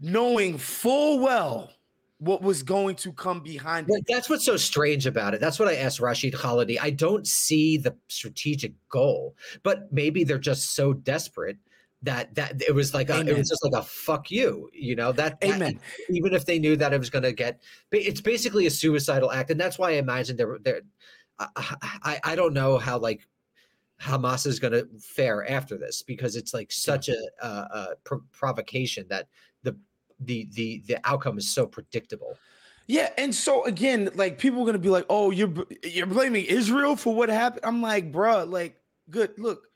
knowing 0.00 0.58
full 0.58 1.20
well 1.20 1.70
what 2.18 2.42
was 2.42 2.64
going 2.64 2.96
to 2.96 3.12
come 3.12 3.40
behind 3.40 3.88
it. 3.88 4.04
that's 4.08 4.28
what's 4.28 4.44
so 4.44 4.56
strange 4.56 5.06
about 5.06 5.34
it. 5.34 5.40
That's 5.40 5.58
what 5.58 5.68
I 5.68 5.76
asked 5.76 6.00
Rashid 6.00 6.34
Khalidi. 6.34 6.76
I 6.80 6.90
don't 6.90 7.24
see 7.26 7.76
the 7.76 7.94
strategic 8.08 8.72
goal, 8.88 9.36
but 9.62 9.92
maybe 9.92 10.24
they're 10.24 10.38
just 10.38 10.74
so 10.74 10.92
desperate 10.92 11.58
that 12.02 12.34
that 12.36 12.62
it 12.62 12.74
was 12.74 12.94
like 12.94 13.10
a, 13.10 13.20
it 13.20 13.36
was 13.36 13.48
just 13.48 13.64
like 13.64 13.72
a 13.80 13.84
fuck 13.84 14.30
you, 14.30 14.68
you 14.72 14.94
know 14.94 15.10
that, 15.12 15.40
that- 15.40 15.50
Amen. 15.56 15.80
even 16.10 16.32
if 16.32 16.46
they 16.46 16.58
knew 16.58 16.76
that 16.76 16.92
it 16.92 16.98
was 16.98 17.10
going 17.10 17.24
to 17.24 17.32
get, 17.32 17.60
it's 17.90 18.20
basically 18.20 18.66
a 18.66 18.70
suicidal 18.70 19.32
act, 19.32 19.50
and 19.50 19.60
that's 19.60 19.78
why 19.78 19.90
I 19.90 19.94
imagine 19.94 20.36
they're 20.36 20.58
they're. 20.62 20.82
I, 21.40 22.18
I 22.24 22.34
don't 22.34 22.52
know 22.52 22.78
how 22.78 22.98
like 22.98 23.28
Hamas 24.00 24.46
is 24.46 24.58
going 24.58 24.72
to 24.72 24.88
fare 25.00 25.48
after 25.48 25.78
this 25.78 26.02
because 26.02 26.34
it's 26.34 26.52
like 26.52 26.72
such 26.72 27.08
a, 27.08 27.16
a, 27.42 27.46
a 27.46 27.88
pro- 28.04 28.24
provocation 28.32 29.06
that 29.08 29.28
the 29.62 29.76
the 30.20 30.48
the 30.52 30.82
the 30.86 30.98
outcome 31.04 31.38
is 31.38 31.48
so 31.48 31.66
predictable. 31.66 32.36
Yeah, 32.88 33.10
and 33.18 33.34
so 33.34 33.64
again, 33.66 34.10
like 34.14 34.38
people 34.38 34.62
are 34.62 34.66
gonna 34.66 34.78
be 34.78 34.88
like, 34.88 35.06
"Oh, 35.08 35.30
you're 35.30 35.52
you're 35.84 36.06
blaming 36.06 36.44
Israel 36.46 36.96
for 36.96 37.14
what 37.14 37.28
happened." 37.28 37.64
I'm 37.64 37.82
like, 37.82 38.10
bruh, 38.10 38.50
like, 38.50 38.80
good. 39.10 39.38
Look, 39.38 39.67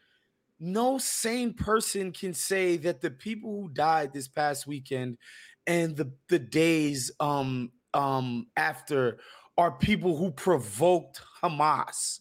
no 0.62 0.96
sane 0.96 1.52
person 1.52 2.12
can 2.12 2.32
say 2.32 2.76
that 2.76 3.00
the 3.00 3.10
people 3.10 3.60
who 3.60 3.68
died 3.68 4.12
this 4.12 4.28
past 4.28 4.66
weekend 4.66 5.18
and 5.66 5.96
the 5.96 6.12
the 6.28 6.38
days 6.38 7.10
um 7.20 7.72
um 7.92 8.46
after 8.56 9.18
are 9.58 9.72
people 9.72 10.16
who 10.16 10.30
provoked 10.30 11.20
Hamas. 11.42 12.20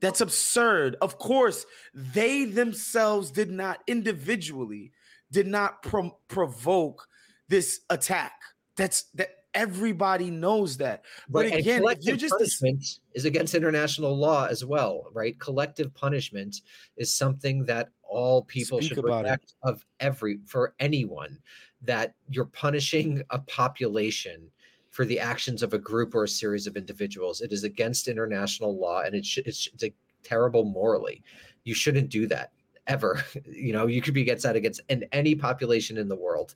That's 0.00 0.20
absurd. 0.20 0.96
Of 1.00 1.18
course, 1.18 1.64
they 1.94 2.44
themselves 2.44 3.30
did 3.30 3.52
not 3.52 3.78
individually 3.86 4.92
did 5.30 5.46
not 5.46 5.82
pro- 5.82 6.16
provoke 6.28 7.08
this 7.48 7.80
attack. 7.90 8.32
That's 8.76 9.04
that 9.14 9.30
everybody 9.54 10.30
knows 10.30 10.76
that. 10.78 11.04
But 11.28 11.46
Right, 11.46 11.54
again, 11.54 11.84
you're 12.00 12.16
just 12.16 12.32
punishment 12.32 12.84
is 13.14 13.24
against 13.24 13.54
international 13.54 14.16
law 14.16 14.46
as 14.46 14.64
well, 14.64 15.06
right? 15.12 15.38
Collective 15.38 15.92
punishment 15.94 16.62
is 16.96 17.14
something 17.14 17.64
that 17.66 17.88
all 18.02 18.42
people 18.42 18.78
Speak 18.78 18.94
should 18.94 19.04
respect 19.04 19.54
of 19.62 19.84
every 20.00 20.38
for 20.46 20.74
anyone. 20.78 21.38
That 21.82 22.14
you're 22.28 22.46
punishing 22.46 23.22
a 23.30 23.40
population 23.40 24.50
for 24.90 25.04
the 25.04 25.18
actions 25.18 25.62
of 25.62 25.72
a 25.72 25.78
group 25.78 26.14
or 26.14 26.24
a 26.24 26.28
series 26.28 26.66
of 26.66 26.76
individuals. 26.76 27.40
It 27.40 27.52
is 27.52 27.64
against 27.64 28.08
international 28.08 28.78
law, 28.78 29.00
and 29.00 29.14
it 29.14 29.24
should, 29.24 29.46
it's, 29.46 29.68
it's 29.72 29.94
terrible 30.22 30.64
morally. 30.64 31.22
You 31.64 31.74
shouldn't 31.74 32.10
do 32.10 32.26
that 32.28 32.52
ever. 32.86 33.24
You 33.46 33.72
know, 33.72 33.86
you 33.86 34.02
could 34.02 34.14
be 34.14 34.22
against 34.22 34.42
that 34.44 34.56
against 34.56 34.80
in 34.88 35.04
any 35.12 35.34
population 35.34 35.96
in 35.98 36.08
the 36.08 36.16
world. 36.16 36.54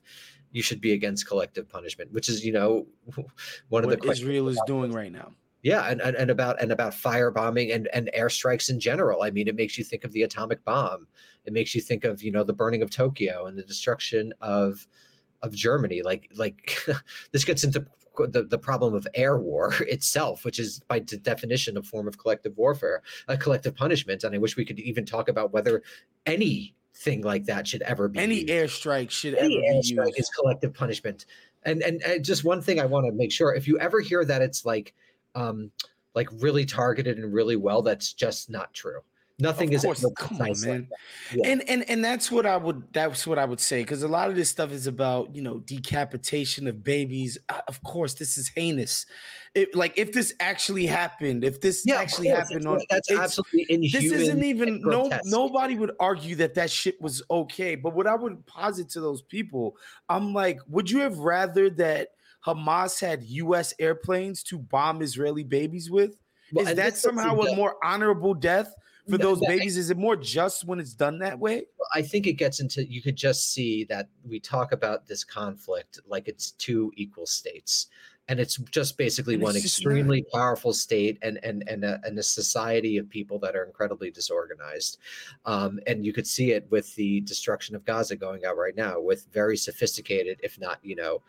You 0.51 0.61
should 0.61 0.81
be 0.81 0.93
against 0.93 1.27
collective 1.27 1.67
punishment, 1.69 2.11
which 2.11 2.29
is, 2.29 2.45
you 2.45 2.51
know, 2.51 2.87
one 3.69 3.83
of 3.83 3.89
the 3.89 3.95
what 3.95 4.05
questions 4.05 4.21
Israel 4.21 4.49
is 4.49 4.61
doing 4.65 4.91
right 4.91 5.11
now. 5.11 5.33
yeah, 5.61 5.89
and, 5.89 6.01
and, 6.01 6.15
and 6.15 6.31
about 6.31 6.61
and 6.61 6.71
about 6.71 6.93
firebombing 6.93 7.73
and, 7.73 7.87
and 7.93 8.09
airstrikes 8.17 8.69
in 8.69 8.79
general. 8.79 9.23
I 9.23 9.31
mean, 9.31 9.47
it 9.47 9.55
makes 9.55 9.77
you 9.77 9.83
think 9.83 10.03
of 10.03 10.11
the 10.13 10.23
atomic 10.23 10.63
bomb. 10.63 11.07
It 11.45 11.53
makes 11.53 11.75
you 11.75 11.81
think 11.81 12.03
of, 12.03 12.23
you 12.23 12.31
know, 12.31 12.43
the 12.43 12.53
burning 12.53 12.81
of 12.81 12.89
Tokyo 12.89 13.45
and 13.45 13.57
the 13.57 13.63
destruction 13.63 14.33
of 14.41 14.87
of 15.43 15.53
Germany. 15.53 16.01
Like 16.01 16.29
like 16.35 16.77
this 17.31 17.45
gets 17.45 17.63
into 17.63 17.85
the, 18.25 18.43
the 18.43 18.57
problem 18.57 18.93
of 18.93 19.07
air 19.13 19.37
war 19.37 19.73
itself, 19.81 20.43
which 20.45 20.59
is 20.59 20.79
by 20.87 20.99
de- 20.99 21.17
definition 21.17 21.77
a 21.77 21.83
form 21.83 22.07
of 22.07 22.17
collective 22.17 22.57
warfare, 22.57 23.03
a 23.27 23.37
collective 23.37 23.75
punishment. 23.75 24.23
And 24.23 24.33
I 24.33 24.37
wish 24.37 24.57
we 24.57 24.65
could 24.65 24.79
even 24.79 25.05
talk 25.05 25.29
about 25.29 25.53
whether 25.53 25.83
anything 26.97 27.23
like 27.23 27.45
that 27.45 27.67
should 27.67 27.81
ever 27.83 28.07
be 28.07 28.19
Any 28.19 28.35
used 28.41 28.49
airstrike 28.49 29.09
should 29.09 29.35
any 29.35 29.57
ever 29.57 29.81
be 29.81 29.87
used. 29.87 30.19
is 30.19 30.29
collective 30.29 30.73
punishment. 30.73 31.25
And, 31.63 31.81
and 31.83 32.01
and 32.03 32.23
just 32.23 32.43
one 32.43 32.61
thing 32.61 32.79
I 32.79 32.85
want 32.85 33.05
to 33.07 33.11
make 33.11 33.31
sure: 33.31 33.53
if 33.53 33.67
you 33.67 33.77
ever 33.79 33.99
hear 33.99 34.23
that 34.25 34.41
it's 34.41 34.65
like, 34.65 34.93
um, 35.35 35.71
like 36.13 36.29
really 36.39 36.65
targeted 36.65 37.17
and 37.17 37.33
really 37.33 37.55
well, 37.55 37.81
that's 37.81 38.13
just 38.13 38.49
not 38.49 38.73
true. 38.73 39.01
Nothing 39.39 39.69
Of 39.69 39.75
is 39.75 39.83
course, 39.83 40.05
come 40.17 40.37
on, 40.41 40.47
precise 40.47 40.65
like 40.65 40.73
man. 40.73 40.87
Yeah. 41.31 41.47
And 41.51 41.69
and 41.69 41.87
and 41.89 42.03
that's 42.03 42.31
what 42.31 42.47
I 42.47 42.57
would 42.57 42.83
that's 42.91 43.27
what 43.27 43.37
I 43.37 43.45
would 43.45 43.59
say 43.59 43.83
because 43.83 44.01
a 44.01 44.07
lot 44.07 44.29
of 44.29 44.35
this 44.35 44.49
stuff 44.49 44.71
is 44.71 44.87
about 44.87 45.35
you 45.35 45.43
know 45.43 45.59
decapitation 45.59 46.65
of 46.67 46.83
babies. 46.83 47.37
Uh, 47.47 47.61
of 47.67 47.83
course, 47.83 48.15
this 48.15 48.37
is 48.39 48.47
heinous. 48.47 49.05
It, 49.53 49.75
like 49.75 49.93
if 49.95 50.11
this 50.11 50.33
actually 50.39 50.87
happened, 50.87 51.43
if 51.43 51.61
this 51.61 51.83
Yeah, 51.85 51.97
actually 51.97 52.29
happened 52.29 52.61
it's- 52.61 52.65
on 52.65 52.81
that's 52.89 53.11
absolutely 53.11 53.67
inhuman. 53.69 54.09
this 54.09 54.21
isn't 54.21 54.43
even 54.43 54.81
no 54.81 55.09
nobody 55.25 55.75
would 55.75 55.91
argue 55.99 56.35
that 56.37 56.55
that 56.55 56.71
shit 56.71 56.99
was 57.01 57.21
okay 57.29 57.75
but 57.75 57.95
what 57.95 58.05
i 58.07 58.13
would 58.15 58.45
posit 58.45 58.89
to 58.89 59.01
those 59.01 59.21
people 59.23 59.75
i'm 60.09 60.33
like 60.33 60.59
would 60.67 60.91
you 60.91 60.99
have 60.99 61.17
rather 61.19 61.69
that 61.71 62.09
hamas 62.45 62.99
had 62.99 63.23
us 63.23 63.73
airplanes 63.79 64.43
to 64.43 64.59
bomb 64.59 65.01
israeli 65.01 65.43
babies 65.43 65.89
with 65.89 66.17
Well, 66.51 66.67
is 66.67 66.75
that 66.75 66.97
somehow 66.97 67.39
a 67.39 67.55
more 67.55 67.77
honorable 67.83 68.33
death 68.35 68.71
for 69.09 69.17
those 69.17 69.39
that- 69.39 69.47
babies 69.49 69.77
is 69.77 69.89
it 69.89 69.97
more 69.97 70.15
just 70.15 70.65
when 70.65 70.79
it's 70.79 70.93
done 70.93 71.19
that 71.19 71.37
way 71.37 71.63
I 71.93 72.01
think 72.01 72.27
it 72.27 72.33
gets 72.33 72.59
into 72.59 72.85
you 72.85 73.01
could 73.01 73.15
just 73.15 73.53
see 73.53 73.83
that 73.85 74.09
we 74.27 74.39
talk 74.39 74.71
about 74.73 75.07
this 75.07 75.23
conflict 75.23 75.99
like 76.07 76.27
it's 76.27 76.51
two 76.51 76.91
equal 76.95 77.25
states. 77.25 77.87
And 78.29 78.41
it's 78.41 78.57
just 78.57 78.97
basically 78.97 79.35
And 79.35 79.43
one 79.43 79.55
it's 79.55 79.63
just 79.63 79.79
not. 79.81 79.89
extremely 79.91 80.25
powerful 80.33 80.73
state 80.73 81.17
and 81.21 81.39
and 81.43 81.63
and 81.69 81.85
a, 81.85 82.01
and 82.03 82.19
a 82.19 82.23
society 82.23 82.97
of 82.97 83.09
people 83.09 83.39
that 83.39 83.55
are 83.55 83.63
incredibly 83.63 84.11
disorganized. 84.11 84.97
Um, 85.45 85.79
and 85.87 86.05
you 86.05 86.11
could 86.11 86.27
see 86.27 86.51
it 86.51 86.67
with 86.69 86.93
the 86.95 87.21
destruction 87.21 87.73
of 87.73 87.85
Gaza 87.85 88.17
going 88.17 88.43
out 88.43 88.57
right 88.57 88.75
now 88.75 88.99
with 88.99 89.27
very 89.31 89.55
sophisticated, 89.55 90.41
if 90.43 90.59
not, 90.59 90.79
you 90.83 90.97
know, 90.97 91.21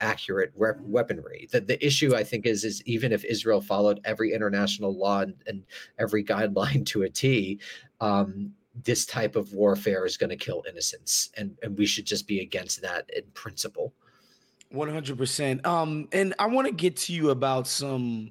accurate 0.00 0.52
weaponry. 0.54 1.48
The 1.50 1.60
the 1.60 1.84
issue 1.84 2.14
I 2.14 2.24
think 2.24 2.46
is 2.46 2.64
is 2.64 2.82
even 2.86 3.12
if 3.12 3.24
Israel 3.24 3.60
followed 3.60 4.00
every 4.04 4.32
international 4.32 4.96
law 4.96 5.20
and, 5.20 5.34
and 5.46 5.64
every 5.98 6.24
guideline 6.32 6.84
to 6.86 7.02
a 7.02 7.10
T, 7.10 7.60
um, 8.00 8.52
this 8.84 9.06
type 9.06 9.36
of 9.36 9.52
warfare 9.52 10.04
is 10.04 10.16
going 10.16 10.30
to 10.30 10.36
kill 10.36 10.64
innocents, 10.68 11.30
and 11.36 11.56
and 11.62 11.76
we 11.78 11.86
should 11.86 12.06
just 12.06 12.26
be 12.26 12.40
against 12.40 12.82
that 12.82 13.08
in 13.14 13.24
principle. 13.34 13.92
100% 14.74 15.64
um 15.64 16.08
and 16.12 16.34
i 16.40 16.46
want 16.46 16.66
to 16.66 16.72
get 16.72 16.96
to 16.96 17.12
you 17.12 17.30
about 17.30 17.68
some 17.68 18.30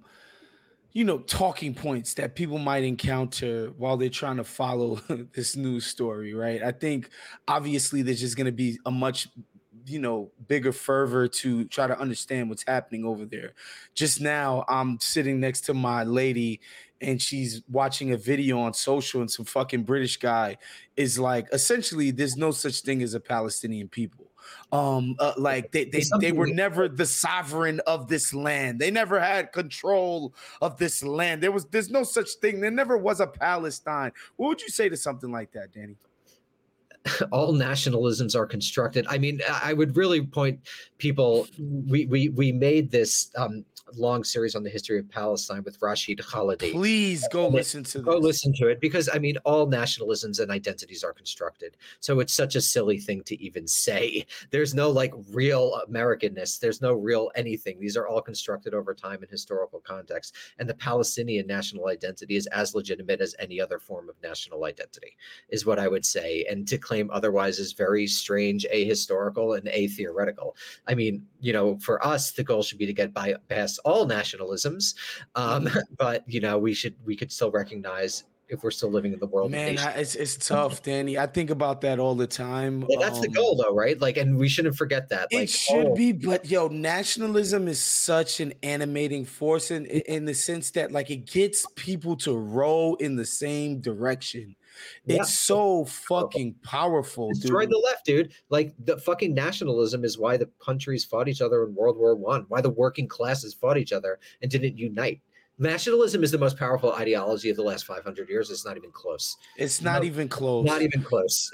you 0.92 1.04
know 1.04 1.20
talking 1.20 1.74
points 1.74 2.14
that 2.16 2.36
people 2.36 2.58
might 2.58 2.84
encounter 2.84 3.68
while 3.78 3.98
they're 3.98 4.10
trying 4.10 4.38
to 4.38 4.44
follow 4.44 4.96
this 5.34 5.56
news 5.56 5.86
story 5.86 6.34
right 6.34 6.62
i 6.62 6.72
think 6.72 7.10
obviously 7.48 8.02
there's 8.02 8.20
just 8.20 8.36
going 8.36 8.46
to 8.46 8.52
be 8.52 8.78
a 8.86 8.92
much 8.92 9.28
you 9.86 10.00
know 10.00 10.32
bigger 10.48 10.72
fervor 10.72 11.28
to 11.28 11.66
try 11.66 11.88
to 11.88 11.98
understand 12.00 12.50
what's 12.50 12.64
happening 12.66 13.06
over 13.06 13.26
there. 13.26 13.54
Just 13.94 14.22
now, 14.22 14.66
I'm 14.68 15.00
sitting 15.00 15.40
next 15.40 15.62
to 15.62 15.74
my 15.74 16.04
lady, 16.04 16.62
and 17.02 17.22
she's 17.22 17.62
watching 17.70 18.12
a 18.12 18.18
video 18.18 18.60
on 18.60 18.74
social, 18.74 19.22
and 19.22 19.30
some 19.30 19.46
fucking 19.46 19.84
British 19.84 20.18
guy 20.18 20.58
is 20.96 21.20
like, 21.20 21.48
essentially, 21.52 22.12
there's 22.12 22.38
no 22.38 22.52
such 22.52 22.82
thing 22.82 23.02
as 23.02 23.14
a 23.14 23.20
Palestinian 23.20 23.88
people. 23.88 24.32
Um, 24.72 25.16
uh, 25.20 25.34
like 25.38 25.72
they 25.72 25.86
they, 25.86 26.04
they 26.20 26.32
were 26.32 26.48
never 26.48 26.88
the 26.88 27.06
sovereign 27.06 27.80
of 27.88 28.08
this 28.08 28.34
land. 28.34 28.80
They 28.80 28.92
never 28.92 29.20
had 29.20 29.52
control 29.52 30.34
of 30.62 30.78
this 30.78 31.04
land. 31.04 31.42
There 31.42 31.52
was 31.52 31.66
there's 31.66 31.90
no 31.90 32.04
such 32.04 32.30
thing. 32.42 32.62
There 32.62 32.72
never 32.72 32.98
was 32.98 33.20
a 33.20 33.28
Palestine. 33.28 34.12
What 34.36 34.50
would 34.50 34.62
you 34.62 34.70
say 34.70 34.90
to 34.90 34.98
something 34.98 35.32
like 35.32 35.52
that, 35.54 35.74
Danny? 35.74 35.96
all 37.32 37.54
nationalisms 37.54 38.36
are 38.36 38.46
constructed. 38.46 39.06
I 39.10 39.18
mean, 39.18 39.42
I 39.64 39.74
would 39.74 39.96
really 39.96 40.26
point 40.26 40.60
people. 40.98 41.48
We 41.60 42.06
we 42.06 42.30
we 42.30 42.52
made 42.52 42.92
this 42.92 43.32
um, 43.36 43.66
long 43.94 44.24
series 44.24 44.56
on 44.56 44.64
the 44.64 44.70
history 44.70 45.00
of 45.00 45.10
Palestine 45.10 45.64
with 45.64 45.78
Rashid 45.82 46.20
Khalidi. 46.20 46.72
Please 46.72 47.28
go 47.32 47.48
listen 47.48 47.84
to 47.84 48.00
go 48.00 48.16
this. 48.16 48.24
listen 48.24 48.54
to 48.56 48.68
it 48.68 48.80
because 48.80 49.10
I 49.14 49.20
mean, 49.20 49.38
all 49.46 49.68
nationalisms 49.68 50.40
and 50.40 50.52
identities 50.52 51.04
are 51.04 51.14
constructed. 51.14 51.78
So 52.00 52.20
it's 52.20 52.34
such 52.34 52.56
a 52.56 52.62
silly 52.62 52.98
thing 52.98 53.24
to 53.24 53.42
even 53.42 53.68
say. 53.68 54.26
There's 54.52 54.74
no 54.74 54.90
like 54.90 55.14
real 55.32 55.82
Americanness. 55.90 56.60
There's 56.60 56.82
no 56.82 56.94
real 56.94 57.32
anything. 57.36 57.80
These 57.80 57.98
are 57.98 58.08
all 58.08 58.22
constructed 58.22 58.74
over 58.74 58.94
time 58.94 59.22
in 59.24 59.30
historical 59.30 59.80
context. 59.80 60.36
And 60.60 60.70
the 60.70 60.76
Palestinian 60.76 61.48
national 61.48 61.88
identity 61.88 62.36
is 62.36 62.48
as 62.48 62.76
legitimate 62.76 63.22
as 63.22 63.36
any 63.40 63.62
other 63.62 63.80
form 63.80 64.10
of 64.10 64.16
national 64.24 64.66
identity, 64.66 65.16
is 65.50 65.66
what 65.66 65.80
I 65.80 65.88
would 65.88 66.06
say. 66.06 66.46
And 66.50 66.68
to 66.68 66.78
claim 66.78 67.10
otherwise 67.12 67.60
is 67.60 67.74
very 67.74 68.08
strange, 68.08 68.66
ahistorical, 68.74 69.58
and 69.58 69.68
a 69.68 69.88
theoretical. 69.88 70.56
I 70.88 70.96
mean, 70.96 71.26
you 71.46 71.54
know, 71.54 71.78
for 71.78 72.04
us, 72.04 72.32
the 72.32 72.44
goal 72.44 72.64
should 72.64 72.80
be 72.80 72.88
to 72.88 72.94
get 72.94 73.14
by 73.14 73.36
past 73.50 73.80
all 73.86 74.08
nationalisms, 74.08 74.96
um, 75.36 75.70
but 75.98 76.24
you 76.26 76.40
know, 76.40 76.58
we 76.58 76.74
should 76.74 76.96
we 77.06 77.16
could 77.16 77.32
still 77.32 77.52
recognize 77.52 78.24
if 78.48 78.64
we're 78.64 78.72
still 78.72 78.90
living 78.90 79.14
in 79.14 79.20
the 79.20 79.28
world. 79.28 79.52
Man, 79.52 79.78
I, 79.78 79.92
it's 79.92 80.16
it's 80.16 80.38
tough, 80.48 80.82
Danny. 80.82 81.20
I 81.20 81.28
think 81.28 81.52
about 81.52 81.82
that 81.82 82.00
all 82.00 82.16
the 82.16 82.26
time. 82.26 82.84
Yeah, 82.90 82.98
that's 83.00 83.18
um, 83.18 83.22
the 83.22 83.28
goal, 83.28 83.62
though, 83.64 83.76
right? 83.76 84.00
Like, 84.02 84.18
and 84.18 84.40
we 84.40 84.50
shouldn't 84.50 84.76
forget 84.76 85.10
that. 85.10 85.32
Like, 85.32 85.44
it 85.44 85.50
should 85.52 85.86
oh. 85.86 85.96
be, 85.96 86.14
but 86.14 86.50
yo, 86.50 86.68
nationalism 86.68 87.68
is 87.68 87.80
such 87.80 88.40
an 88.40 88.56
animating 88.64 89.24
force 89.24 89.70
in 89.70 89.86
in 89.86 90.26
the 90.26 90.34
sense 90.34 90.72
that 90.72 90.92
like 90.92 91.12
it 91.12 91.28
gets 91.28 91.68
people 91.76 92.16
to 92.18 92.36
row 92.36 92.96
in 92.96 93.18
the 93.18 93.26
same 93.26 93.82
direction. 93.82 94.56
It's 95.06 95.18
yeah. 95.18 95.24
so 95.24 95.86
fucking 95.86 96.56
powerful. 96.64 97.30
Destroy 97.30 97.62
dude. 97.62 97.72
the 97.72 97.78
left, 97.78 98.06
dude. 98.06 98.34
Like 98.50 98.74
the 98.84 98.98
fucking 98.98 99.34
nationalism 99.34 100.04
is 100.04 100.18
why 100.18 100.38
the 100.38 100.50
countries 100.64 101.06
fought 101.06 101.28
each 101.28 101.42
other 101.42 101.64
in 101.66 101.76
World 101.76 101.98
War 101.98 102.16
One. 102.16 102.46
Why 102.48 102.62
the 102.62 102.70
working 102.70 103.08
classes 103.08 103.54
fought 103.54 103.78
each 103.78 103.94
other 103.94 104.20
and 104.42 104.50
didn't 104.52 104.78
unite. 104.78 105.22
Nationalism 105.58 106.24
is 106.24 106.32
the 106.32 106.38
most 106.38 106.58
powerful 106.58 106.94
ideology 106.94 107.50
of 107.50 107.56
the 107.56 107.64
last 107.64 107.86
500 107.86 108.30
years. 108.30 108.52
It's 108.52 108.66
not 108.66 108.76
even 108.76 108.92
close. 108.92 109.38
It's 109.58 109.82
not 109.82 110.02
no, 110.02 110.08
even 110.08 110.28
close. 110.28 110.66
Not 110.66 110.82
even 110.82 111.02
close. 111.02 111.50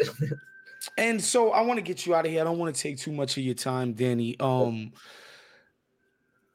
and 0.98 1.22
so 1.22 1.52
I 1.52 1.62
want 1.62 1.78
to 1.78 1.84
get 1.84 2.06
you 2.06 2.16
out 2.16 2.26
of 2.26 2.32
here. 2.32 2.42
I 2.42 2.44
don't 2.44 2.58
want 2.58 2.76
to 2.76 2.82
take 2.82 2.98
too 2.98 3.12
much 3.12 3.38
of 3.38 3.44
your 3.44 3.54
time, 3.54 3.94
Danny. 3.94 4.40
Um, 4.40 4.94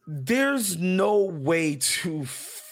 there's 0.09 0.77
no 0.77 1.19
way 1.19 1.77
to 1.77 2.25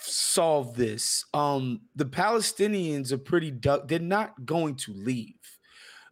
solve 0.04 0.74
this. 0.74 1.24
Um, 1.34 1.80
the 1.96 2.04
Palestinians 2.04 3.12
are 3.12 3.18
pretty 3.18 3.50
duck. 3.50 3.88
They're 3.88 3.98
not 3.98 4.44
going 4.46 4.76
to 4.76 4.92
leave. 4.92 5.34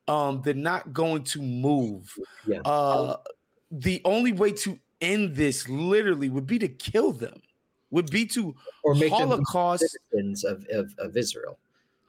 Um, 0.09 0.43
they're 0.45 0.55
not 0.55 0.93
going 0.93 1.25
to 1.25 1.43
move. 1.43 2.13
Yeah. 2.47 2.61
Uh, 2.65 3.17
the 3.71 4.01
only 4.05 4.33
way 4.33 4.53
to 4.53 4.79
end 5.01 5.35
this 5.35 5.69
literally 5.69 6.29
would 6.29 6.47
be 6.47 6.59
to 6.59 6.69
kill 6.69 7.13
them. 7.13 7.41
Would 7.91 8.11
be 8.11 8.25
to 8.27 8.55
or 8.83 8.95
make 8.95 9.13
Holocaust 9.13 9.85
citizens 10.11 10.45
of, 10.45 10.67
of, 10.73 10.95
of 10.99 11.17
Israel, 11.17 11.59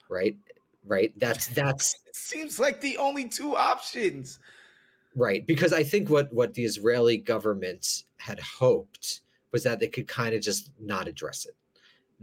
right? 0.07 0.37
Right. 0.85 1.11
That's 1.17 1.47
that's 1.47 1.95
it 2.07 2.15
seems 2.15 2.57
like 2.57 2.79
the 2.79 2.97
only 2.97 3.27
two 3.27 3.55
options. 3.55 4.39
Right, 5.15 5.45
because 5.45 5.73
I 5.73 5.83
think 5.83 6.09
what 6.09 6.33
what 6.33 6.53
the 6.55 6.65
Israeli 6.65 7.17
government 7.17 8.05
had 8.17 8.39
hoped 8.39 9.21
was 9.51 9.61
that 9.63 9.79
they 9.79 9.87
could 9.87 10.07
kind 10.07 10.33
of 10.33 10.41
just 10.41 10.71
not 10.79 11.07
address 11.07 11.45
it 11.45 11.55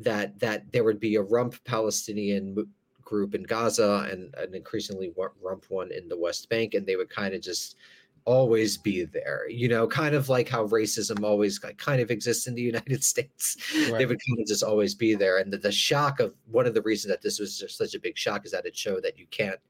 that 0.01 0.39
that 0.41 0.71
there 0.73 0.85
would 0.85 1.01
be 1.01 1.17
a 1.17 1.23
rump 1.23 1.63
Palestinian 1.65 2.57
group 3.03 3.35
in 3.35 3.43
Gaza 3.43 4.09
and 4.11 4.35
an 4.37 4.55
increasingly 4.55 5.13
rump 5.17 5.65
one 5.69 5.93
in 5.93 6.09
the 6.09 6.19
West 6.19 6.49
Bank, 6.49 6.75
and 6.75 6.87
they 6.87 6.97
would 6.97 7.11
kind 7.11 7.35
of 7.35 7.41
just 7.41 7.77
always 8.25 8.77
be 8.77 9.05
there 9.05 9.49
you 9.49 9.69
know 9.69 9.87
kind 9.87 10.15
of 10.15 10.29
like 10.29 10.49
how 10.49 10.67
racism 10.69 11.25
always 11.25 11.59
kind 11.59 12.01
of 12.01 12.11
exists 12.11 12.47
in 12.47 12.55
the 12.55 12.63
united 12.75 13.03
states 13.03 13.57
right. 13.89 13.99
they 13.99 14.07
would 14.07 14.21
kind 14.29 14.41
of 14.41 14.47
just 14.47 14.63
always 14.63 14.95
be 14.95 15.15
there 15.15 15.39
and 15.39 15.53
the, 15.53 15.59
the 15.59 15.73
shock 15.73 16.21
of 16.21 16.35
one 16.51 16.67
of 16.67 16.75
the 16.75 16.83
reasons 16.83 17.11
that 17.11 17.23
this 17.23 17.39
was 17.39 17.59
just 17.59 17.79
such 17.79 17.95
a 17.95 18.01
big 18.01 18.17
shock 18.17 18.45
is 18.45 18.53
that 18.53 18.67
it 18.67 18.77
showed 18.77 19.03
that 19.03 19.19
you 19.19 19.27
can't 19.31 19.61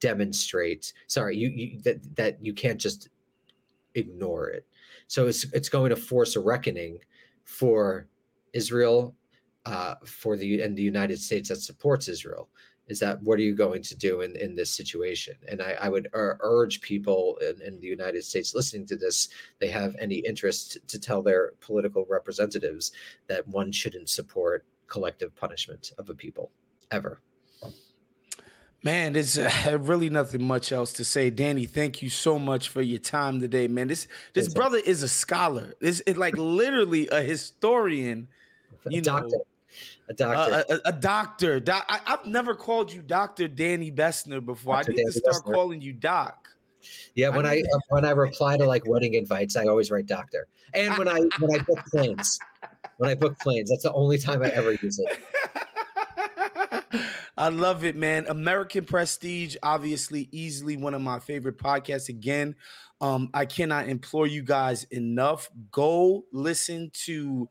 demonstrate 0.00 0.92
sorry 1.06 1.36
you, 1.36 1.48
you 1.48 1.80
that 1.82 2.16
that 2.16 2.38
you 2.40 2.54
can't 2.54 2.80
just 2.80 3.08
ignore 3.94 4.48
it 4.48 4.66
so 5.06 5.26
it's 5.26 5.44
it's 5.52 5.68
going 5.68 5.90
to 5.90 5.96
force 5.96 6.36
a 6.36 6.40
reckoning 6.40 6.98
for 7.44 8.08
israel 8.52 9.14
uh, 9.68 9.94
for 10.04 10.36
the 10.36 10.62
and 10.62 10.76
the 10.76 10.82
United 10.82 11.20
States 11.20 11.48
that 11.50 11.60
supports 11.60 12.08
Israel 12.08 12.48
is 12.88 12.98
that 12.98 13.22
what 13.22 13.38
are 13.38 13.42
you 13.42 13.54
going 13.54 13.82
to 13.82 13.94
do 13.94 14.22
in, 14.22 14.34
in 14.36 14.56
this 14.56 14.70
situation? 14.74 15.34
And 15.46 15.60
I, 15.60 15.76
I 15.80 15.88
would 15.90 16.08
ur- 16.14 16.38
urge 16.40 16.80
people 16.80 17.38
in, 17.42 17.60
in, 17.60 17.78
the 17.80 17.86
United 17.86 18.24
States 18.24 18.54
listening 18.54 18.86
to 18.86 18.96
this, 18.96 19.28
they 19.58 19.68
have 19.68 19.94
any 19.98 20.16
interest 20.16 20.78
to 20.88 20.98
tell 20.98 21.22
their 21.22 21.52
political 21.60 22.06
representatives 22.08 22.92
that 23.26 23.46
one 23.46 23.70
shouldn't 23.72 24.08
support 24.08 24.64
collective 24.86 25.36
punishment 25.36 25.92
of 25.98 26.08
a 26.08 26.14
people 26.14 26.50
ever. 26.90 27.20
Man, 28.82 29.12
there's 29.12 29.36
uh, 29.36 29.78
really 29.80 30.08
nothing 30.08 30.42
much 30.42 30.72
else 30.72 30.92
to 30.94 31.04
say. 31.04 31.30
Danny, 31.30 31.66
thank 31.66 32.00
you 32.00 32.08
so 32.08 32.38
much 32.38 32.68
for 32.68 32.80
your 32.80 33.00
time 33.00 33.40
today, 33.40 33.66
man. 33.66 33.88
This 33.88 34.06
this 34.34 34.48
brother 34.48 34.78
is 34.78 35.02
a 35.02 35.08
scholar. 35.08 35.74
This 35.80 36.00
is 36.00 36.16
like 36.16 36.38
literally 36.38 37.08
a 37.08 37.22
historian. 37.22 38.28
You 38.88 39.02
know, 39.02 39.28
a 40.08 40.14
doctor. 40.14 40.64
a, 40.68 40.88
a, 40.88 40.92
doctor. 40.92 41.60
Doc, 41.60 41.84
I, 41.88 42.00
have 42.06 42.26
never 42.26 42.54
called 42.54 42.92
you 42.92 43.02
Doctor 43.02 43.48
Danny 43.48 43.90
Bessner 43.92 44.44
before. 44.44 44.76
Dr. 44.76 44.92
I 44.92 44.94
need 44.94 44.96
Danny 44.96 45.12
to 45.12 45.18
start 45.18 45.36
Bessner. 45.44 45.54
calling 45.54 45.80
you 45.80 45.92
Doc. 45.92 46.48
Yeah, 47.14 47.30
when 47.30 47.46
I, 47.46 47.56
I 47.56 47.62
uh, 47.74 47.78
when 47.88 48.04
I 48.04 48.10
reply 48.10 48.56
to 48.56 48.64
like 48.64 48.86
wedding 48.86 49.14
invites, 49.14 49.56
I 49.56 49.66
always 49.66 49.90
write 49.90 50.06
doctor. 50.06 50.46
And 50.74 50.96
when 50.96 51.08
I 51.08 51.18
when 51.38 51.58
I 51.58 51.62
book 51.62 51.80
planes, 51.90 52.38
when 52.98 53.10
I 53.10 53.14
book 53.14 53.38
planes, 53.38 53.70
that's 53.70 53.82
the 53.82 53.92
only 53.92 54.18
time 54.18 54.42
I 54.42 54.48
ever 54.48 54.72
use 54.72 54.98
it. 54.98 55.18
I 57.36 57.48
love 57.50 57.84
it, 57.84 57.96
man. 57.96 58.26
American 58.28 58.84
Prestige, 58.84 59.56
obviously, 59.62 60.28
easily 60.32 60.76
one 60.76 60.94
of 60.94 61.00
my 61.00 61.20
favorite 61.20 61.58
podcasts. 61.58 62.08
Again, 62.08 62.56
um, 63.00 63.30
I 63.32 63.46
cannot 63.46 63.88
implore 63.88 64.26
you 64.26 64.42
guys 64.42 64.84
enough. 64.84 65.48
Go 65.70 66.24
listen 66.32 66.90
to 67.04 67.48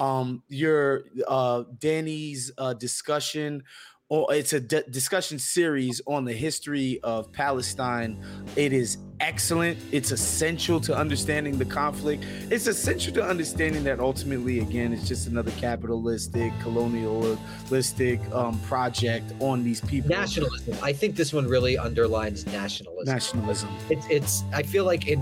um, 0.00 0.42
your 0.48 1.04
uh, 1.28 1.64
Danny's 1.78 2.50
uh, 2.58 2.74
discussion 2.74 3.62
or 4.10 4.26
it's 4.34 4.52
a 4.52 4.60
d- 4.60 4.82
discussion 4.90 5.38
series 5.38 6.02
on 6.04 6.24
the 6.24 6.32
history 6.32 6.98
of 7.04 7.32
Palestine. 7.32 8.20
It 8.56 8.72
is 8.72 8.98
excellent. 9.20 9.78
It's 9.92 10.10
essential 10.10 10.80
to 10.80 10.96
understanding 10.96 11.56
the 11.58 11.64
conflict. 11.64 12.24
It's 12.50 12.66
essential 12.66 13.14
to 13.14 13.24
understanding 13.24 13.84
that 13.84 14.00
ultimately, 14.00 14.58
again, 14.58 14.92
it's 14.92 15.06
just 15.06 15.28
another 15.28 15.52
capitalistic, 15.52 16.52
colonialistic 16.60 18.20
um, 18.32 18.58
project 18.62 19.32
on 19.38 19.62
these 19.62 19.80
people. 19.80 20.10
Nationalism. 20.10 20.76
I 20.82 20.92
think 20.92 21.14
this 21.14 21.32
one 21.32 21.46
really 21.46 21.78
underlines 21.78 22.44
nationalism. 22.46 23.14
Nationalism. 23.14 23.70
It's. 23.90 24.06
It's. 24.10 24.42
I 24.52 24.64
feel 24.64 24.84
like 24.84 25.06
in 25.06 25.20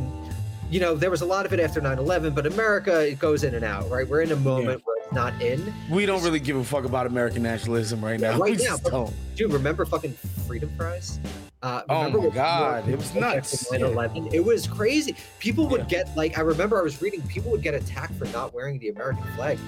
you 0.71 0.81
know, 0.81 0.95
there 0.95 1.11
was 1.11 1.23
a 1.23 1.27
lot 1.27 1.47
of 1.47 1.53
it 1.53 1.61
after 1.61 1.81
9 1.81 1.99
11, 1.99 2.35
but 2.35 2.47
America, 2.47 3.09
it 3.09 3.19
goes 3.19 3.45
in 3.45 3.55
and 3.55 3.65
out, 3.65 3.89
right? 3.91 4.07
We're 4.07 4.23
in 4.23 4.33
a 4.33 4.37
moment 4.37 4.81
yeah. 4.81 4.85
where 4.85 4.97
it's 4.99 5.13
not 5.13 5.41
in. 5.41 5.73
We 5.91 6.05
don't 6.07 6.23
really 6.23 6.41
give 6.41 6.57
a 6.57 6.65
fuck 6.65 6.85
about 6.85 7.07
American 7.07 7.43
nationalism 7.43 8.05
right 8.05 8.21
now. 8.21 8.39
Right 8.39 8.61
now. 8.63 8.77
But, 8.83 9.13
dude, 9.35 9.53
remember 9.53 9.85
fucking 9.85 10.13
Freedom 10.47 10.71
Fries? 10.77 11.21
Uh, 11.61 11.83
oh 11.89 12.11
my 12.11 12.29
God, 12.29 12.89
it 12.89 12.97
was 12.97 13.15
nuts. 13.15 13.69
9/11. 13.73 14.33
It 14.33 14.45
was 14.45 14.69
crazy. 14.69 15.17
People 15.41 15.67
would 15.69 15.91
yeah. 15.91 16.05
get 16.05 16.17
like 16.17 16.39
I 16.39 16.43
remember 16.43 16.79
I 16.79 16.83
was 16.83 17.03
reading 17.03 17.21
people 17.23 17.51
would 17.51 17.63
get 17.63 17.75
attacked 17.75 18.15
for 18.15 18.27
not 18.27 18.55
wearing 18.55 18.79
the 18.79 18.91
American 18.91 19.25
flag. 19.35 19.59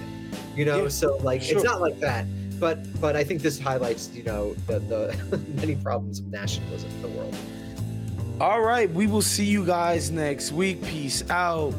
You 0.55 0.63
know, 0.63 0.87
so 0.87 1.17
like 1.17 1.41
sure. 1.41 1.57
it's 1.57 1.65
not 1.65 1.81
like 1.81 1.99
that. 1.99 2.25
But 2.61 3.01
but 3.01 3.17
I 3.17 3.25
think 3.25 3.41
this 3.41 3.59
highlights 3.59 4.09
you 4.13 4.23
know 4.23 4.53
the 4.67 4.79
the 4.79 5.37
many 5.55 5.75
problems 5.75 6.19
of 6.19 6.27
nationalism 6.27 6.89
in 6.91 7.01
the 7.01 7.09
world. 7.09 7.35
All 8.41 8.59
right, 8.59 8.89
we 8.89 9.05
will 9.05 9.21
see 9.21 9.45
you 9.45 9.63
guys 9.63 10.09
next 10.09 10.51
week. 10.51 10.83
Peace 10.83 11.23
out. 11.29 11.75